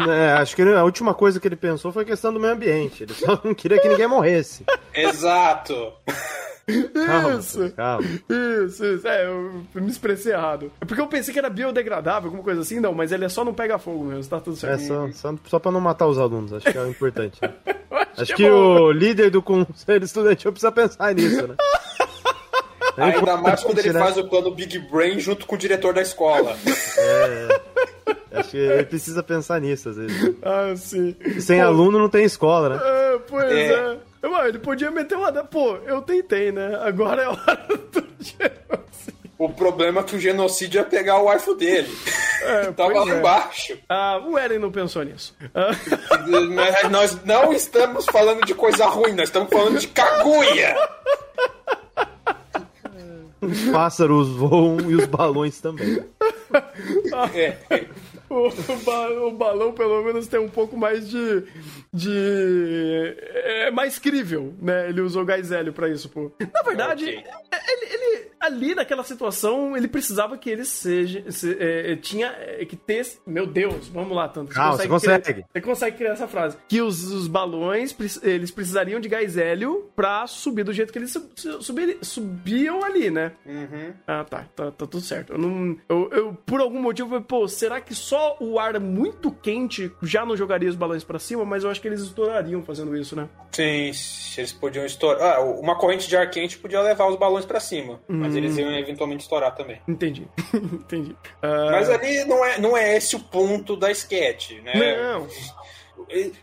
[0.09, 3.03] É, acho que a última coisa que ele pensou foi a questão do meio ambiente.
[3.03, 4.64] Ele só não queria que ninguém morresse.
[4.95, 5.93] Exato.
[7.07, 7.73] Calma, Isso.
[7.77, 8.05] calma.
[8.64, 9.07] Isso, isso.
[9.07, 10.73] É, eu me expressei errado.
[10.81, 12.81] É porque eu pensei que era biodegradável, alguma coisa assim.
[12.81, 14.83] Não, mas ele é só não pega fogo mesmo, tá tudo É certo.
[14.87, 17.39] só, só, só pra não matar os alunos, acho que é o importante.
[17.41, 17.53] né?
[18.19, 18.57] Acho é que bom.
[18.57, 21.55] o líder do conselho estudantil precisa pensar nisso, né?
[22.97, 24.01] É Ainda mais quando ele né?
[24.01, 26.57] faz o plano Big Brain junto com o diretor da escola.
[28.33, 30.35] Acho que ele precisa pensar nisso, às vezes.
[30.43, 31.14] Ah, sim.
[31.41, 32.81] Sem aluno não tem escola, né?
[32.83, 33.73] É, pois É.
[33.73, 33.95] é.
[34.49, 35.32] Ele podia meter uma.
[35.44, 36.78] Pô, eu tentei, né?
[36.82, 39.16] Agora é hora do genocídio.
[39.38, 41.94] O problema é que o genocídio ia pegar o waifu dele.
[42.42, 43.18] É, Tava lá é.
[43.18, 43.78] embaixo.
[43.88, 45.36] Ah, o Eren não pensou nisso.
[45.55, 45.70] Ah,
[46.88, 50.76] nós não estamos falando de coisa ruim, nós estamos falando de Kaguya.
[53.40, 56.03] Os pássaros voam e os balões também.
[57.34, 57.57] É.
[58.29, 61.45] o, o ba- o balão, pelo menos, tem um pouco mais de.
[61.93, 63.16] de.
[63.33, 64.89] É mais crível, né?
[64.89, 66.31] Ele usou gás hélio pra isso, pô.
[66.53, 67.24] Na verdade, Ok.
[67.68, 71.24] ele, ele- ali naquela situação, ele precisava que ele seja.
[71.31, 72.97] se- é, é, tinha é, que ter.
[73.27, 74.49] Meu Deus, vamos lá, tanto.
[74.49, 75.45] Você criar- consegue.
[75.53, 76.57] você consegue criar essa frase.
[76.68, 81.11] Que os, os balões, eles precisariam de gás hélio pra subir do jeito que eles
[81.12, 83.33] sub- subiam ali, né?
[83.45, 83.93] Uhum.
[84.07, 85.33] Ah, tá, tá, tá tudo certo.
[85.35, 85.77] Eu não.
[85.89, 89.91] Eu, eu, por algum motivo, eu falei, pô, será que só o ar muito quente
[90.03, 91.45] já não jogaria os balões pra cima?
[91.45, 93.29] Mas eu acho que eles estourariam fazendo isso, né?
[93.53, 93.91] Sim,
[94.39, 95.37] eles podiam estourar.
[95.37, 98.01] Ah, uma corrente de ar quente podia levar os balões pra cima.
[98.09, 98.39] Mas Hum.
[98.39, 99.81] eles iam eventualmente estourar também.
[99.89, 100.29] Entendi.
[100.55, 101.17] Entendi.
[101.43, 104.73] Ah, Mas ali não é, não é esse o ponto da sketch, né?
[104.75, 105.27] Não.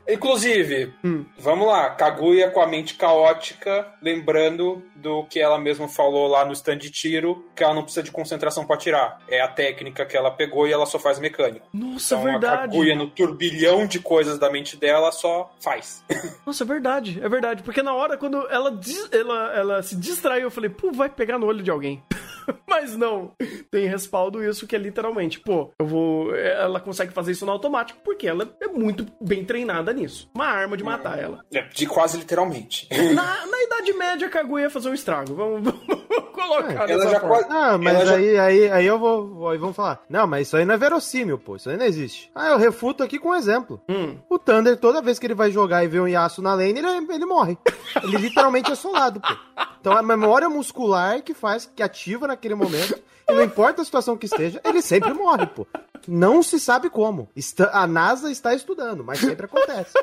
[0.07, 1.25] Inclusive, Hum.
[1.37, 6.53] vamos lá, Kaguya com a mente caótica, lembrando do que ela mesma falou lá no
[6.53, 9.19] stand de tiro, que ela não precisa de concentração pra atirar.
[9.27, 11.67] É a técnica que ela pegou e ela só faz mecânico.
[11.73, 12.61] Nossa, Então a verdade.
[12.71, 16.03] Kaguya, no turbilhão de coisas da mente dela, só faz.
[16.45, 17.63] Nossa, é verdade, é verdade.
[17.63, 18.79] Porque na hora, quando ela,
[19.11, 22.03] ela, ela se distraiu, eu falei, pô, vai pegar no olho de alguém.
[22.67, 23.31] Mas não,
[23.71, 26.35] tem respaldo isso que é literalmente, pô, eu vou.
[26.35, 29.52] Ela consegue fazer isso no automático porque ela é muito bem treinada
[29.93, 30.29] nisso.
[30.33, 31.43] Uma arma de matar ela.
[31.53, 32.87] É, De quase literalmente.
[33.13, 35.33] Na, na Idade Média, a Kaguya ia fazer um estrago.
[35.35, 37.35] Vamos, vamos colocar Ela dessa já forma.
[37.43, 40.47] quase- Ah, mas Ela já- aí, aí, aí eu vou, aí vão falar, não, mas
[40.47, 42.31] isso aí não é verossímil, pô, isso aí não existe.
[42.35, 43.81] Ah, eu refuto aqui com um exemplo.
[43.89, 44.17] Hum.
[44.29, 46.87] O Thunder, toda vez que ele vai jogar e vê um Yasuo na lane, ele,
[47.13, 47.57] ele morre.
[48.03, 49.63] Ele literalmente é solado, pô.
[49.79, 52.97] Então a memória muscular que faz, que ativa naquele momento,
[53.29, 55.65] e não importa a situação que esteja, ele sempre morre, pô.
[56.07, 57.29] Não se sabe como.
[57.35, 59.93] Está- a NASA está estudando, mas sempre acontece.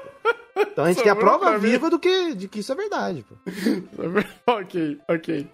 [0.57, 3.25] Então a gente tem a Sobrou prova viva do que, de que isso é verdade,
[3.29, 3.35] pô.
[4.53, 5.49] ok, ok.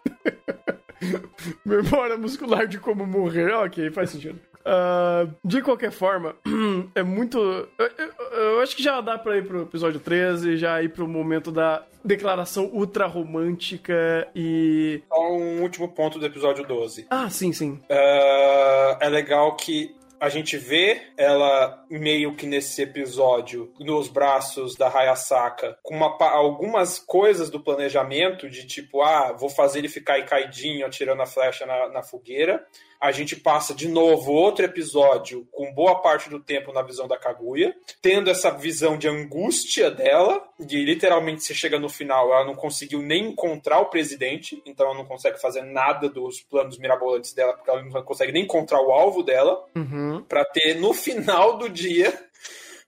[1.64, 4.38] Memória muscular de como morrer, ok, faz sentido.
[4.64, 6.34] Ah, de qualquer forma,
[6.94, 7.38] é muito.
[7.38, 11.06] Eu, eu- eu acho que já dá pra ir pro episódio 13, já ir pro
[11.06, 15.02] momento da declaração ultra romântica e.
[15.08, 17.06] Só um último ponto do episódio 12.
[17.10, 17.80] Ah, sim, sim.
[17.88, 24.88] Ah, é legal que a gente vê ela meio que nesse episódio nos braços da
[24.88, 30.24] Hayasaka com uma algumas coisas do planejamento de tipo, ah, vou fazer ele ficar aí
[30.24, 32.64] caidinho atirando a flecha na, na fogueira.
[33.00, 37.18] A gente passa de novo outro episódio com boa parte do tempo na visão da
[37.18, 42.54] Kaguya, tendo essa visão de angústia dela, de literalmente você chega no final, ela não
[42.54, 47.52] conseguiu nem encontrar o presidente, então ela não consegue fazer nada dos planos mirabolantes dela,
[47.52, 50.22] porque ela não consegue nem encontrar o alvo dela, Uhum.
[50.28, 52.12] pra ter no final do dia,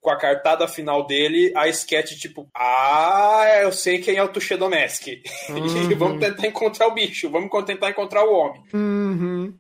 [0.01, 5.23] com a cartada final dele, a sketch tipo, ah, eu sei quem é o Domestic.
[5.91, 8.63] E vamos tentar encontrar o bicho, vamos tentar encontrar o homem.
[8.73, 9.55] Uhum.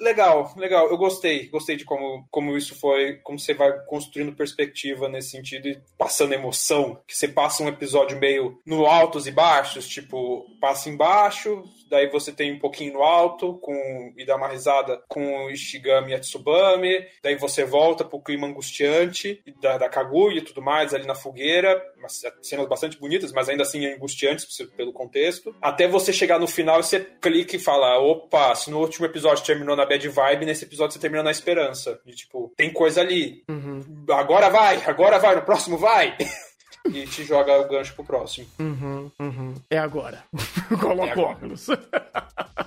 [0.00, 0.88] Legal, legal.
[0.88, 1.48] Eu gostei.
[1.48, 6.34] Gostei de como, como isso foi, como você vai construindo perspectiva nesse sentido e passando
[6.34, 7.00] emoção.
[7.06, 12.32] Que você passa um episódio meio no altos e baixos, tipo, passa embaixo, daí você
[12.32, 16.20] tem um pouquinho no alto com e dá uma risada com o Ishigami e a
[16.20, 21.14] Tsubame, daí você volta pro clima angustiante da, da Kaguya e tudo mais ali na
[21.14, 24.46] fogueira, umas cenas bastante bonitas, mas ainda assim angustiantes
[24.76, 28.78] pelo contexto, até você chegar no final e você clica e fala, opa, se no
[28.80, 32.72] último episódio terminou na bad vibe, nesse episódio você terminou na esperança, de tipo, tem
[32.72, 34.04] coisa ali, Uhum.
[34.10, 36.16] agora vai, agora vai, no próximo vai!
[36.92, 38.46] E te joga o gancho pro próximo.
[38.58, 39.10] Uhum.
[39.18, 39.54] Uhum.
[39.70, 40.22] É agora.
[40.80, 41.28] Coloca É agora.
[41.28, 41.66] óculos.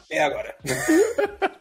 [0.09, 0.55] É agora.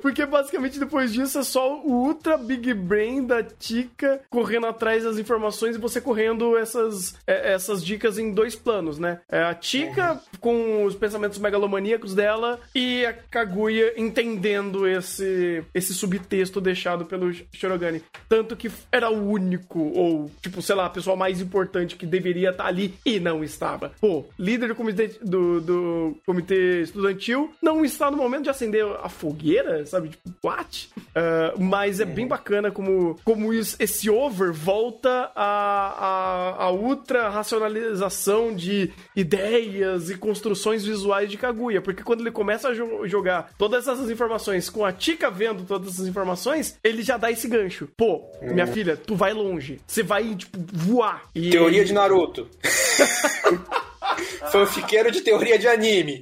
[0.00, 5.18] Porque basicamente depois disso é só o Ultra Big Brain da Tika correndo atrás das
[5.18, 9.20] informações e você correndo essas, é, essas dicas em dois planos, né?
[9.28, 10.18] É a Tika uhum.
[10.40, 18.02] com os pensamentos megalomaníacos dela e a Kaguya entendendo esse, esse subtexto deixado pelo Shirogane.
[18.28, 22.50] Tanto que era o único, ou, tipo, sei lá, a pessoa mais importante que deveria
[22.50, 23.92] estar ali e não estava.
[24.00, 29.08] Pô, líder do comitê, do, do comitê estudantil não está no momento de acender a
[29.08, 30.10] fogueira, sabe?
[30.10, 30.90] Tipo, what?
[30.98, 37.28] Uh, mas é bem bacana como, como isso, esse over volta a, a, a ultra
[37.28, 43.50] racionalização de ideias e construções visuais de Kaguya, porque quando ele começa a jo jogar
[43.58, 47.88] todas essas informações com a Tika vendo todas essas informações, ele já dá esse gancho.
[47.96, 49.80] Pô, minha filha, tu vai longe.
[49.86, 51.23] Você vai, tipo, voar.
[51.34, 52.48] E Teoria de Naruto.
[54.50, 56.20] Fanfiqueiro de teoria de anime.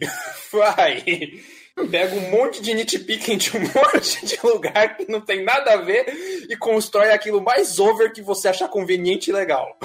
[0.50, 1.02] Vai.
[1.90, 5.76] Pega um monte de nitpicking de um monte de lugar que não tem nada a
[5.76, 6.06] ver
[6.48, 9.78] e constrói aquilo mais over que você achar conveniente e legal.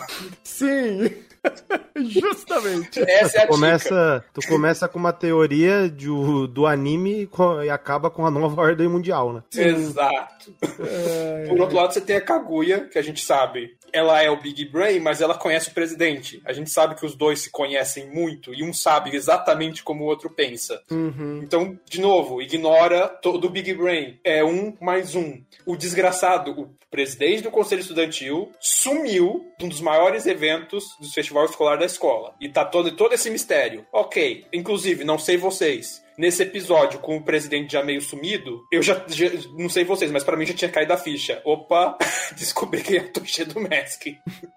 [0.44, 1.10] Sim.
[1.96, 3.00] Justamente.
[3.10, 6.08] Essa é a tu começa, tu começa com uma teoria de,
[6.50, 7.30] do anime
[7.64, 9.44] e acaba com a nova ordem mundial, né?
[9.56, 10.54] Exato.
[10.80, 14.40] É, Por outro lado, você tem a Kaguya, que a gente sabe ela é o
[14.40, 16.42] Big Brain, mas ela conhece o presidente.
[16.46, 20.08] A gente sabe que os dois se conhecem muito e um sabe exatamente como o
[20.08, 20.82] outro pensa.
[20.90, 21.42] Uhum.
[21.44, 24.20] Então, de novo, ignora todo o Big Brain.
[24.24, 25.42] É um mais um.
[25.66, 31.46] O desgraçado, o presidente do conselho estudantil, sumiu de um dos maiores eventos do festival
[31.46, 32.34] escolar da escola.
[32.40, 33.86] E tá todo, todo esse mistério.
[33.92, 39.02] Ok, inclusive, não sei vocês nesse episódio com o presidente já meio sumido, eu já,
[39.08, 41.42] já não sei vocês, mas para mim já tinha caído a ficha.
[41.46, 41.98] Opa,
[42.36, 44.08] descobri quem é a Toshi do Mask.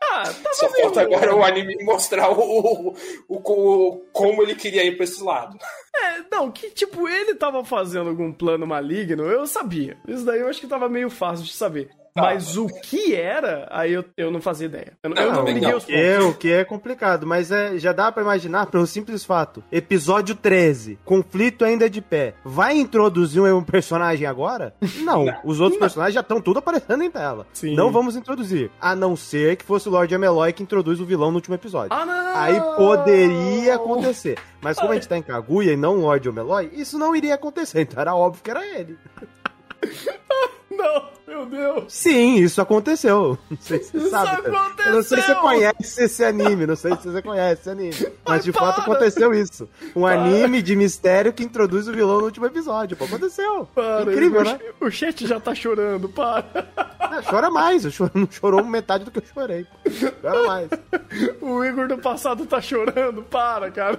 [0.02, 2.96] Ah, tá Só falta agora o anime mostrar o, o,
[3.28, 5.58] o, o, como ele queria ir pra esse lado.
[5.94, 9.98] É, não, que tipo, ele tava fazendo algum plano maligno, eu sabia.
[10.08, 11.90] Isso daí eu acho que tava meio fácil de saber.
[12.14, 12.22] Tá.
[12.22, 14.92] Mas o que era, aí eu, eu não fazia ideia.
[15.02, 15.88] Eu, não, eu não, não os pontos.
[15.88, 19.62] É, o que é complicado, mas é, já dá para imaginar pelo simples fato.
[19.70, 22.34] Episódio 13, conflito ainda de pé.
[22.44, 24.74] Vai introduzir um personagem agora?
[25.00, 25.40] Não, não.
[25.44, 27.46] os outros personagens já estão tudo aparecendo em tela.
[27.52, 27.74] Sim.
[27.74, 28.70] Não vamos introduzir.
[28.80, 31.92] A não ser que fosse o Lord Ameloy que introduz o vilão no último episódio.
[31.92, 32.36] Ah, não!
[32.36, 34.38] Aí poderia acontecer.
[34.60, 37.34] Mas como a gente tá em Kaguya e não o Lord Ameloy, isso não iria
[37.34, 37.82] acontecer.
[37.82, 38.98] Então era óbvio que era ele.
[40.80, 41.84] Não, meu Deus.
[41.92, 43.38] Sim, isso aconteceu.
[43.50, 44.46] Não sei se você isso sabe.
[44.48, 44.86] Aconteceu.
[44.86, 47.94] Eu não sei se você conhece esse anime, não sei se você conhece esse anime.
[48.24, 48.66] Mas Ai, de para.
[48.66, 49.68] fato aconteceu isso.
[49.94, 50.20] Um para.
[50.22, 52.96] anime de mistério que introduz o vilão no último episódio.
[52.96, 53.66] Pô, aconteceu.
[53.74, 54.58] Para, Incrível, né?
[54.80, 56.44] O chat já tá chorando, para.
[56.98, 59.66] Ah, chora mais, eu choro, chorou metade do que eu chorei.
[60.22, 60.70] Chora mais.
[61.40, 63.98] O Igor do passado tá chorando, para, cara.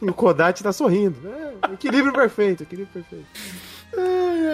[0.00, 1.16] O Kodate tá sorrindo.
[1.28, 3.26] É, equilíbrio perfeito, equilíbrio perfeito.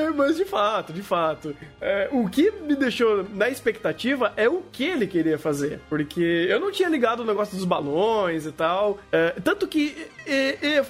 [0.09, 1.55] É, é, mas de fato, de fato.
[1.81, 5.81] É, o que me deixou na expectativa é o que ele queria fazer.
[5.89, 8.99] Porque eu não tinha ligado o negócio dos balões e tal.
[9.13, 10.09] É, tanto que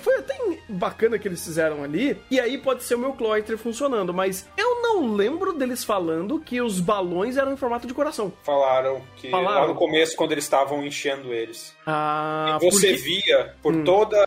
[0.03, 0.37] foi até
[0.69, 2.17] bacana que eles fizeram ali.
[2.31, 4.13] E aí pode ser o meu Cloyster funcionando.
[4.13, 8.33] Mas eu não lembro deles falando que os balões eram em formato de coração.
[8.43, 9.61] Falaram que Falaram.
[9.61, 11.75] lá no começo, quando eles estavam enchendo eles.
[11.87, 13.03] Ah, e você porque...
[13.03, 13.85] via por hum.
[13.85, 14.25] toda,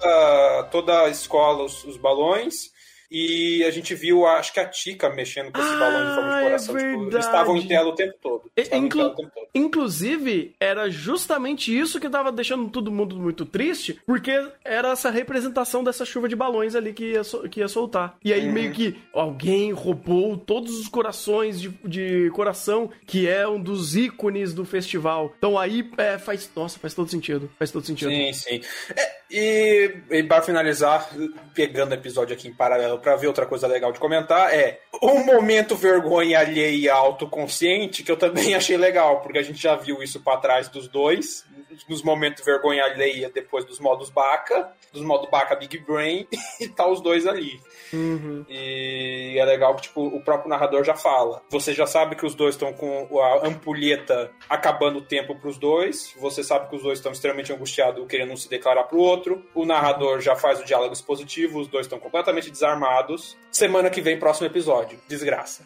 [0.72, 2.72] toda a escola os, os balões
[3.12, 6.36] e a gente viu, acho que a Tika mexendo com esse ah, balão de forma
[6.38, 6.78] de coração.
[6.78, 8.52] É tipo, eles estavam em tela o tempo todo.
[8.72, 9.48] Inclu o tempo todo.
[9.54, 14.32] Inclusive, era justamente isso que tava deixando todo mundo muito triste, porque
[14.64, 18.16] era essa representação dessa chuva de balões ali que ia, que ia soltar.
[18.24, 18.54] E aí, uhum.
[18.54, 24.54] meio que alguém roubou todos os corações de, de coração, que é um dos ícones
[24.54, 25.34] do festival.
[25.38, 26.50] Então aí é, faz.
[26.56, 27.52] Nossa, faz todo sentido.
[27.60, 28.10] Faz todo sentido.
[28.10, 28.62] Sim, sim.
[28.96, 31.10] É, e, e para finalizar,
[31.54, 35.24] pegando o episódio aqui em paralelo para ver outra coisa legal de comentar, é um
[35.24, 40.20] momento vergonha alheia autoconsciente que eu também achei legal, porque a gente já viu isso
[40.22, 41.46] para trás dos dois,
[41.88, 46.28] nos momentos vergonha alheia depois dos modos Baca, dos modos Baca Big Brain,
[46.60, 47.60] e tá os dois ali.
[47.94, 48.46] Uhum.
[48.50, 51.42] E é legal que tipo, o próprio narrador já fala.
[51.50, 56.14] Você já sabe que os dois estão com a ampulheta acabando o tempo pros dois,
[56.20, 59.21] você sabe que os dois estão extremamente angustiados querendo um se declarar pro outro,
[59.54, 63.38] o narrador já faz o diálogo expositivo, os dois estão completamente desarmados.
[63.52, 64.98] Semana que vem, próximo episódio.
[65.08, 65.66] Desgraça.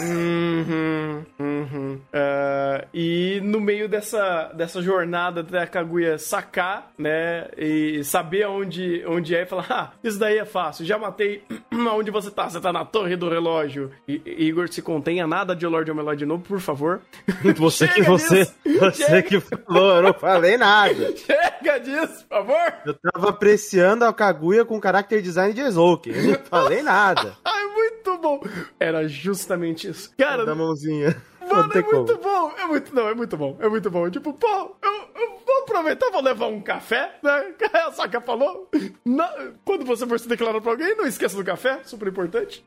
[0.00, 2.00] Uhum, uhum.
[2.12, 7.48] Uh, e no meio dessa, dessa jornada da Kaguya sacar, né?
[7.56, 11.42] E saber onde, onde é e falar: Ah, isso daí é fácil, já matei.
[11.94, 12.48] Onde você tá?
[12.48, 13.90] Você tá na torre do relógio.
[14.08, 17.00] E, Igor, se contenha nada de Lord Omelot de novo, por favor.
[17.56, 19.22] Você que você, você Chega.
[19.22, 21.14] que falou, eu não falei nada.
[21.16, 22.74] Chega disso, por favor.
[22.86, 26.10] Eu tava apreciando a Kaguya com caráter design de Ezoki.
[26.10, 27.36] Eu não falei nada.
[27.44, 28.42] Ai, muito bom.
[28.78, 30.10] Era justamente isso.
[30.16, 30.44] Cara.
[30.44, 31.16] Da mãozinha.
[31.50, 32.52] Mano, é muito bom.
[32.58, 33.56] É muito, não, é muito bom.
[33.60, 34.10] É muito bom.
[34.10, 37.52] Tipo, pô, eu, eu vou aproveitar, vou levar um café, né?
[37.86, 38.68] A Saka falou.
[39.04, 39.30] Na,
[39.64, 42.64] quando você for se declarar pra alguém, não esqueça do café, super importante.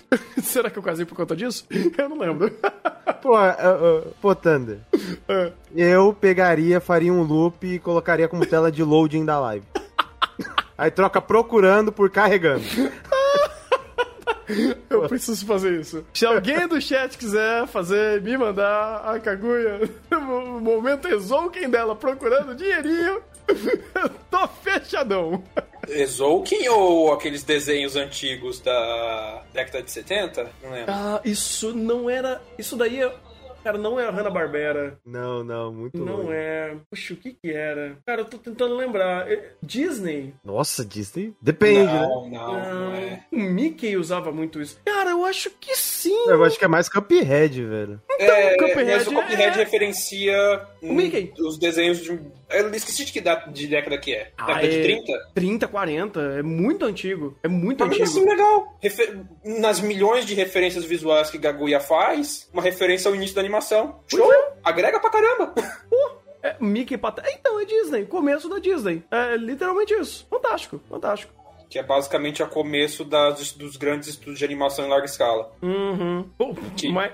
[0.42, 1.66] Será que eu casei por conta disso?
[1.96, 2.50] Eu não lembro.
[3.22, 4.78] Pô, uh, uh, pô Thunder.
[4.94, 5.52] Uh.
[5.76, 9.66] Eu pegaria, faria um loop e colocaria como tela de loading da live.
[10.78, 12.64] Aí troca procurando por carregando.
[14.90, 16.04] Eu preciso fazer isso.
[16.14, 22.54] Se alguém do chat quiser fazer, me mandar a Kaguya no momento Exouken dela procurando
[22.54, 23.22] dinheirinho,
[23.94, 25.42] eu tô fechadão.
[25.88, 30.50] Exouken ou aqueles desenhos antigos da década de 70?
[30.62, 30.92] Não lembro.
[30.92, 32.40] Ah, isso não era.
[32.58, 33.12] Isso daí é
[33.62, 34.98] Cara, não é a Hanna-Barbera.
[35.04, 36.32] Não, não, muito Não longe.
[36.32, 36.76] é.
[36.90, 37.96] Puxa, o que que era?
[38.06, 39.30] Cara, eu tô tentando lembrar.
[39.30, 40.34] É, Disney?
[40.44, 41.34] Nossa, Disney?
[41.40, 42.38] Depende, não, né?
[42.38, 43.24] Não, não, é.
[43.30, 44.78] O Mickey usava muito isso.
[44.84, 46.26] Cara, eu acho que sim.
[46.28, 48.00] Eu acho que é mais Cuphead, velho.
[48.10, 49.50] Então, é, Cuphead mas o Cuphead é...
[49.50, 51.32] referencia o Mickey.
[51.38, 52.18] os desenhos de
[52.50, 54.32] eu esqueci de que data de década que é.
[54.36, 55.12] Ah, década é de 30?
[55.34, 56.20] 30, 40.
[56.20, 57.38] É muito antigo.
[57.42, 58.04] É muito Mas antigo.
[58.04, 58.76] assim, legal.
[58.80, 59.20] Refer...
[59.44, 64.00] Nas milhões de referências visuais que Gaguia faz, uma referência ao início da animação.
[64.06, 64.32] Show!
[64.32, 64.52] É.
[64.62, 65.54] Agrega pra caramba.
[65.90, 67.28] Uh, é, Mickey Pateta.
[67.32, 68.06] Então, é Disney.
[68.06, 69.02] Começo da Disney.
[69.10, 70.26] É literalmente isso.
[70.30, 71.40] Fantástico, fantástico
[71.70, 75.52] que é basicamente o começo das, dos grandes estudos de animação em larga escala.
[75.62, 76.28] Uhum.
[76.76, 77.12] que, mas...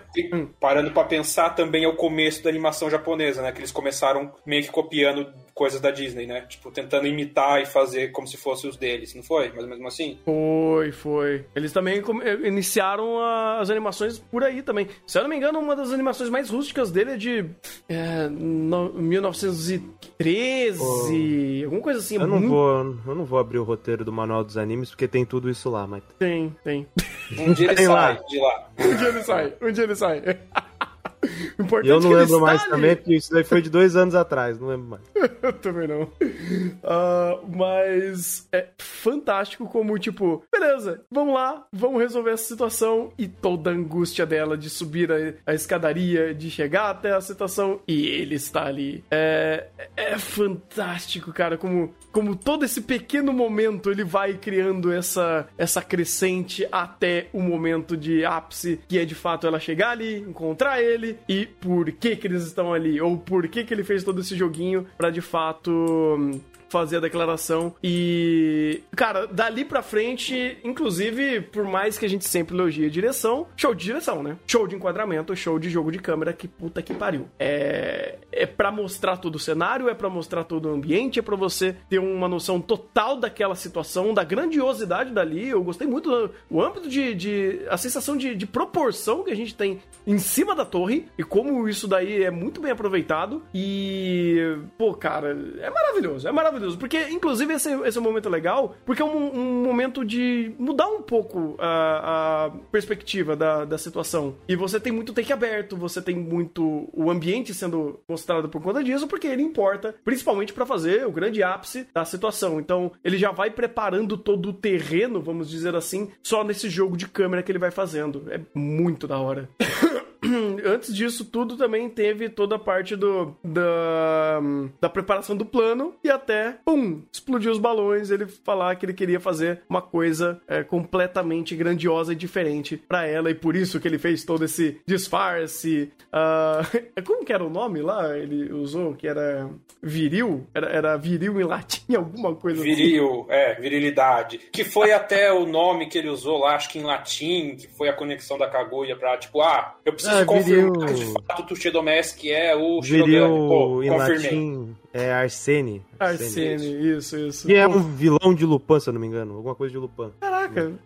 [0.59, 3.53] Parando para pensar também é o começo da animação japonesa, né?
[3.53, 6.43] Que eles começaram meio que copiando coisas da Disney, né?
[6.43, 9.51] Tipo, tentando imitar e fazer como se fossem os deles, não foi?
[9.57, 10.19] Mas mesmo assim?
[10.23, 11.47] Foi, foi.
[11.55, 13.19] Eles também eh, iniciaram
[13.59, 14.87] as animações por aí também.
[15.07, 17.47] Se eu não me engano, uma das animações mais rústicas dele é de
[17.89, 21.65] é, no, 1913, oh.
[21.65, 22.17] alguma coisa assim.
[22.17, 22.51] Eu não, muito...
[22.51, 25.71] vou, eu não vou abrir o roteiro do Manual dos Animes, porque tem tudo isso
[25.71, 26.03] lá, mas...
[26.19, 26.87] Tem, tem.
[27.33, 28.13] Um dia ele sai lá.
[28.13, 28.69] de lá.
[28.79, 30.23] Um dia ele sai, um dia ele sai.
[31.83, 32.71] E eu não lembro mais ali.
[32.71, 35.03] também, porque isso daí foi de dois anos atrás, não lembro mais.
[35.43, 36.03] eu também não.
[36.03, 43.71] Uh, mas é fantástico como, tipo, beleza, vamos lá, vamos resolver essa situação e toda
[43.71, 45.17] a angústia dela de subir a,
[45.51, 49.05] a escadaria, de chegar até a situação e ele está ali.
[49.11, 49.67] É,
[49.97, 56.67] é fantástico, cara, como, como todo esse pequeno momento ele vai criando essa, essa crescente
[56.71, 61.47] até o momento de ápice, que é de fato ela chegar ali, encontrar ele e
[61.47, 64.87] por que que eles estão ali, ou por que que ele fez todo esse joguinho
[64.97, 67.75] para de fato fazer a declaração.
[67.83, 73.47] E, cara, dali pra frente, inclusive, por mais que a gente sempre elogie a direção,
[73.57, 74.37] show de direção, né?
[74.47, 77.29] Show de enquadramento, show de jogo de câmera, que puta que pariu.
[77.39, 81.37] É, é pra mostrar todo o cenário, é pra mostrar todo o ambiente, é pra
[81.37, 85.49] você ter uma noção total daquela situação, da grandiosidade dali.
[85.49, 89.37] Eu gostei muito do o âmbito de, de a sensação de, de proporção que a
[89.37, 93.43] gente tem em cima da torre e como isso daí é muito bem aproveitado.
[93.55, 98.77] E, pô, cara, é maravilhoso, é maravilhoso Porque, inclusive, esse, esse é um momento legal,
[98.85, 104.37] porque é um, um momento de mudar um pouco a, a perspectiva da, da situação.
[104.49, 108.83] E você tem muito take aberto, você tem muito o ambiente sendo mostrado por conta
[108.83, 112.59] disso, porque ele importa, principalmente para fazer o grande ápice da situação.
[112.59, 117.09] Então, ele já vai preparando todo o terreno, vamos dizer assim, só nesse jogo de
[117.09, 118.25] câmera que ele vai fazendo.
[118.31, 119.49] É muito da hora.
[120.65, 124.41] antes disso tudo também teve toda a parte do da,
[124.81, 129.21] da preparação do plano e até, pum, explodiu os balões, ele falar que ele queria
[129.21, 133.99] fazer uma coisa é, completamente grandiosa e diferente para ela e por isso que ele
[133.99, 135.91] fez todo esse disfarce.
[136.13, 138.17] Uh, como que era o nome lá?
[138.17, 139.49] Ele usou que era
[139.83, 140.47] viril?
[140.55, 142.75] Era, era viril em latim, alguma coisa assim.
[142.75, 144.39] Viril, é, virilidade.
[144.53, 147.89] Que foi até o nome que ele usou lá, acho que em latim, que foi
[147.89, 150.95] a conexão da Kaguya pra, tipo, ah, eu preciso ah, confirmar viril...
[150.95, 154.17] de fato o Tuxedo é o Viril Pô, em confirmei.
[154.17, 155.83] latim é Arsene.
[156.01, 157.51] Arsene, isso, isso.
[157.51, 159.35] E é um vilão de Lupin, se eu não me engano.
[159.35, 160.11] Alguma coisa de Lupin.
[160.21, 160.36] Caraca,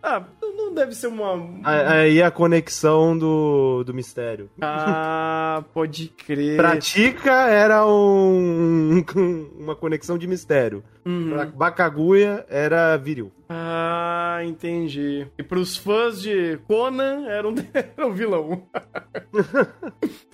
[0.02, 1.60] ah, não deve ser uma.
[1.64, 4.48] Aí a conexão do, do mistério.
[4.60, 6.56] Ah, pode crer.
[6.56, 9.04] Pratica era um,
[9.58, 10.82] uma conexão de mistério.
[11.04, 11.50] Uhum.
[11.54, 13.32] Bakaguya era viril.
[13.48, 15.26] Ah, entendi.
[15.36, 18.62] E pros fãs de Conan, era um, era um vilão.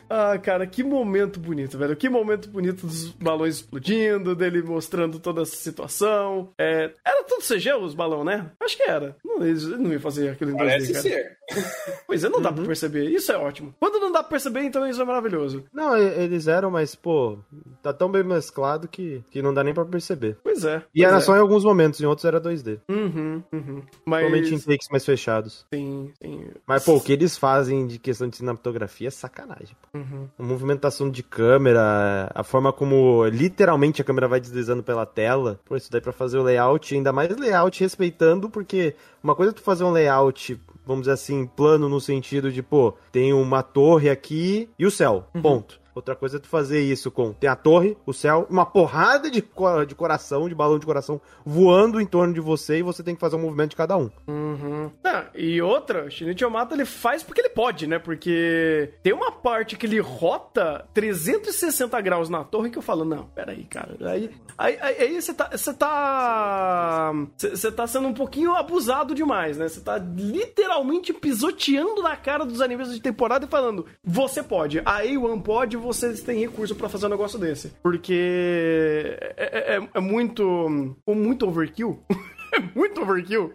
[0.08, 1.96] Ah, cara, que momento bonito, velho.
[1.96, 6.52] Que momento bonito dos balões explodindo, dele mostrando toda essa situação.
[6.58, 8.50] É, era tudo CG os balões, né?
[8.60, 9.16] Acho que era.
[9.24, 11.38] Não, eles não iam fazer aquilo em Parece 2D, ser.
[12.06, 12.56] Pois é, não dá uhum.
[12.56, 13.10] pra perceber.
[13.10, 13.74] Isso é ótimo.
[13.80, 15.64] Quando não dá pra perceber, então isso é maravilhoso.
[15.72, 17.38] Não, eles eram, mas, pô,
[17.82, 20.38] tá tão bem mesclado que, que não dá nem pra perceber.
[20.42, 20.82] Pois é.
[20.94, 21.20] E pois era é.
[21.20, 22.80] só em alguns momentos, em outros era 2D.
[22.88, 23.82] Uhum, uhum.
[24.04, 24.30] Mas...
[24.30, 25.66] Principalmente em takes mais fechados.
[25.72, 26.46] Sim, sim.
[26.66, 29.76] Mas, pô, o que eles fazem de questão de cinematografia é sacanagem.
[29.94, 30.28] Uhum.
[30.38, 35.60] A movimentação de câmera, a forma como literalmente a câmera vai deslizando pela tela.
[35.64, 39.54] Pô, isso daí pra fazer o layout, ainda mais layout respeitando, porque uma coisa é
[39.54, 44.08] tu fazer um layout vamos dizer assim, plano no sentido de, pô, tem uma torre
[44.08, 45.42] aqui e o céu, uhum.
[45.42, 45.80] ponto.
[45.96, 49.42] Outra coisa é tu fazer isso com tem a torre, o céu, uma porrada de,
[49.86, 53.20] de coração, de balão de coração voando em torno de você e você tem que
[53.20, 54.10] fazer um movimento de cada um.
[54.28, 54.90] Uhum.
[55.02, 57.98] Ah, e outra, Shinichi Yamata ele faz porque ele pode, né?
[57.98, 63.24] Porque tem uma parte que ele rota 360 graus na torre que eu falo, não,
[63.28, 63.96] peraí, cara.
[64.02, 65.48] Aí, aí, aí você tá.
[65.50, 67.12] Você tá.
[67.38, 69.66] Você tá sendo um pouquinho abusado demais, né?
[69.66, 74.80] Você tá literalmente pisoteando na cara dos animes de temporada e falando, você pode.
[74.80, 77.72] A A1 pode, vocês têm recurso para fazer um negócio desse.
[77.82, 80.96] Porque é, é, é muito.
[81.06, 82.02] muito overkill.
[82.52, 83.54] é muito overkill.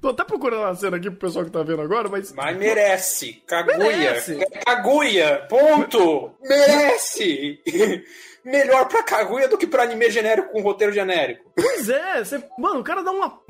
[0.00, 2.32] Tô até procurando a cena aqui pro pessoal que tá vendo agora, mas.
[2.32, 3.42] Mas merece.
[3.46, 3.78] Caguia.
[3.78, 4.38] Merece.
[4.64, 5.46] Caguia.
[5.48, 6.30] Ponto.
[6.42, 7.60] merece.
[8.44, 11.50] Melhor pra Kaguya do que pra anime genérico com roteiro genérico.
[11.54, 13.40] Pois é, você, mano, o cara dá uma.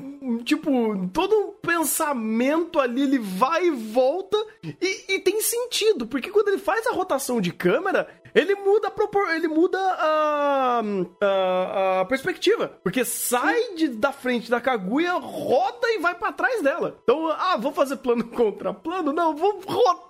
[0.43, 0.71] Tipo,
[1.11, 6.57] todo um pensamento ali, ele vai e volta e, e tem sentido, porque quando ele
[6.57, 9.29] faz a rotação de câmera, ele muda a propor...
[9.29, 10.81] ele muda a,
[11.21, 12.77] a, a perspectiva.
[12.83, 16.99] Porque sai de, da frente da Kaguya, roda e vai para trás dela.
[17.03, 19.13] Então, ah, vou fazer plano contra plano?
[19.13, 20.04] Não, vou rotar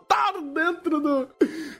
[0.53, 1.27] dentro do,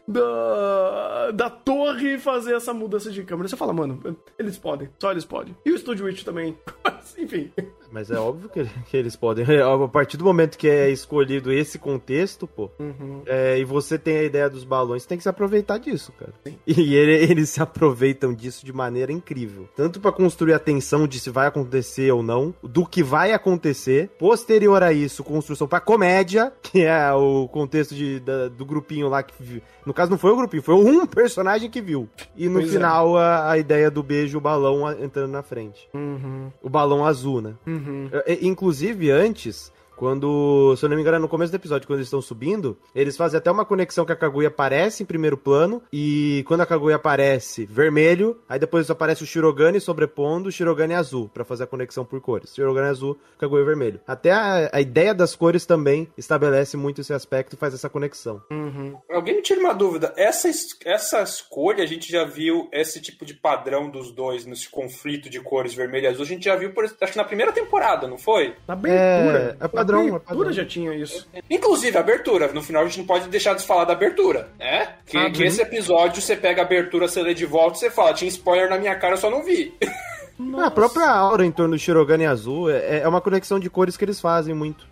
[0.07, 3.47] da, da torre e fazer essa mudança de câmera.
[3.47, 4.01] Você fala, mano,
[4.37, 5.55] eles podem, só eles podem.
[5.65, 6.57] E o Studio Witch também.
[6.83, 7.51] Mas, enfim.
[7.91, 9.45] Mas é óbvio que, que, eles podem.
[9.45, 13.21] A partir do momento que é escolhido esse contexto, pô, uhum.
[13.25, 16.33] é, e você tem a ideia dos balões, tem que se aproveitar disso, cara.
[16.45, 16.57] Sim.
[16.67, 19.69] E ele, eles se aproveitam disso de maneira incrível.
[19.75, 24.09] Tanto para construir a tensão de se vai acontecer ou não, do que vai acontecer.
[24.19, 29.21] Posterior a isso, construção pra comédia, que é o contexto de, da, do grupinho lá
[29.23, 29.61] que.
[29.85, 32.09] No caso, não foi o grupinho, foi um personagem que viu.
[32.35, 32.73] E no pois é.
[32.73, 33.23] final, é.
[33.23, 35.87] a, a, ideia do beijo, o balão entrando na frente.
[35.93, 36.51] Uhum.
[36.61, 37.53] O balão azul, né?
[37.65, 37.85] Uhum.
[37.85, 38.09] Uhum.
[38.41, 42.07] Inclusive, antes, quando, se eu não me engano, é no começo do episódio, quando eles
[42.07, 46.43] estão subindo, eles fazem até uma conexão que a Kaguya aparece em primeiro plano, e
[46.47, 51.45] quando a Kaguya aparece vermelho, aí depois aparece o Shirogane sobrepondo o Shirogane azul, para
[51.45, 52.53] fazer a conexão por cores.
[52.53, 53.99] Shirogane azul, Kaguya vermelho.
[54.07, 58.41] Até a, a, ideia das cores também estabelece muito esse aspecto e faz essa conexão.
[58.51, 58.97] Uhum.
[59.09, 60.49] Alguém me tira uma dúvida, essa,
[60.85, 65.39] essa escolha, a gente já viu esse tipo de padrão dos dois, nesse conflito de
[65.39, 68.17] cores vermelho e azul, a gente já viu, por, acho que na primeira temporada, não
[68.17, 68.55] foi?
[68.67, 69.57] Na abertura.
[69.59, 70.15] É, é padrão.
[70.15, 71.27] A abertura já tinha isso.
[71.49, 72.51] Inclusive, a abertura.
[72.51, 74.95] No final, a gente não pode deixar de falar da abertura, né?
[75.05, 77.89] Que, ah, que esse episódio, você pega a abertura, você lê de volta e você
[77.89, 79.73] fala, tinha spoiler na minha cara, eu só não vi.
[80.37, 80.67] Nossa.
[80.67, 84.05] A própria aura em torno do Shirogane azul é, é uma conexão de cores que
[84.05, 84.85] eles fazem muito.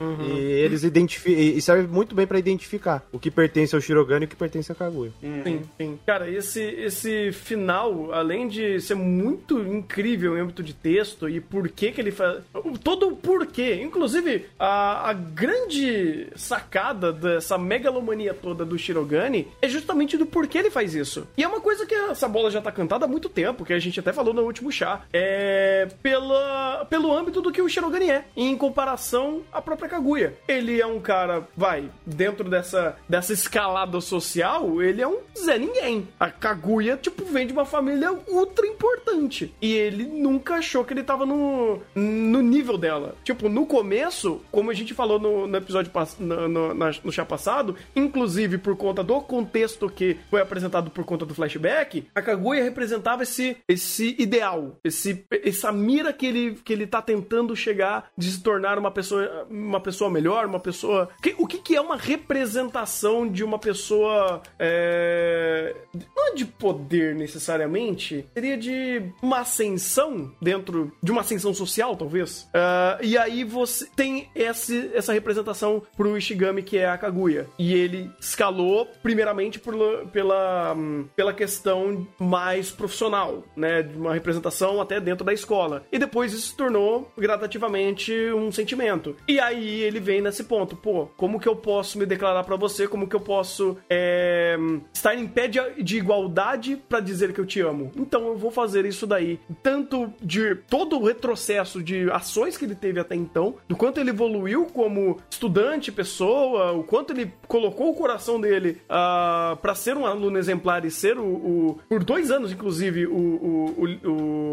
[0.00, 0.08] Uhum.
[0.08, 0.24] Uhum.
[0.26, 1.40] E eles identificam.
[1.40, 4.70] E serve muito bem para identificar o que pertence ao Shirogane e o que pertence
[4.70, 5.12] a Kaguya.
[5.22, 5.42] Uhum.
[5.44, 5.98] Sim, sim.
[6.06, 11.68] Cara, esse, esse final, além de ser muito incrível em âmbito de texto e por
[11.68, 12.42] que que ele faz.
[12.82, 13.80] Todo o porquê.
[13.82, 20.70] Inclusive, a, a grande sacada dessa megalomania toda do Shirogane é justamente do porquê ele
[20.70, 21.26] faz isso.
[21.36, 23.78] E é uma coisa que essa bola já tá cantada há muito tempo, que a
[23.78, 24.70] gente até falou no último
[25.12, 30.34] é pela, pelo âmbito do que o Shirogane é, em comparação à própria Kaguya.
[30.46, 36.08] Ele é um cara, vai, dentro dessa, dessa escalada social, ele é um Zé Ninguém.
[36.18, 39.54] A Kaguya, tipo, vem de uma família ultra importante.
[39.60, 43.14] E ele nunca achou que ele tava no, no nível dela.
[43.24, 47.76] Tipo, no começo, como a gente falou no, no episódio no, no, no chá passado,
[47.94, 53.22] inclusive por conta do contexto que foi apresentado por conta do flashback, a Kaguya representava
[53.22, 58.42] esse, esse ideal esse, essa mira que ele, que ele tá tentando chegar de se
[58.42, 61.08] tornar uma pessoa, uma pessoa melhor, uma pessoa.
[61.22, 64.42] Que, o que, que é uma representação de uma pessoa.
[64.58, 65.74] É,
[66.16, 72.42] não é de poder necessariamente, seria de uma ascensão dentro de uma ascensão social, talvez.
[72.54, 77.46] Uh, e aí você tem esse, essa representação pro Ishigami, que é a Kaguya.
[77.58, 79.74] E ele escalou, primeiramente, por,
[80.12, 80.76] pela,
[81.14, 83.82] pela questão mais profissional, né?
[83.82, 85.84] De uma representação até dentro da escola.
[85.90, 89.16] E depois isso se tornou gradativamente um sentimento.
[89.26, 92.86] E aí ele vem nesse ponto, pô, como que eu posso me declarar para você?
[92.86, 94.56] Como que eu posso é,
[94.92, 97.90] estar em pé de, de igualdade para dizer que eu te amo?
[97.96, 99.38] Então eu vou fazer isso daí.
[99.62, 104.10] Tanto de todo o retrocesso de ações que ele teve até então, do quanto ele
[104.10, 109.96] evoluiu como estudante, pessoa, o quanto ele colocou o coração dele uh, ah, para ser
[109.96, 113.74] um aluno exemplar e ser o, o por dois anos, inclusive, o, o,
[114.04, 114.51] o, o,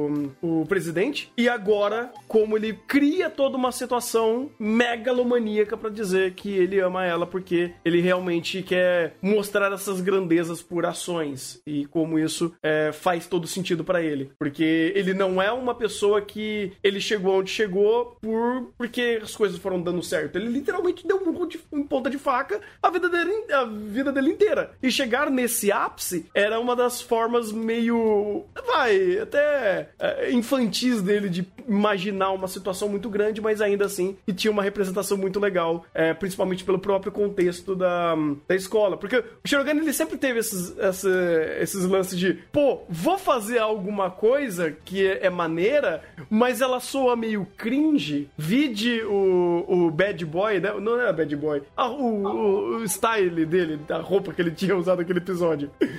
[0.68, 7.06] presidente, e agora como ele cria toda uma situação megalomaníaca para dizer que ele ama
[7.06, 13.28] ela porque ele realmente quer mostrar essas grandezas por ações e como isso é, faz
[13.28, 18.18] todo sentido para ele, porque ele não é uma pessoa que ele chegou onde chegou
[18.22, 20.38] por porque as coisas foram dando certo.
[20.38, 24.32] Ele literalmente deu um, de, um ponta de faca a vida dele a vida dele
[24.32, 24.72] inteira.
[24.82, 29.89] E chegar nesse ápice era uma das formas meio vai até
[30.32, 35.18] infantis dele de imaginar uma situação muito grande, mas ainda assim que tinha uma representação
[35.18, 38.16] muito legal, é, principalmente pelo próprio contexto da,
[38.48, 38.98] da escola.
[38.98, 41.10] Porque o Shirogane ele sempre teve esses, essa,
[41.60, 47.16] esses lances de, pô, vou fazer alguma coisa que é, é maneira, mas ela soa
[47.16, 48.30] meio cringe.
[48.38, 50.74] Vide o, o Bad Boy, né?
[50.80, 54.76] Não é Bad Boy, ah, o, o, o style dele, da roupa que ele tinha
[54.76, 55.70] usado naquele episódio.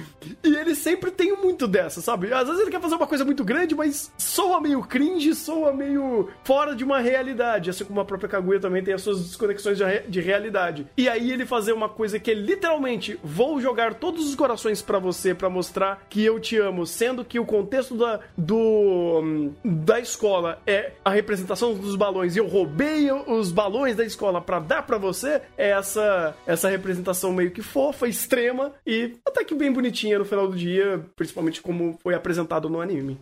[0.42, 2.32] E ele sempre tem muito dessa, sabe?
[2.32, 6.28] Às vezes ele quer fazer uma coisa muito grande, mas soa meio cringe, soa meio
[6.44, 7.70] fora de uma realidade.
[7.70, 10.86] Assim como a própria Kaguya também tem as suas desconexões de, re de realidade.
[10.98, 14.98] E aí ele fazer uma coisa que é literalmente vou jogar todos os corações para
[14.98, 20.60] você para mostrar que eu te amo, sendo que o contexto da, do, da escola
[20.66, 24.98] é a representação dos balões e eu roubei os balões da escola para dar para
[24.98, 30.26] você, é essa, essa representação meio que fofa, extrema e até que bem bonitinha no
[30.26, 33.18] final do dia, principalmente como foi apresentado no anime.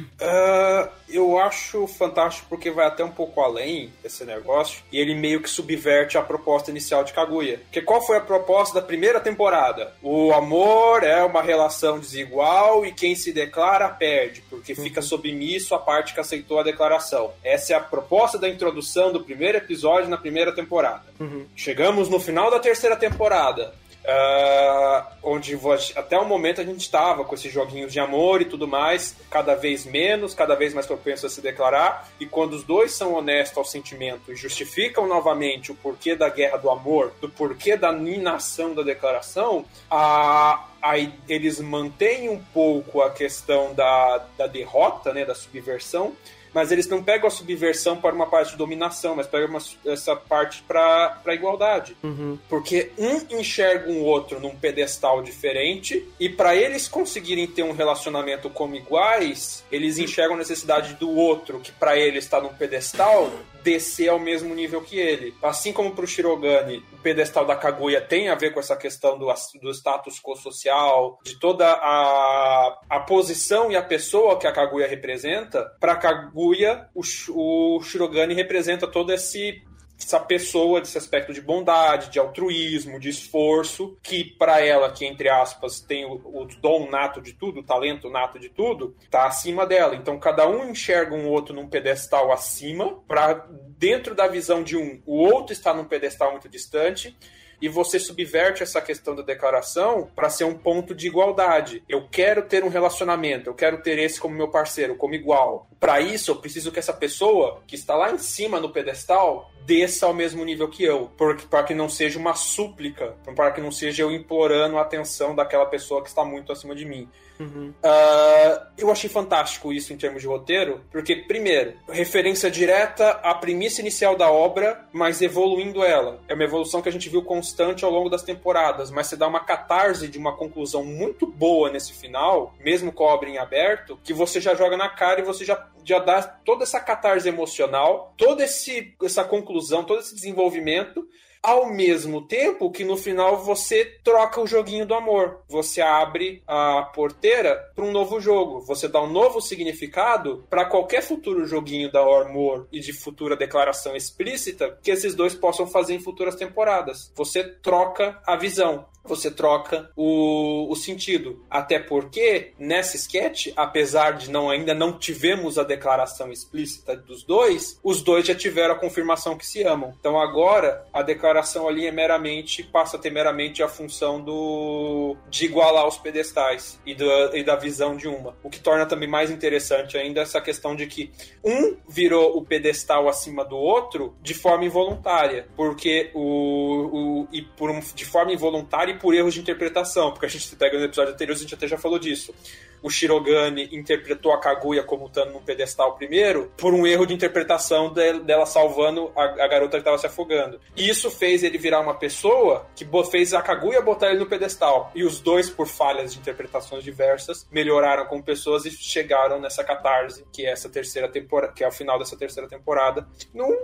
[0.00, 5.40] Uh, eu acho fantástico porque vai até um pouco além desse negócio e ele meio
[5.40, 7.58] que subverte a proposta inicial de Kaguya.
[7.58, 9.92] Porque qual foi a proposta da primeira temporada?
[10.02, 15.06] O amor é uma relação desigual e quem se declara perde, porque fica uhum.
[15.06, 17.32] submisso à parte que aceitou a declaração.
[17.42, 21.04] Essa é a proposta da introdução do primeiro episódio na primeira temporada.
[21.20, 21.46] Uhum.
[21.54, 23.72] Chegamos no final da terceira temporada.
[24.06, 25.58] Uh, onde
[25.96, 29.56] até o momento a gente estava com esses joguinhos de amor e tudo mais, cada
[29.56, 33.58] vez menos, cada vez mais propenso a se declarar, e quando os dois são honestos
[33.58, 38.74] ao sentimento e justificam novamente o porquê da guerra do amor, do porquê da inação
[38.74, 45.34] da declaração, a, aí eles mantêm um pouco a questão da, da derrota, né, da
[45.34, 46.12] subversão,
[46.56, 50.16] mas eles não pegam a subversão para uma parte de dominação, mas pegam uma, essa
[50.16, 51.94] parte para a igualdade.
[52.02, 52.38] Uhum.
[52.48, 58.48] Porque um enxerga um outro num pedestal diferente, e para eles conseguirem ter um relacionamento
[58.48, 63.30] como iguais, eles enxergam a necessidade do outro, que para ele está num pedestal,
[63.66, 65.34] descer ao mesmo nível que ele.
[65.42, 69.18] Assim como para o Shirogane, o pedestal da Kaguya tem a ver com essa questão
[69.18, 69.26] do,
[69.60, 74.86] do status quo social, de toda a, a posição e a pessoa que a Kaguya
[74.86, 79.64] representa, para Kaguya, o, o Shirogane representa todo esse
[79.98, 85.28] essa pessoa desse aspecto de bondade, de altruísmo, de esforço, que para ela, que entre
[85.28, 89.66] aspas tem o, o, dom nato de tudo, o talento nato de tudo, tá acima
[89.66, 89.96] dela.
[89.96, 93.46] Então cada um enxerga um outro num pedestal acima, para
[93.78, 97.16] dentro da visão de um, o outro está num pedestal muito distante
[97.60, 101.82] e você subverte essa questão da declaração para ser um ponto de igualdade.
[101.88, 105.68] Eu quero ter um relacionamento, eu quero ter esse como meu parceiro, como igual.
[105.78, 110.06] Para isso, eu preciso que essa pessoa que está lá em cima no pedestal desça
[110.06, 111.10] ao mesmo nível que eu,
[111.50, 115.66] para que não seja uma súplica, para que não seja eu implorando a atenção daquela
[115.66, 117.08] pessoa que está muito acima de mim.
[117.38, 117.70] Uhum.
[117.70, 123.80] Uh, eu achei fantástico isso em termos de roteiro, porque, primeiro, referência direta à premissa
[123.80, 126.20] inicial da obra, mas evoluindo ela.
[126.28, 129.26] É uma evolução que a gente viu constante ao longo das temporadas, mas você dá
[129.26, 133.98] uma catarse de uma conclusão muito boa nesse final, mesmo com a obra em aberto,
[134.02, 138.14] que você já joga na cara e você já, já dá toda essa catarse emocional,
[138.16, 141.06] toda esse, essa conclusão, todo esse desenvolvimento
[141.46, 145.42] ao mesmo tempo que no final você troca o joguinho do amor.
[145.48, 148.62] Você abre a porteira para um novo jogo.
[148.62, 153.94] Você dá um novo significado para qualquer futuro joguinho da amor e de futura declaração
[153.94, 157.12] explícita que esses dois possam fazer em futuras temporadas.
[157.14, 158.84] Você troca a visão.
[159.08, 161.44] Você troca o, o sentido.
[161.50, 167.78] Até porque, nessa sketch, apesar de não ainda não tivemos a declaração explícita dos dois,
[167.82, 169.94] os dois já tiveram a confirmação que se amam.
[169.98, 175.44] Então agora a declaração ali é meramente, passa a ter meramente a função do de
[175.44, 178.36] igualar os pedestais e, do, e da visão de uma.
[178.42, 181.10] O que torna também mais interessante ainda essa questão de que
[181.44, 187.70] um virou o pedestal acima do outro de forma involuntária, porque o, o e por
[187.70, 191.34] um, de forma involuntária por erros de interpretação, porque a gente pega no episódio anterior,
[191.34, 192.34] a gente até já falou disso
[192.82, 197.92] o Shirogane interpretou a Kaguya como estando num pedestal primeiro, por um erro de interpretação
[197.92, 200.60] de, dela salvando a, a garota que estava se afogando.
[200.76, 204.90] E isso fez ele virar uma pessoa que fez a Kaguya botar ele no pedestal.
[204.94, 210.24] E os dois, por falhas de interpretações diversas, melhoraram como pessoas e chegaram nessa catarse,
[210.32, 213.56] que é essa terceira temporada, que é o final dessa terceira temporada, num,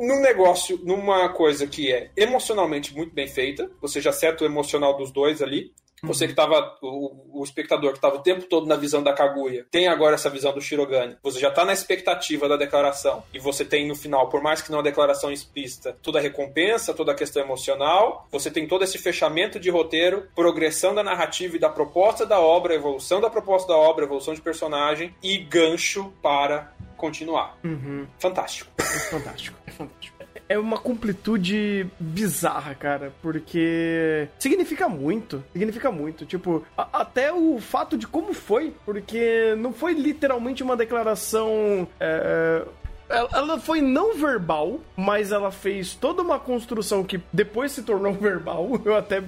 [0.00, 3.70] num negócio, numa coisa que é emocionalmente muito bem feita.
[3.80, 5.72] Você já acerta o emocional dos dois ali.
[6.06, 9.66] Você que estava, o, o, espectador que estava o tempo todo na visão da Kaguya,
[9.70, 11.16] tem agora essa visão do Shirogane.
[11.22, 13.22] Você já está na expectativa da declaração.
[13.32, 16.94] E você tem no final, por mais que não a declaração explícita, toda a recompensa,
[16.94, 18.26] toda a questão emocional.
[18.30, 22.74] Você tem todo esse fechamento de roteiro, progressão da narrativa e da proposta da obra,
[22.74, 27.58] evolução da proposta da obra, evolução de personagem e gancho para continuar.
[27.64, 28.06] Uhum.
[28.18, 28.70] Fantástico.
[28.78, 29.58] É fantástico.
[29.66, 30.13] É fantástico
[30.48, 37.96] é uma completude bizarra, cara, porque significa muito, significa muito, tipo, a, até o fato
[37.96, 44.80] de como foi, porque não foi literalmente uma declaração é, é ela foi não verbal,
[44.96, 48.80] mas ela fez toda uma construção que depois se tornou verbal.
[48.84, 49.22] Eu até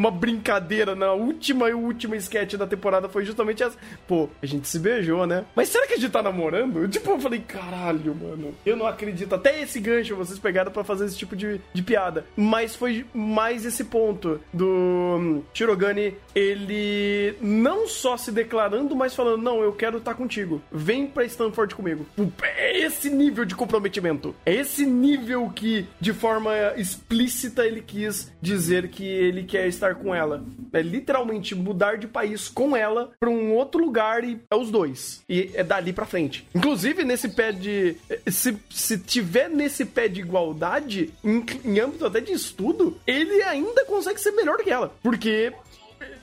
[0.00, 3.76] uma brincadeira na última e última sketch da temporada foi justamente essa.
[4.08, 5.44] Pô, a gente se beijou, né?
[5.54, 6.88] Mas será que a gente tá namorando?
[7.00, 8.54] Tipo, eu falei, caralho, mano.
[8.64, 9.34] Eu não acredito.
[9.34, 12.24] Até esse gancho vocês pegaram para fazer esse tipo de, de piada.
[12.36, 19.42] Mas foi mais esse ponto do hum, Shirogane, ele não só se declarando, mas falando,
[19.42, 20.62] não, eu quero estar tá contigo.
[20.72, 22.06] Vem pra Stanford comigo.
[22.42, 24.34] É esse nível de comprometimento.
[24.44, 29.94] É esse nível que, de forma explícita, ele quis dizer que ele quer estar estar
[29.94, 30.42] com ela.
[30.72, 35.22] É literalmente mudar de país com ela para um outro lugar e é os dois.
[35.28, 36.46] E é dali para frente.
[36.54, 37.96] Inclusive, nesse pé de.
[38.28, 43.84] Se, se tiver nesse pé de igualdade, em, em âmbito até de estudo, ele ainda
[43.84, 44.92] consegue ser melhor que ela.
[45.02, 45.52] Porque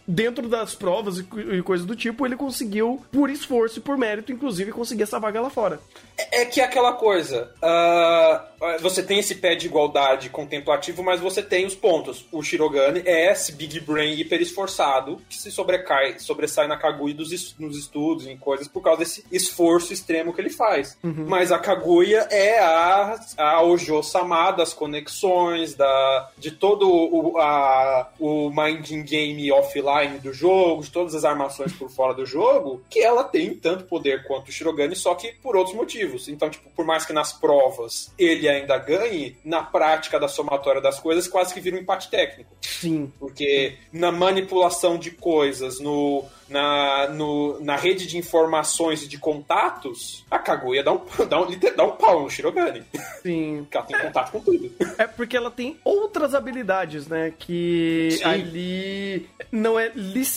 [0.08, 4.72] dentro das provas e, coisas do tipo, ele conseguiu, por esforço e por mérito, inclusive,
[4.72, 5.80] conseguir essa vaga lá fora.
[6.18, 7.52] É, é que aquela coisa.
[7.58, 12.26] Uh, você tem esse pé de igualdade contemplativo, mas você tem os pontos.
[12.32, 17.56] O Shirogane é esse big brain hiper esforçado que se sobrecai, sobressai na Kaguya dos,
[17.60, 20.98] nos estudos, em coisas, por causa desse esforço extremo que ele faz.
[21.04, 21.26] Uhum.
[21.28, 28.50] Mas a Kaguya é a, a Ojo-sama das conexões, da, de todo o, a, o
[28.50, 33.24] minding game offline do jogo, de todas as armações por fora do jogo, que ela
[33.24, 36.28] tem tanto poder quanto o Shirogane, só que por outros motivos motivos.
[36.28, 41.00] Então, tipo, por mais que nas provas ele ainda ganhe, na prática da somatória das
[41.00, 42.52] coisas quase que vira um empate técnico.
[42.62, 43.12] Sim.
[43.20, 50.26] Porque na manipulação de coisas, no na, no, na rede de informações e de contatos,
[50.30, 52.84] a Kaguya dá um, dá um, dá um pau no Shirogane.
[53.22, 53.66] Sim.
[53.68, 54.72] Porque ela tem é, contato com tudo.
[54.98, 57.34] É porque ela tem outras habilidades, né?
[57.38, 58.24] Que Sim.
[58.24, 59.92] ali não é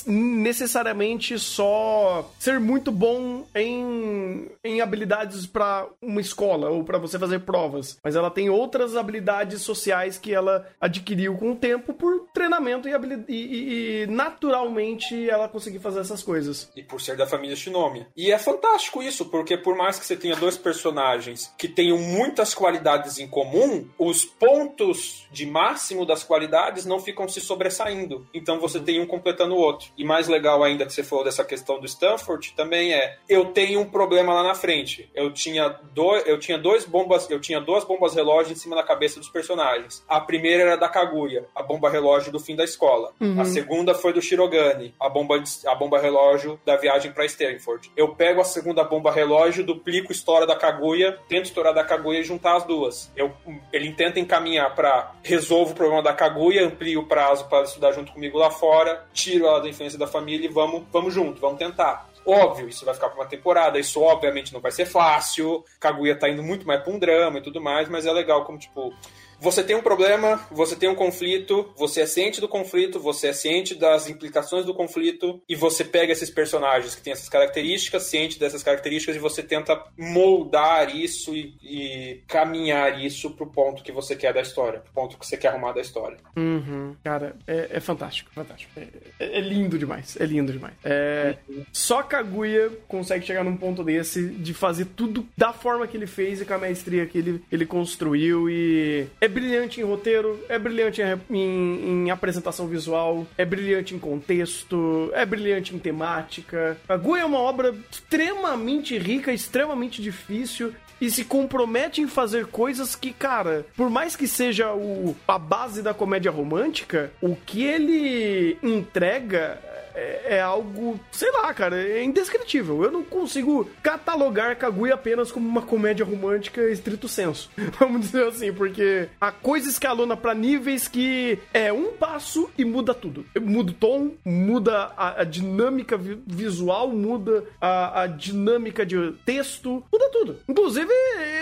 [0.07, 7.41] necessariamente só ser muito bom em, em habilidades para uma escola ou para você fazer
[7.41, 7.99] provas.
[8.03, 12.93] Mas ela tem outras habilidades sociais que ela adquiriu com o tempo por treinamento e,
[12.93, 16.71] e, e, e naturalmente ela conseguiu fazer essas coisas.
[16.77, 18.09] E por ser da família Shinomiya.
[18.17, 22.55] E é fantástico isso, porque por mais que você tenha dois personagens que tenham muitas
[22.55, 28.27] qualidades em comum, os pontos de máximo das qualidades não ficam se sobressaindo.
[28.35, 29.89] Então você tem um completando o outro.
[29.97, 33.81] E mais legal ainda que você falou dessa questão do Stanford também é, eu tenho
[33.81, 35.11] um problema lá na frente.
[35.15, 38.83] Eu tinha dois, eu tinha dois bombas, eu tinha duas bombas relógio em cima da
[38.83, 40.05] cabeça dos personagens.
[40.09, 43.13] A primeira era da Kaguya, a bomba relógio do fim da escola.
[43.21, 43.41] Uhum.
[43.41, 47.91] A segunda foi do Shirogane, a bomba a bomba bomba relógio da viagem para Stanford.
[47.97, 52.25] Eu pego a segunda bomba relógio, duplico história da Kaguya, tento estourar da Kaguya e
[52.25, 53.11] juntar as duas.
[53.17, 53.33] Eu,
[53.73, 58.13] ele tenta encaminhar para resolvo o problema da Kaguya, amplio o prazo para estudar junto
[58.13, 62.09] comigo lá fora, tiro ela da influência da família e vamos, vamos junto, vamos tentar.
[62.25, 65.65] Óbvio, isso vai ficar para uma temporada, isso obviamente não vai ser fácil.
[65.81, 68.59] Kaguya tá indo muito mais pra um drama e tudo mais, mas é legal como,
[68.59, 68.93] tipo,
[69.41, 73.33] você tem um problema, você tem um conflito, você é ciente do conflito, você é
[73.33, 78.39] ciente das implicações do conflito, e você pega esses personagens que têm essas características, ciente
[78.39, 84.15] dessas características, e você tenta moldar isso e, e caminhar isso pro ponto que você
[84.15, 86.19] quer da história, pro ponto que você quer arrumar da história.
[86.37, 86.95] Uhum.
[87.03, 88.73] Cara, é, é fantástico, fantástico.
[88.77, 88.89] É,
[89.19, 90.75] é, é, lindo demais, é lindo demais.
[90.85, 91.37] É,
[91.73, 96.41] só Kaguya consegue chegar num ponto desse de fazer tudo da forma que ele fez
[96.41, 101.01] e com a maestria que ele, ele construiu e é brilhante em roteiro, é brilhante
[101.01, 106.77] em, em, apresentação visual, é brilhante em contexto, é brilhante em temática.
[106.87, 113.13] Kaguya é uma obra extremamente rica, extremamente difícil e se compromete em fazer coisas que,
[113.13, 119.59] cara, por mais que seja o, a base da comédia romântica, o que ele entrega
[120.01, 122.83] é, é, algo, sei lá, cara, é indescritível.
[122.83, 127.51] Eu não consigo catalogar Kaguya apenas como uma comédia romântica estrito senso.
[127.79, 132.95] Vamos dizer assim, porque a coisa escalona para níveis que é um passo e muda
[132.95, 133.27] tudo.
[133.41, 139.85] Muda o tom, muda a, a dinâmica vi visual, muda a, a, dinâmica de texto,
[139.93, 140.39] muda tudo.
[140.49, 140.91] Inclusive,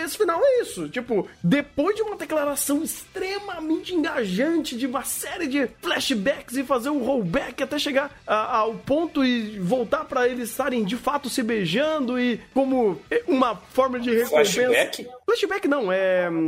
[0.03, 0.89] esse final é isso.
[0.89, 7.03] Tipo, depois de uma declaração extremamente engajante de uma série de flashbacks e fazer um
[7.03, 12.19] rollback até chegar a ao ponto e voltar para eles estarem de fato se beijando
[12.19, 14.61] e como uma forma de recompensa.
[14.61, 15.07] Flashback?
[15.29, 16.27] Flashback não, é.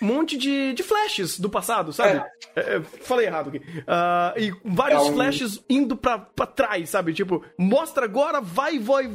[0.00, 2.22] Um monte de, de flashes do passado, sabe?
[2.54, 2.60] É.
[2.60, 3.58] É, é falei errado aqui.
[3.58, 5.12] Uh, e vários é um...
[5.12, 7.12] flashes indo pra, pra trás, sabe?
[7.12, 9.08] Tipo, mostra agora, vai, vai,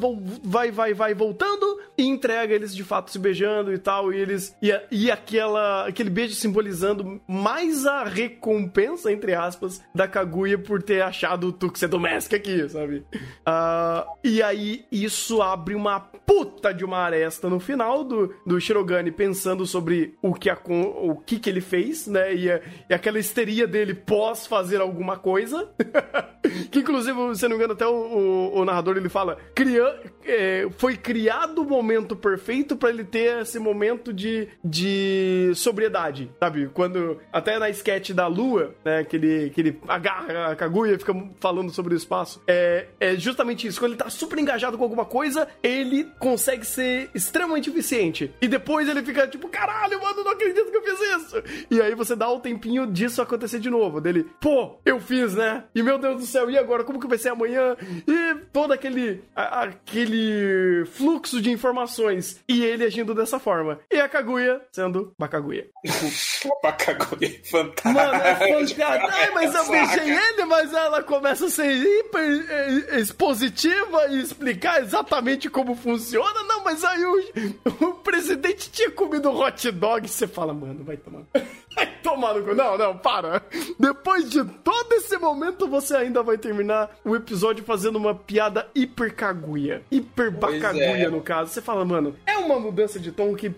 [0.43, 4.11] vai, vai, vai voltando e entrega eles de fato se beijando e tal.
[4.11, 4.55] E eles.
[4.61, 11.01] E, e aquela, aquele beijo simbolizando mais a recompensa, entre aspas, da Kaguya por ter
[11.01, 13.05] achado o Tuxedomask aqui, sabe?
[13.47, 19.11] Uh, e aí isso abre uma puta de uma aresta no final do, do Shirogane
[19.11, 22.33] pensando sobre o que com o que que ele fez, né?
[22.35, 22.47] E,
[22.89, 25.69] e aquela histeria dele pós fazer alguma coisa.
[26.69, 30.67] que inclusive, se não me engano, até o, o, o narrador ele fala: cria, é,
[30.77, 36.69] foi criado o momento perfeito para ele ter esse momento de, de sobriedade, sabe?
[36.73, 39.03] Quando até na sketch da Lua, né?
[39.03, 42.41] Que ele, que ele agarra a Kaguya e fica falando sobre o espaço.
[42.47, 43.79] É, é justamente isso.
[43.79, 48.33] Quando ele tá super engajado com alguma coisa, ele consegue ser extremamente eficiente.
[48.41, 51.65] E depois ele fica tipo, caralho, mano, não acredito acredito que eu fiz isso.
[51.69, 53.99] E aí você dá um tempinho disso acontecer de novo.
[53.99, 55.63] Dele, pô, eu fiz, né?
[55.73, 56.83] E meu Deus do céu, e agora?
[56.83, 57.75] Como que vai ser amanhã?
[58.07, 62.39] E todo aquele, a, aquele fluxo de informações.
[62.47, 63.79] E ele agindo dessa forma.
[63.91, 65.67] E a Kaguya sendo Bakaguya.
[66.61, 67.89] Bakaguya, fantástico.
[67.89, 69.11] Mano, é fantástico.
[69.11, 74.81] Ai, mas eu beijei ele, mas ela começa a ser hiper é, expositiva e explicar
[74.81, 76.43] exatamente como funciona.
[76.43, 80.07] Não, mas aí o, o presidente tinha comido hot dog.
[80.07, 81.23] Você fala, fala, mano, vai tomar.
[81.73, 82.53] Vai tomar no cu.
[82.53, 83.41] Não, não, para.
[83.79, 89.15] Depois de todo esse momento, você ainda vai terminar o episódio fazendo uma piada hiper
[89.15, 89.81] caguia.
[89.89, 91.09] Hiper bacaguia, é.
[91.09, 91.51] no caso.
[91.51, 93.51] Você fala, mano, é uma mudança de tom que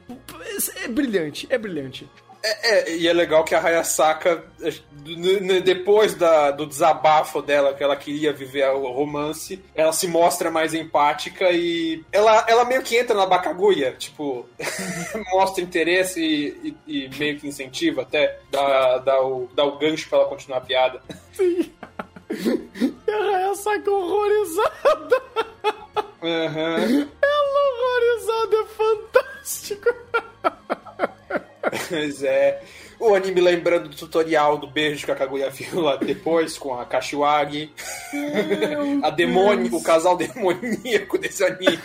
[0.82, 2.10] é brilhante, é brilhante.
[2.46, 4.44] É, é, e é legal que a Hayasaka,
[5.64, 10.76] depois da, do desabafo dela, que ela queria viver o romance, ela se mostra mais
[10.76, 14.46] empática e ela, ela meio que entra na Bakaguya, tipo,
[15.34, 20.08] mostra interesse e, e, e, meio que incentiva até, dá, dá, o, dá o gancho
[20.08, 21.02] pra ela continuar a piada.
[21.34, 21.72] Sim.
[23.08, 25.22] E a Hayasaka horrorizada.
[26.22, 27.08] Uhum.
[27.22, 29.85] Ela horrorizada é fantástico.
[31.90, 32.62] Pois é.
[33.00, 36.86] O anime lembrando do tutorial do beijo que a Kaguya viu lá depois com a
[36.86, 37.72] Kashiwagi.
[39.04, 41.80] a demônio, o casal demoníaco desse anime.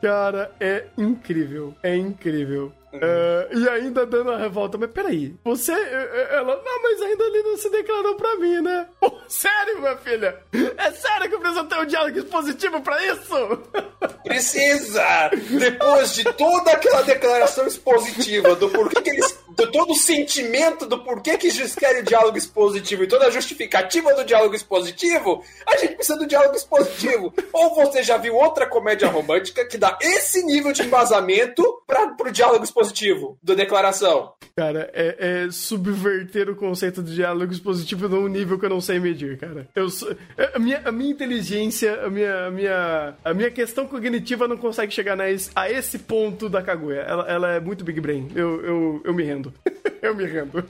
[0.00, 1.74] Cara, é incrível.
[1.82, 2.72] É incrível.
[2.92, 5.72] Uh, e ainda dando a revolta, mas peraí, você.
[5.72, 6.56] Eh, eh, ela.
[6.56, 8.86] Não, mas ainda ele não se declarou pra mim, né?
[9.00, 10.38] Oh, sério, minha filha?
[10.76, 13.58] É sério que eu preciso ter um diálogo expositivo pra isso?
[14.24, 15.30] Precisa!
[15.58, 19.38] Depois de toda aquela declaração expositiva do porquê que eles.
[19.72, 24.14] Todo o sentimento do porquê que eles querem o diálogo expositivo e toda a justificativa
[24.14, 27.32] do diálogo expositivo, a gente precisa do diálogo expositivo.
[27.52, 32.32] Ou você já viu outra comédia romântica que dá esse nível de embasamento para pro
[32.32, 32.79] diálogo expositivo?
[32.80, 34.32] Expositivo da declaração.
[34.56, 38.98] Cara, é, é, subverter o conceito de diálogo expositivo num nível que eu não sei
[38.98, 39.68] medir, cara.
[39.74, 43.86] Eu sou, é, a, minha, a minha inteligência, a minha, a, minha, a minha questão
[43.86, 47.00] cognitiva não consegue chegar nesse, a esse ponto da Kaguya.
[47.00, 48.30] Ela, ela é muito big brain.
[48.34, 49.52] Eu, eu, eu me rendo.
[50.02, 50.64] eu me rendo.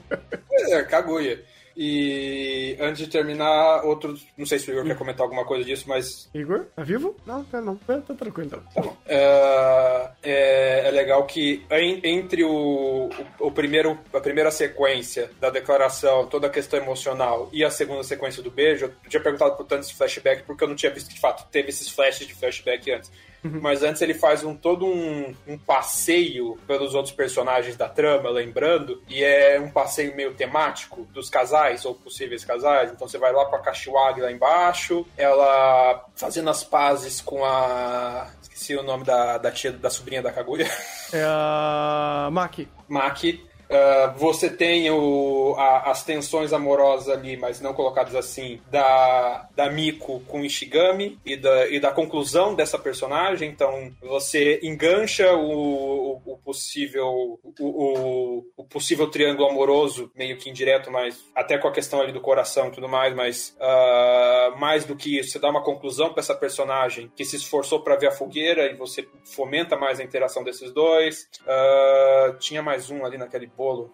[0.51, 1.43] É, Kaguya.
[1.75, 4.15] E antes de terminar, outro.
[4.37, 6.29] Não sei se o Igor quer comentar alguma coisa disso, mas.
[6.33, 7.15] Igor, tá vivo?
[7.25, 7.75] Não, quero não.
[7.77, 8.63] Tá, tá tranquilo então.
[8.73, 8.97] Tá bom.
[9.05, 11.65] É, é, é legal que
[12.03, 17.63] entre o, o, o primeiro, a primeira sequência da declaração, toda a questão emocional e
[17.63, 20.75] a segunda sequência do beijo, eu tinha perguntado pro Tanto esse flashback porque eu não
[20.75, 23.11] tinha visto que de fato teve esses flashes de flashback antes.
[23.43, 29.01] Mas antes ele faz um todo um, um passeio pelos outros personagens da trama, lembrando,
[29.09, 32.91] e é um passeio meio temático dos casais ou possíveis casais.
[32.91, 38.29] Então você vai lá com a Kashiwagi lá embaixo, ela fazendo as pazes com a.
[38.41, 40.67] Esqueci o nome da, da tia, da sobrinha da Kaguya.
[41.13, 42.67] É a Maki.
[42.87, 43.50] Maki.
[43.71, 49.69] Ah, você tem o, a- as tensões amorosas ali, mas não colocadas assim, da, da
[49.69, 53.49] Miko com Ishigami e da, e da conclusão dessa personagem.
[53.49, 60.89] Então, você engancha o, o, o possível o, o, possível triângulo amoroso, meio que indireto,
[60.91, 64.95] mas até com a questão ali do coração e tudo mais, mas ah, mais do
[64.95, 68.11] que isso, você dá uma conclusão para essa personagem que se esforçou para ver a
[68.11, 71.27] fogueira e você fomenta mais a interação desses dois.
[71.47, 73.47] Ah, tinha mais um ali naquele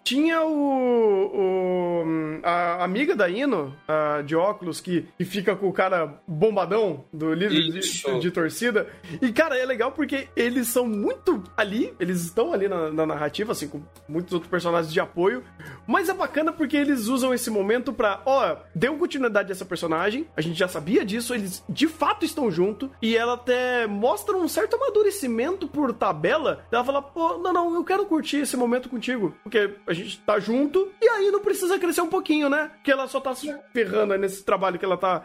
[0.04, 5.72] Tinha o, o- a amiga da Ino, a de óculos, que, que fica com o
[5.72, 8.86] cara bombadão do líder de, de torcida.
[9.20, 13.52] E, cara, é legal porque eles são muito ali, eles estão ali na, na narrativa,
[13.52, 15.42] assim, com muitos outros personagens de apoio.
[15.86, 20.26] Mas é bacana porque eles usam esse momento pra, ó, deu continuidade a essa personagem,
[20.36, 24.48] a gente já sabia disso, eles de fato estão junto, e ela até mostra um
[24.48, 26.64] certo amadurecimento por tabela.
[26.70, 30.38] Ela fala, pô, não, não, eu quero curtir esse momento contigo, porque a gente tá
[30.38, 32.70] junto, e aí não precisa crescer um pouquinho, né?
[32.74, 35.24] Porque ela só tá se ferrando nesse trabalho que ela tá,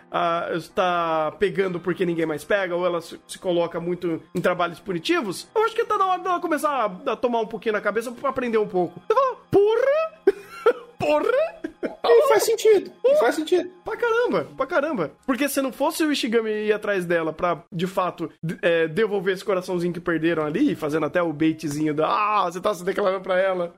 [0.55, 5.47] está pegando porque ninguém mais pega, ou ela se, se coloca muito em trabalhos punitivos.
[5.53, 8.11] Eu acho que tá na hora dela começar a, a tomar um pouquinho na cabeça
[8.11, 9.01] pra aprender um pouco.
[9.07, 10.84] Você fala, porra!
[10.97, 11.62] porra!
[11.84, 13.69] E faz sentido, faz sentido.
[13.84, 15.11] Pra caramba, pra caramba.
[15.26, 18.30] Porque se não fosse o Ishigami ir atrás dela pra, de fato,
[18.61, 22.73] é, devolver esse coraçãozinho que perderam ali, fazendo até o baitzinho da ah, você tá
[22.73, 23.73] se declarando pra ela,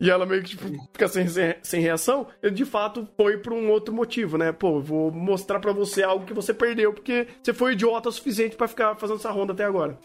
[0.00, 3.52] e ela meio que tipo, fica sem, sem, sem reação, ele de fato foi por
[3.52, 4.52] um outro motivo, né?
[4.52, 8.12] Pô, eu vou mostrar pra você algo que você perdeu, porque você foi idiota o
[8.12, 9.98] suficiente pra ficar fazendo essa ronda até agora.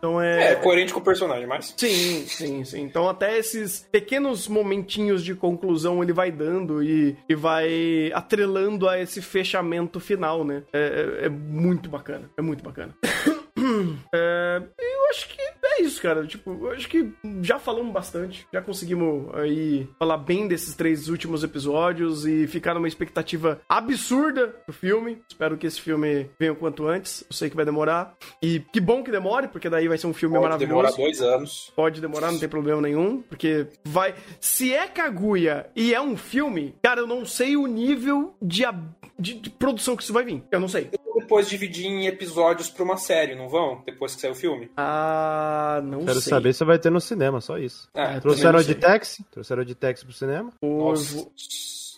[0.00, 1.74] Então É, coerente com o personagem, mas.
[1.76, 2.80] Sim, sim, sim.
[2.80, 8.98] Então até esses pequenos momentinhos de conclusão ele vai dando e, e vai atrelando a
[8.98, 10.62] esse fechamento final, né?
[10.72, 12.94] É, é- é muito bacana, é muito bacana.
[14.14, 16.26] É, eu acho que é isso, cara.
[16.26, 17.12] Tipo, eu acho que
[17.42, 18.46] já falamos bastante.
[18.52, 24.72] Já conseguimos aí falar bem desses três últimos episódios e ficar numa expectativa absurda pro
[24.74, 25.18] filme.
[25.28, 27.22] Espero que esse filme venha o quanto antes.
[27.28, 28.14] Eu sei que vai demorar.
[28.42, 30.74] E que bom que demore, porque daí vai ser um filme Pode maravilhoso.
[30.82, 31.72] demorar dois anos.
[31.74, 34.14] Pode demorar, não tem problema nenhum, porque vai.
[34.40, 38.94] Se é Kaguya e é um filme, cara, eu não sei o nível de, ab-
[39.18, 40.42] de, de produção que isso vai vir.
[40.50, 40.90] Eu não sei.
[41.30, 43.84] Depois dividir em episódios pra uma série, não vão?
[43.86, 44.68] Depois que sair o filme?
[44.76, 46.28] Ah, não Quero sei.
[46.28, 47.88] saber se vai ter no cinema, só isso.
[47.94, 48.74] É, Trouxeram de.
[48.74, 49.22] Tex?
[49.30, 50.52] Trouxeram a de Tex pro cinema?
[50.60, 51.24] Eu Nossa,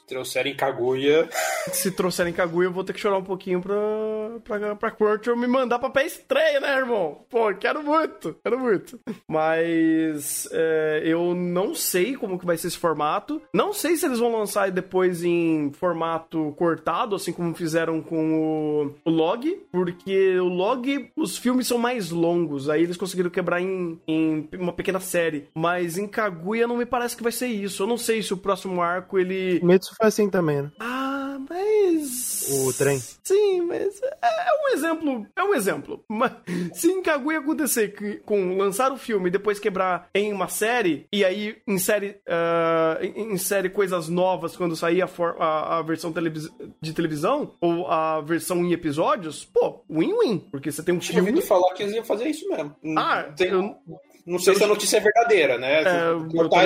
[0.03, 1.29] vou- trouxeram em Kaguya.
[1.73, 3.74] Se trouxerem Kaguya, eu vou ter que chorar um pouquinho pra,
[4.45, 7.24] pra, pra Crunchyroll me mandar pra pé estreia, né, irmão?
[7.31, 8.99] Pô, quero muito, quero muito.
[9.29, 13.41] Mas é, eu não sei como que vai ser esse formato.
[13.55, 18.95] Não sei se eles vão lançar depois em formato cortado, assim como fizeram com o,
[19.05, 24.01] o Log, porque o Log, os filmes são mais longos, aí eles conseguiram quebrar em,
[24.07, 25.49] em uma pequena série.
[25.55, 27.83] Mas em Kaguya não me parece que vai ser isso.
[27.83, 29.61] Eu não sei se o próximo arco ele...
[29.97, 30.70] Foi assim também, né?
[30.81, 32.48] Ah, mas.
[32.51, 32.98] O trem.
[33.23, 35.27] Sim, mas é, é um exemplo.
[35.36, 36.05] É um exemplo.
[36.09, 36.32] Mas
[36.74, 41.06] se em Kaguya acontecer que, com lançar o filme e depois quebrar em uma série,
[41.12, 42.20] e aí insere,
[43.02, 46.51] in- insere coisas novas quando sair a, for- a- a versão televis-
[46.81, 50.39] de televisão, ou a versão em episódios, pô, win-win.
[50.51, 51.48] Porque você tem um Tinha ouvido filme.
[51.48, 52.74] falar que eles iam fazer isso mesmo.
[52.97, 53.74] Ah, Tem- eu-
[54.24, 55.82] Não sei se a notícia é verdadeira, né?
[55.82, 56.12] É,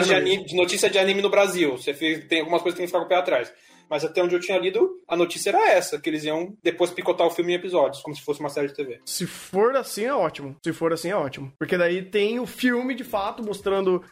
[0.05, 1.77] de, anime- de notícia de anime no Brasil.
[1.77, 1.95] Você
[2.29, 3.53] tem algumas coisas que tem que ficar com o pé atrás.
[3.89, 7.27] Mas até onde eu tinha lido, a notícia era essa, que eles iam depois picotar
[7.27, 9.01] o filme em episódios, como se fosse uma série de TV.
[9.05, 10.57] Se for assim, é ótimo.
[10.65, 11.53] Se for assim, é ótimo.
[11.59, 14.03] Porque daí tem o filme, de fato, mostrando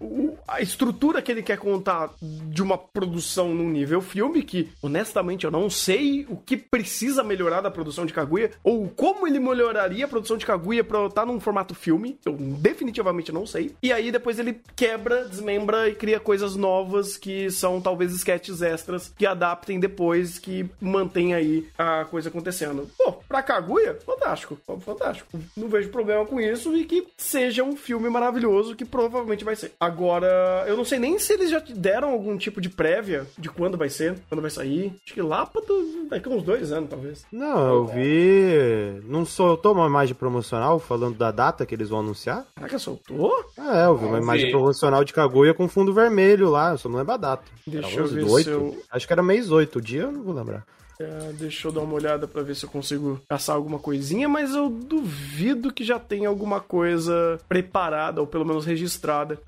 [0.00, 5.44] o- a estrutura que ele quer contar de uma produção num nível filme, que, honestamente,
[5.44, 10.04] eu não sei o que precisa melhorar da produção de Kaguya, ou como ele melhoraria
[10.04, 12.18] a produção de Kaguya pra estar num formato filme.
[12.24, 13.74] Eu definitivamente não sei.
[13.82, 19.12] E aí, depois ele quebra, desmembra e cria coisas novas que são, talvez, sketches extras
[19.16, 22.88] que adaptem depois, que mantém aí a coisa acontecendo.
[22.96, 25.38] Pô, pra Kaguya, fantástico, fantástico.
[25.56, 29.72] Não vejo problema com isso e que seja um filme maravilhoso, que provavelmente vai ser.
[29.78, 33.76] Agora, eu não sei nem se eles já deram algum tipo de prévia de quando
[33.76, 34.94] vai ser, quando vai sair.
[35.04, 35.62] Acho que lá pra
[36.08, 37.24] daqui a uns dois anos, talvez.
[37.32, 39.02] Não, eu vi.
[39.04, 42.46] Não soltou uma imagem promocional falando da data que eles vão anunciar?
[42.54, 43.32] Caraca, soltou?
[43.58, 47.14] É, eu vi uma imagem promocional de Kaguya com fundo vermelho lá, só não lembro
[47.14, 47.44] a data.
[47.66, 48.50] Deixa era 11, eu ver 8?
[48.50, 48.82] Eu...
[48.90, 50.64] Acho que era mês 8, o dia eu não vou lembrar.
[51.00, 54.54] É, deixa eu dar uma olhada para ver se eu consigo caçar alguma coisinha, mas
[54.54, 59.38] eu duvido que já tenha alguma coisa preparada, ou pelo menos registrada.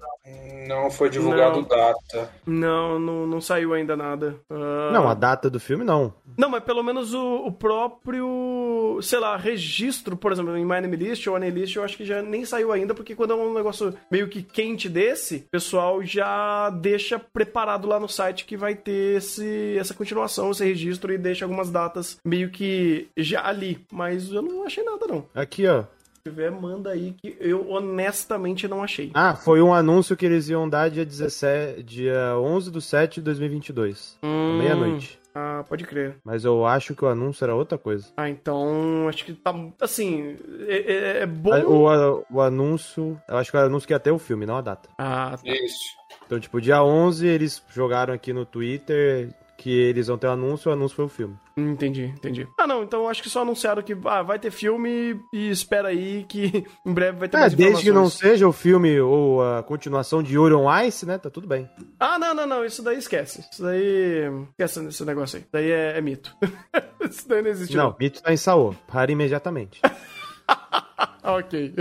[0.66, 1.68] Não foi divulgado não.
[1.68, 2.30] data.
[2.44, 4.34] Não, não, não saiu ainda nada.
[4.50, 4.92] Uh...
[4.92, 6.12] Não, a data do filme não.
[6.36, 10.96] Não, mas pelo menos o, o próprio, sei lá, registro, por exemplo, em My Name
[10.96, 13.94] List ou Anelist, eu acho que já nem saiu ainda, porque quando é um negócio
[14.10, 19.18] meio que quente desse, o pessoal já deixa preparado lá no site que vai ter
[19.18, 23.84] esse, essa continuação, esse registro e deixa algumas datas meio que já ali.
[23.90, 25.26] Mas eu não achei nada, não.
[25.34, 25.84] Aqui, ó
[26.26, 29.10] tiver, manda aí que eu honestamente não achei.
[29.14, 33.20] Ah, foi um anúncio que eles iam dar dia 17, dia 11 do 7 de
[33.22, 34.58] 2022, hum.
[34.58, 35.20] meia-noite.
[35.38, 36.16] Ah, pode crer.
[36.24, 38.08] Mas eu acho que o anúncio era outra coisa.
[38.16, 39.54] Ah, então acho que tá.
[39.80, 40.34] Assim,
[40.66, 41.50] é, é, é bom.
[41.66, 43.20] O, o, anúncio.
[43.28, 44.88] Eu acho que o anúncio que ia ter o filme, não a data.
[44.96, 45.52] Ah, tá.
[45.52, 45.94] Isso.
[46.24, 50.32] Então, tipo, dia 11 eles jogaram aqui no Twitter que eles vão ter o um
[50.32, 51.36] anúncio, o anúncio foi o filme.
[51.56, 52.46] Entendi, entendi.
[52.58, 56.24] Ah, não, então acho que só anunciaram que ah, vai ter filme e espera aí
[56.28, 59.62] que em breve vai ter é, mais desde que não seja o filme ou a
[59.62, 61.16] continuação de Yuri on Ice, né?
[61.16, 61.68] Tá tudo bem.
[61.98, 63.46] Ah, não, não, não, isso daí esquece.
[63.50, 64.30] Isso daí.
[64.50, 65.42] Esquece esse negócio aí.
[65.42, 66.36] Isso daí é, é mito.
[67.08, 67.76] isso daí não existe.
[67.76, 67.96] Não, não.
[67.98, 68.74] mito tá em Saô.
[68.86, 69.80] Para imediatamente.
[71.34, 71.74] ok.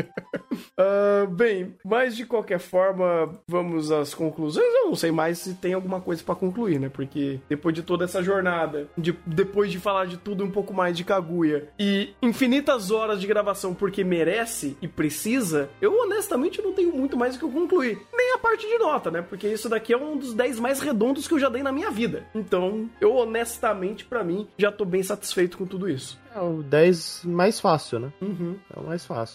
[0.80, 4.66] Uh, bem, mas de qualquer forma, vamos às conclusões.
[4.66, 6.90] Eu não sei mais se tem alguma coisa para concluir, né?
[6.90, 10.96] Porque depois de toda essa jornada, de, depois de falar de tudo um pouco mais
[10.96, 16.96] de Kaguya e infinitas horas de gravação porque merece e precisa, eu honestamente não tenho
[16.96, 18.00] muito mais o que eu concluir.
[18.14, 19.22] Nem a parte de nota, né?
[19.22, 21.92] Porque isso daqui é um dos 10 mais redondos que eu já dei na minha
[21.92, 22.26] vida.
[22.34, 26.20] Então, eu honestamente, para mim, já tô bem satisfeito com tudo isso.
[26.36, 28.14] É o 10 mais fácil, né?
[28.22, 28.58] Uhum.
[28.76, 29.35] É o mais fácil.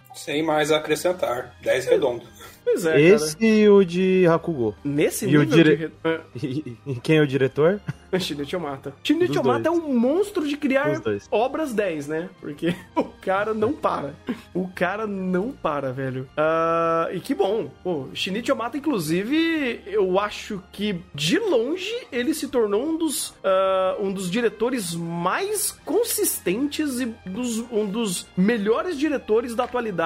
[0.13, 1.55] Sem mais a acrescentar.
[1.61, 2.23] 10 redondo.
[2.63, 3.51] Pois é, Esse cara.
[3.51, 4.75] e o de Hakugo.
[4.83, 5.91] Nesse e nível o dire...
[6.03, 6.77] de...
[6.85, 7.81] e quem é o diretor?
[8.19, 8.93] Shinichi Omata.
[9.03, 11.01] Shinichi Omata é um monstro de criar
[11.31, 12.29] obras 10, né?
[12.39, 14.13] Porque o cara não para.
[14.53, 16.27] O cara não para, velho.
[16.37, 17.71] Uh, e que bom.
[17.83, 24.01] Pô, Shinichi Omata, inclusive, eu acho que de longe ele se tornou um dos, uh,
[24.01, 30.00] um dos diretores mais consistentes e dos, um dos melhores diretores da atualidade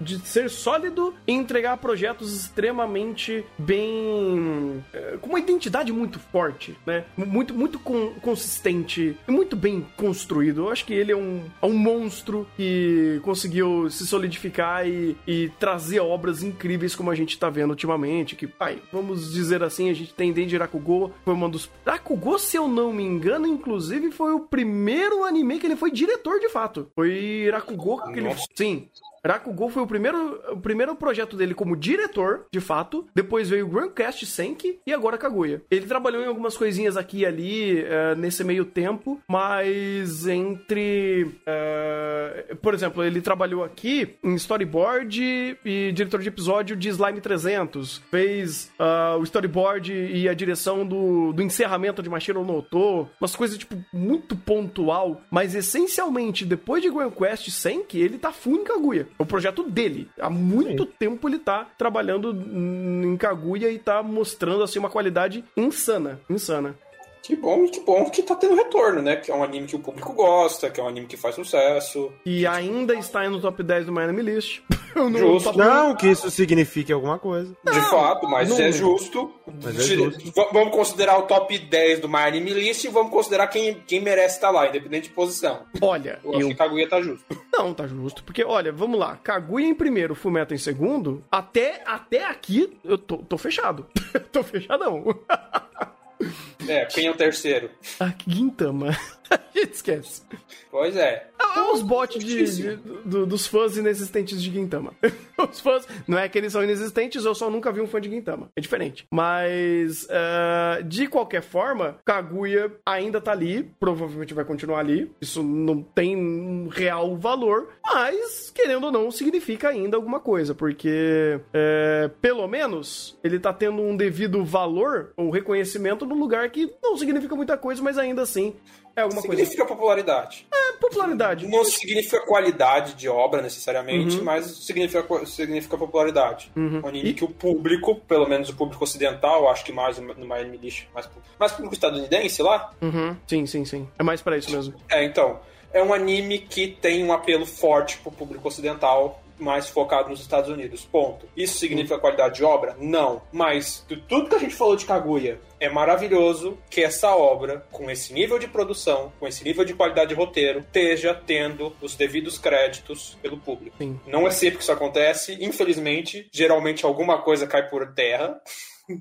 [0.00, 4.84] de ser sólido e entregar projetos extremamente bem.
[4.92, 7.04] Uh, com uma identidade muito forte, né?
[7.16, 10.62] muito, muito com, consistente e muito bem construído.
[10.62, 15.50] Eu acho que ele é um, é um monstro que conseguiu se solidificar e, e
[15.58, 18.36] trazer obras incríveis como a gente tá vendo ultimamente.
[18.36, 21.70] Que, pai, vamos dizer assim, a gente tem Denji Rakugo, foi uma dos.
[21.86, 26.38] Rakugo, se eu não me engano, inclusive, foi o primeiro anime que ele foi diretor
[26.38, 26.90] de fato.
[26.94, 28.30] Foi Rakugo que ele.
[28.54, 28.88] Sim,
[29.26, 33.06] Rakugou foi o primeiro, o primeiro projeto dele como diretor, de fato.
[33.14, 35.62] Depois veio o Grandcast Senki e agora Kaguya.
[35.70, 41.24] Ele trabalhou em algumas coisinhas aqui e ali uh, nesse meio tempo, mas entre.
[41.24, 47.98] Uh, por exemplo, ele trabalhou aqui em storyboard e diretor de episódio de Slime 300.
[48.10, 53.08] Fez uh, o storyboard e a direção do, do encerramento de Machiro no Oto.
[53.20, 58.56] Umas coisas, tipo, muito pontual, mas essencialmente, depois de Grand Quest Senki, ele tá full
[58.56, 59.09] em Kaguya.
[59.18, 60.08] É o projeto dele.
[60.18, 60.90] Há muito Sim.
[60.98, 66.76] tempo ele tá trabalhando em Kaguya e tá mostrando assim uma qualidade insana, insana.
[67.22, 69.16] Que bom, que bom que tá tendo retorno, né?
[69.16, 72.12] Que é um anime que o público gosta, que é um anime que faz sucesso.
[72.24, 74.62] E ainda está no top 10 do My Anime List.
[75.16, 75.56] justo.
[75.56, 77.54] Não, que isso signifique alguma coisa.
[77.64, 79.32] De não, fato, mas não, é justo.
[79.62, 80.32] Mas é justo.
[80.52, 84.36] Vamos considerar o top 10 do My Anime List e vamos considerar quem, quem merece
[84.36, 85.64] estar lá, independente de posição.
[85.80, 86.38] Olha, eu, eu...
[86.38, 87.24] acho que Kaguya tá justo.
[87.52, 88.24] Não, tá justo.
[88.24, 89.16] Porque, olha, vamos lá.
[89.22, 91.22] Kaguya em primeiro, Fumeta em segundo.
[91.30, 93.86] Até, até aqui, eu tô, tô fechado.
[94.32, 95.04] tô fechadão.
[96.68, 97.70] É, quem é o terceiro?
[97.98, 98.96] A Gintama.
[99.30, 100.22] a gente esquece.
[100.70, 101.26] Pois é.
[101.38, 104.92] É, é os bots de, de, do, dos fãs inexistentes de Gintama.
[105.50, 108.10] os fãs, não é que eles são inexistentes, eu só nunca vi um fã de
[108.10, 108.50] Gintama.
[108.56, 109.06] É diferente.
[109.10, 115.10] Mas, uh, de qualquer forma, Kaguya ainda tá ali, provavelmente vai continuar ali.
[115.20, 121.40] Isso não tem um real valor, mas, querendo ou não, significa ainda alguma coisa, porque,
[121.52, 126.96] é, pelo menos, ele tá tendo um devido valor ou reconhecimento num lugar que não
[126.96, 128.54] significa muita coisa, mas ainda assim
[128.96, 129.50] é alguma significa coisa.
[129.50, 130.46] Significa popularidade.
[130.52, 131.46] É, popularidade.
[131.46, 134.24] Não significa qualidade de obra necessariamente, uhum.
[134.24, 136.50] mas significa, significa popularidade.
[136.56, 136.80] Uhum.
[136.84, 137.14] Um anime e...
[137.14, 141.08] que o público, pelo menos o público ocidental, acho que mais no Miami Lixo, mais,
[141.38, 142.72] mais público estadunidense lá.
[142.80, 143.16] Uhum.
[143.26, 143.88] Sim, sim, sim.
[143.98, 144.74] É mais para isso mesmo.
[144.88, 145.40] É, então.
[145.72, 150.50] É um anime que tem um apelo forte pro público ocidental mais focado nos Estados
[150.50, 150.84] Unidos.
[150.84, 151.28] Ponto.
[151.36, 152.76] Isso significa qualidade de obra?
[152.78, 153.22] Não.
[153.32, 158.12] Mas tudo que a gente falou de Kaguya é maravilhoso que essa obra, com esse
[158.12, 163.18] nível de produção, com esse nível de qualidade de roteiro, esteja tendo os devidos créditos
[163.22, 163.76] pelo público.
[163.78, 163.98] Sim.
[164.06, 165.36] Não é sempre que isso acontece.
[165.40, 168.40] Infelizmente, geralmente alguma coisa cai por terra.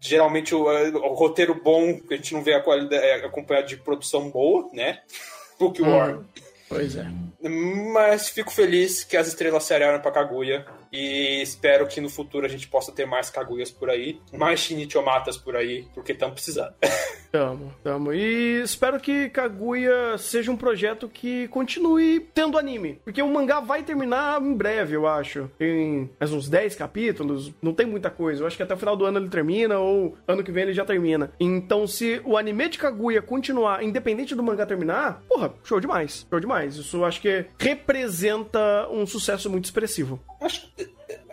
[0.00, 4.30] geralmente o, o, roteiro bom a gente não vê a qualidade é acompanhado de produção
[4.30, 5.00] boa, né?
[5.58, 6.20] Bookworm.
[6.20, 6.24] Hum.
[6.68, 7.06] Pois é.
[7.92, 10.66] Mas fico feliz que as estrelas se arearam pra Kaguya.
[10.92, 15.36] E espero que no futuro a gente possa ter mais Kaguyas por aí, mais Shinichiomatas
[15.36, 16.74] por aí, porque estamos precisando.
[17.30, 18.12] Tamo, tamo.
[18.12, 23.00] E espero que Kaguya seja um projeto que continue tendo anime.
[23.04, 25.50] Porque o mangá vai terminar em breve, eu acho.
[25.58, 28.42] Tem mais uns 10 capítulos, não tem muita coisa.
[28.42, 30.72] Eu acho que até o final do ano ele termina, ou ano que vem ele
[30.72, 31.30] já termina.
[31.38, 36.26] Então, se o anime de Kaguya continuar, independente do mangá terminar, porra, show demais.
[36.30, 36.76] Show demais.
[36.76, 40.18] Isso eu acho que representa um sucesso muito expressivo.
[40.40, 40.66] Acho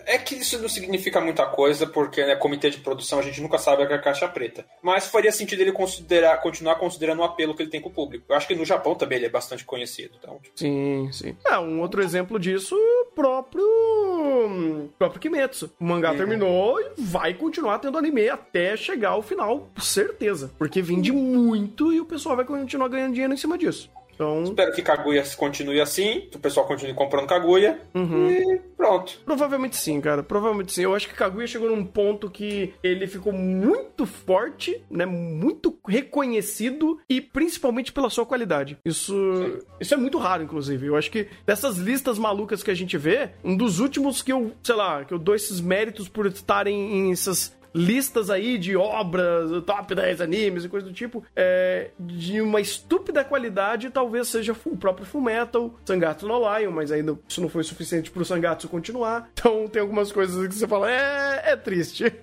[0.05, 3.57] é que isso não significa muita coisa, porque né, comitê de produção a gente nunca
[3.57, 4.65] sabe a que é caixa preta.
[4.81, 8.25] Mas faria sentido ele considerar, continuar considerando o apelo que ele tem com o público.
[8.29, 10.15] Eu acho que no Japão também ele é bastante conhecido.
[10.17, 10.57] Então, tipo...
[10.57, 11.35] Sim, sim.
[11.45, 12.75] É, um outro exemplo disso,
[13.13, 14.89] próprio.
[14.97, 15.71] próprio Kimetsu.
[15.79, 16.17] O mangá uhum.
[16.17, 20.51] terminou e vai continuar tendo anime até chegar ao final, certeza.
[20.57, 23.89] Porque vende muito e o pessoal vai continuar ganhando dinheiro em cima disso.
[24.15, 24.43] Então...
[24.43, 28.31] Espero que Kaguya continue assim, que o pessoal continue comprando Kaguya uhum.
[28.31, 29.19] e pronto.
[29.25, 30.23] Provavelmente sim, cara.
[30.23, 30.83] Provavelmente sim.
[30.83, 35.05] Eu acho que Kaguya chegou num ponto que ele ficou muito forte, né?
[35.05, 38.77] Muito reconhecido e principalmente pela sua qualidade.
[38.85, 40.87] Isso, isso é muito raro, inclusive.
[40.87, 44.51] Eu acho que dessas listas malucas que a gente vê, um dos últimos que eu,
[44.63, 49.51] sei lá, que eu dou esses méritos por estarem em essas listas aí de obras,
[49.65, 54.77] top 10 animes e coisa do tipo, é, de uma estúpida qualidade, talvez seja o
[54.77, 59.29] próprio Fullmetal, Sangatsu no Lion, mas ainda isso não foi suficiente pro Sangatsu continuar.
[59.33, 62.05] Então tem algumas coisas que você fala, é, é triste.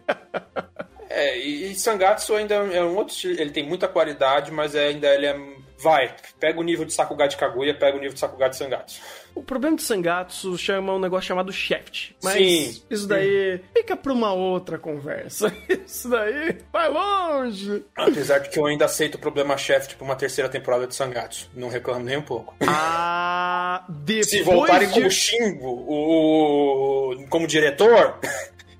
[1.15, 5.27] É, e Sangatsu ainda é um outro estilo, ele tem muita qualidade, mas ainda ele
[5.27, 5.39] é
[5.83, 9.01] vai, pega o nível de Sakuga de Kaguya, pega o nível de Sakuga de Sangatsu.
[9.35, 12.13] O problema de Sangatsu chama um negócio chamado Shaft.
[12.23, 15.53] Mas sim, isso daí fica pra uma outra conversa.
[15.87, 17.85] Isso daí vai longe.
[17.97, 21.51] Apesar de que eu ainda aceito o problema Shaft pra uma terceira temporada de Sangatsu.
[21.55, 22.55] Não reclamo nem um pouco.
[22.67, 24.95] Ah, depois Se voltarem de...
[24.95, 27.27] como Shingo, o...
[27.29, 28.19] como diretor,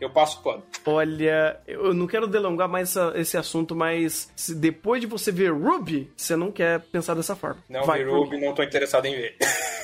[0.05, 0.63] eu passo pano.
[0.85, 6.11] Olha, eu não quero delongar mais essa, esse assunto, mas depois de você ver Ruby,
[6.17, 7.59] você não quer pensar dessa forma.
[7.69, 9.37] Não Vai, vi Ruby, não tô interessado em ver.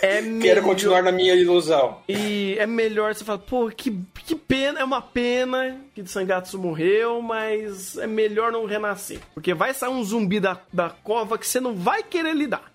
[0.03, 1.99] É Quero continuar na minha ilusão.
[2.09, 7.20] E é melhor você falar, pô, que, que pena, é uma pena que Sangatsu morreu,
[7.20, 9.19] mas é melhor não renascer.
[9.35, 12.73] Porque vai sair um zumbi da, da cova que você não vai querer lidar.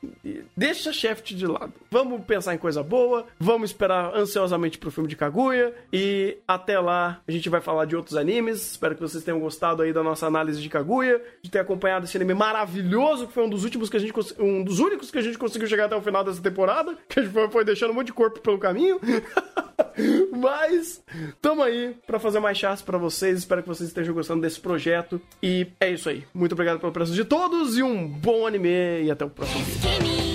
[0.56, 1.74] Deixa Shaft de lado.
[1.90, 7.22] Vamos pensar em coisa boa, vamos esperar ansiosamente pro filme de Kaguya e até lá
[7.28, 8.72] a gente vai falar de outros animes.
[8.72, 12.15] Espero que vocês tenham gostado aí da nossa análise de Kaguya, de ter acompanhado esse
[12.18, 15.22] anime maravilhoso, que foi um dos últimos que a gente um dos únicos que a
[15.22, 18.07] gente conseguiu chegar até o final dessa temporada, que a gente foi deixando um monte
[18.07, 18.99] de corpo pelo caminho.
[20.31, 21.03] Mas
[21.41, 23.39] tamo aí para fazer mais chás para vocês.
[23.39, 25.22] Espero que vocês estejam gostando desse projeto.
[25.41, 26.26] E é isso aí.
[26.34, 30.32] Muito obrigado pela presença de todos e um bom anime e até o próximo vídeo.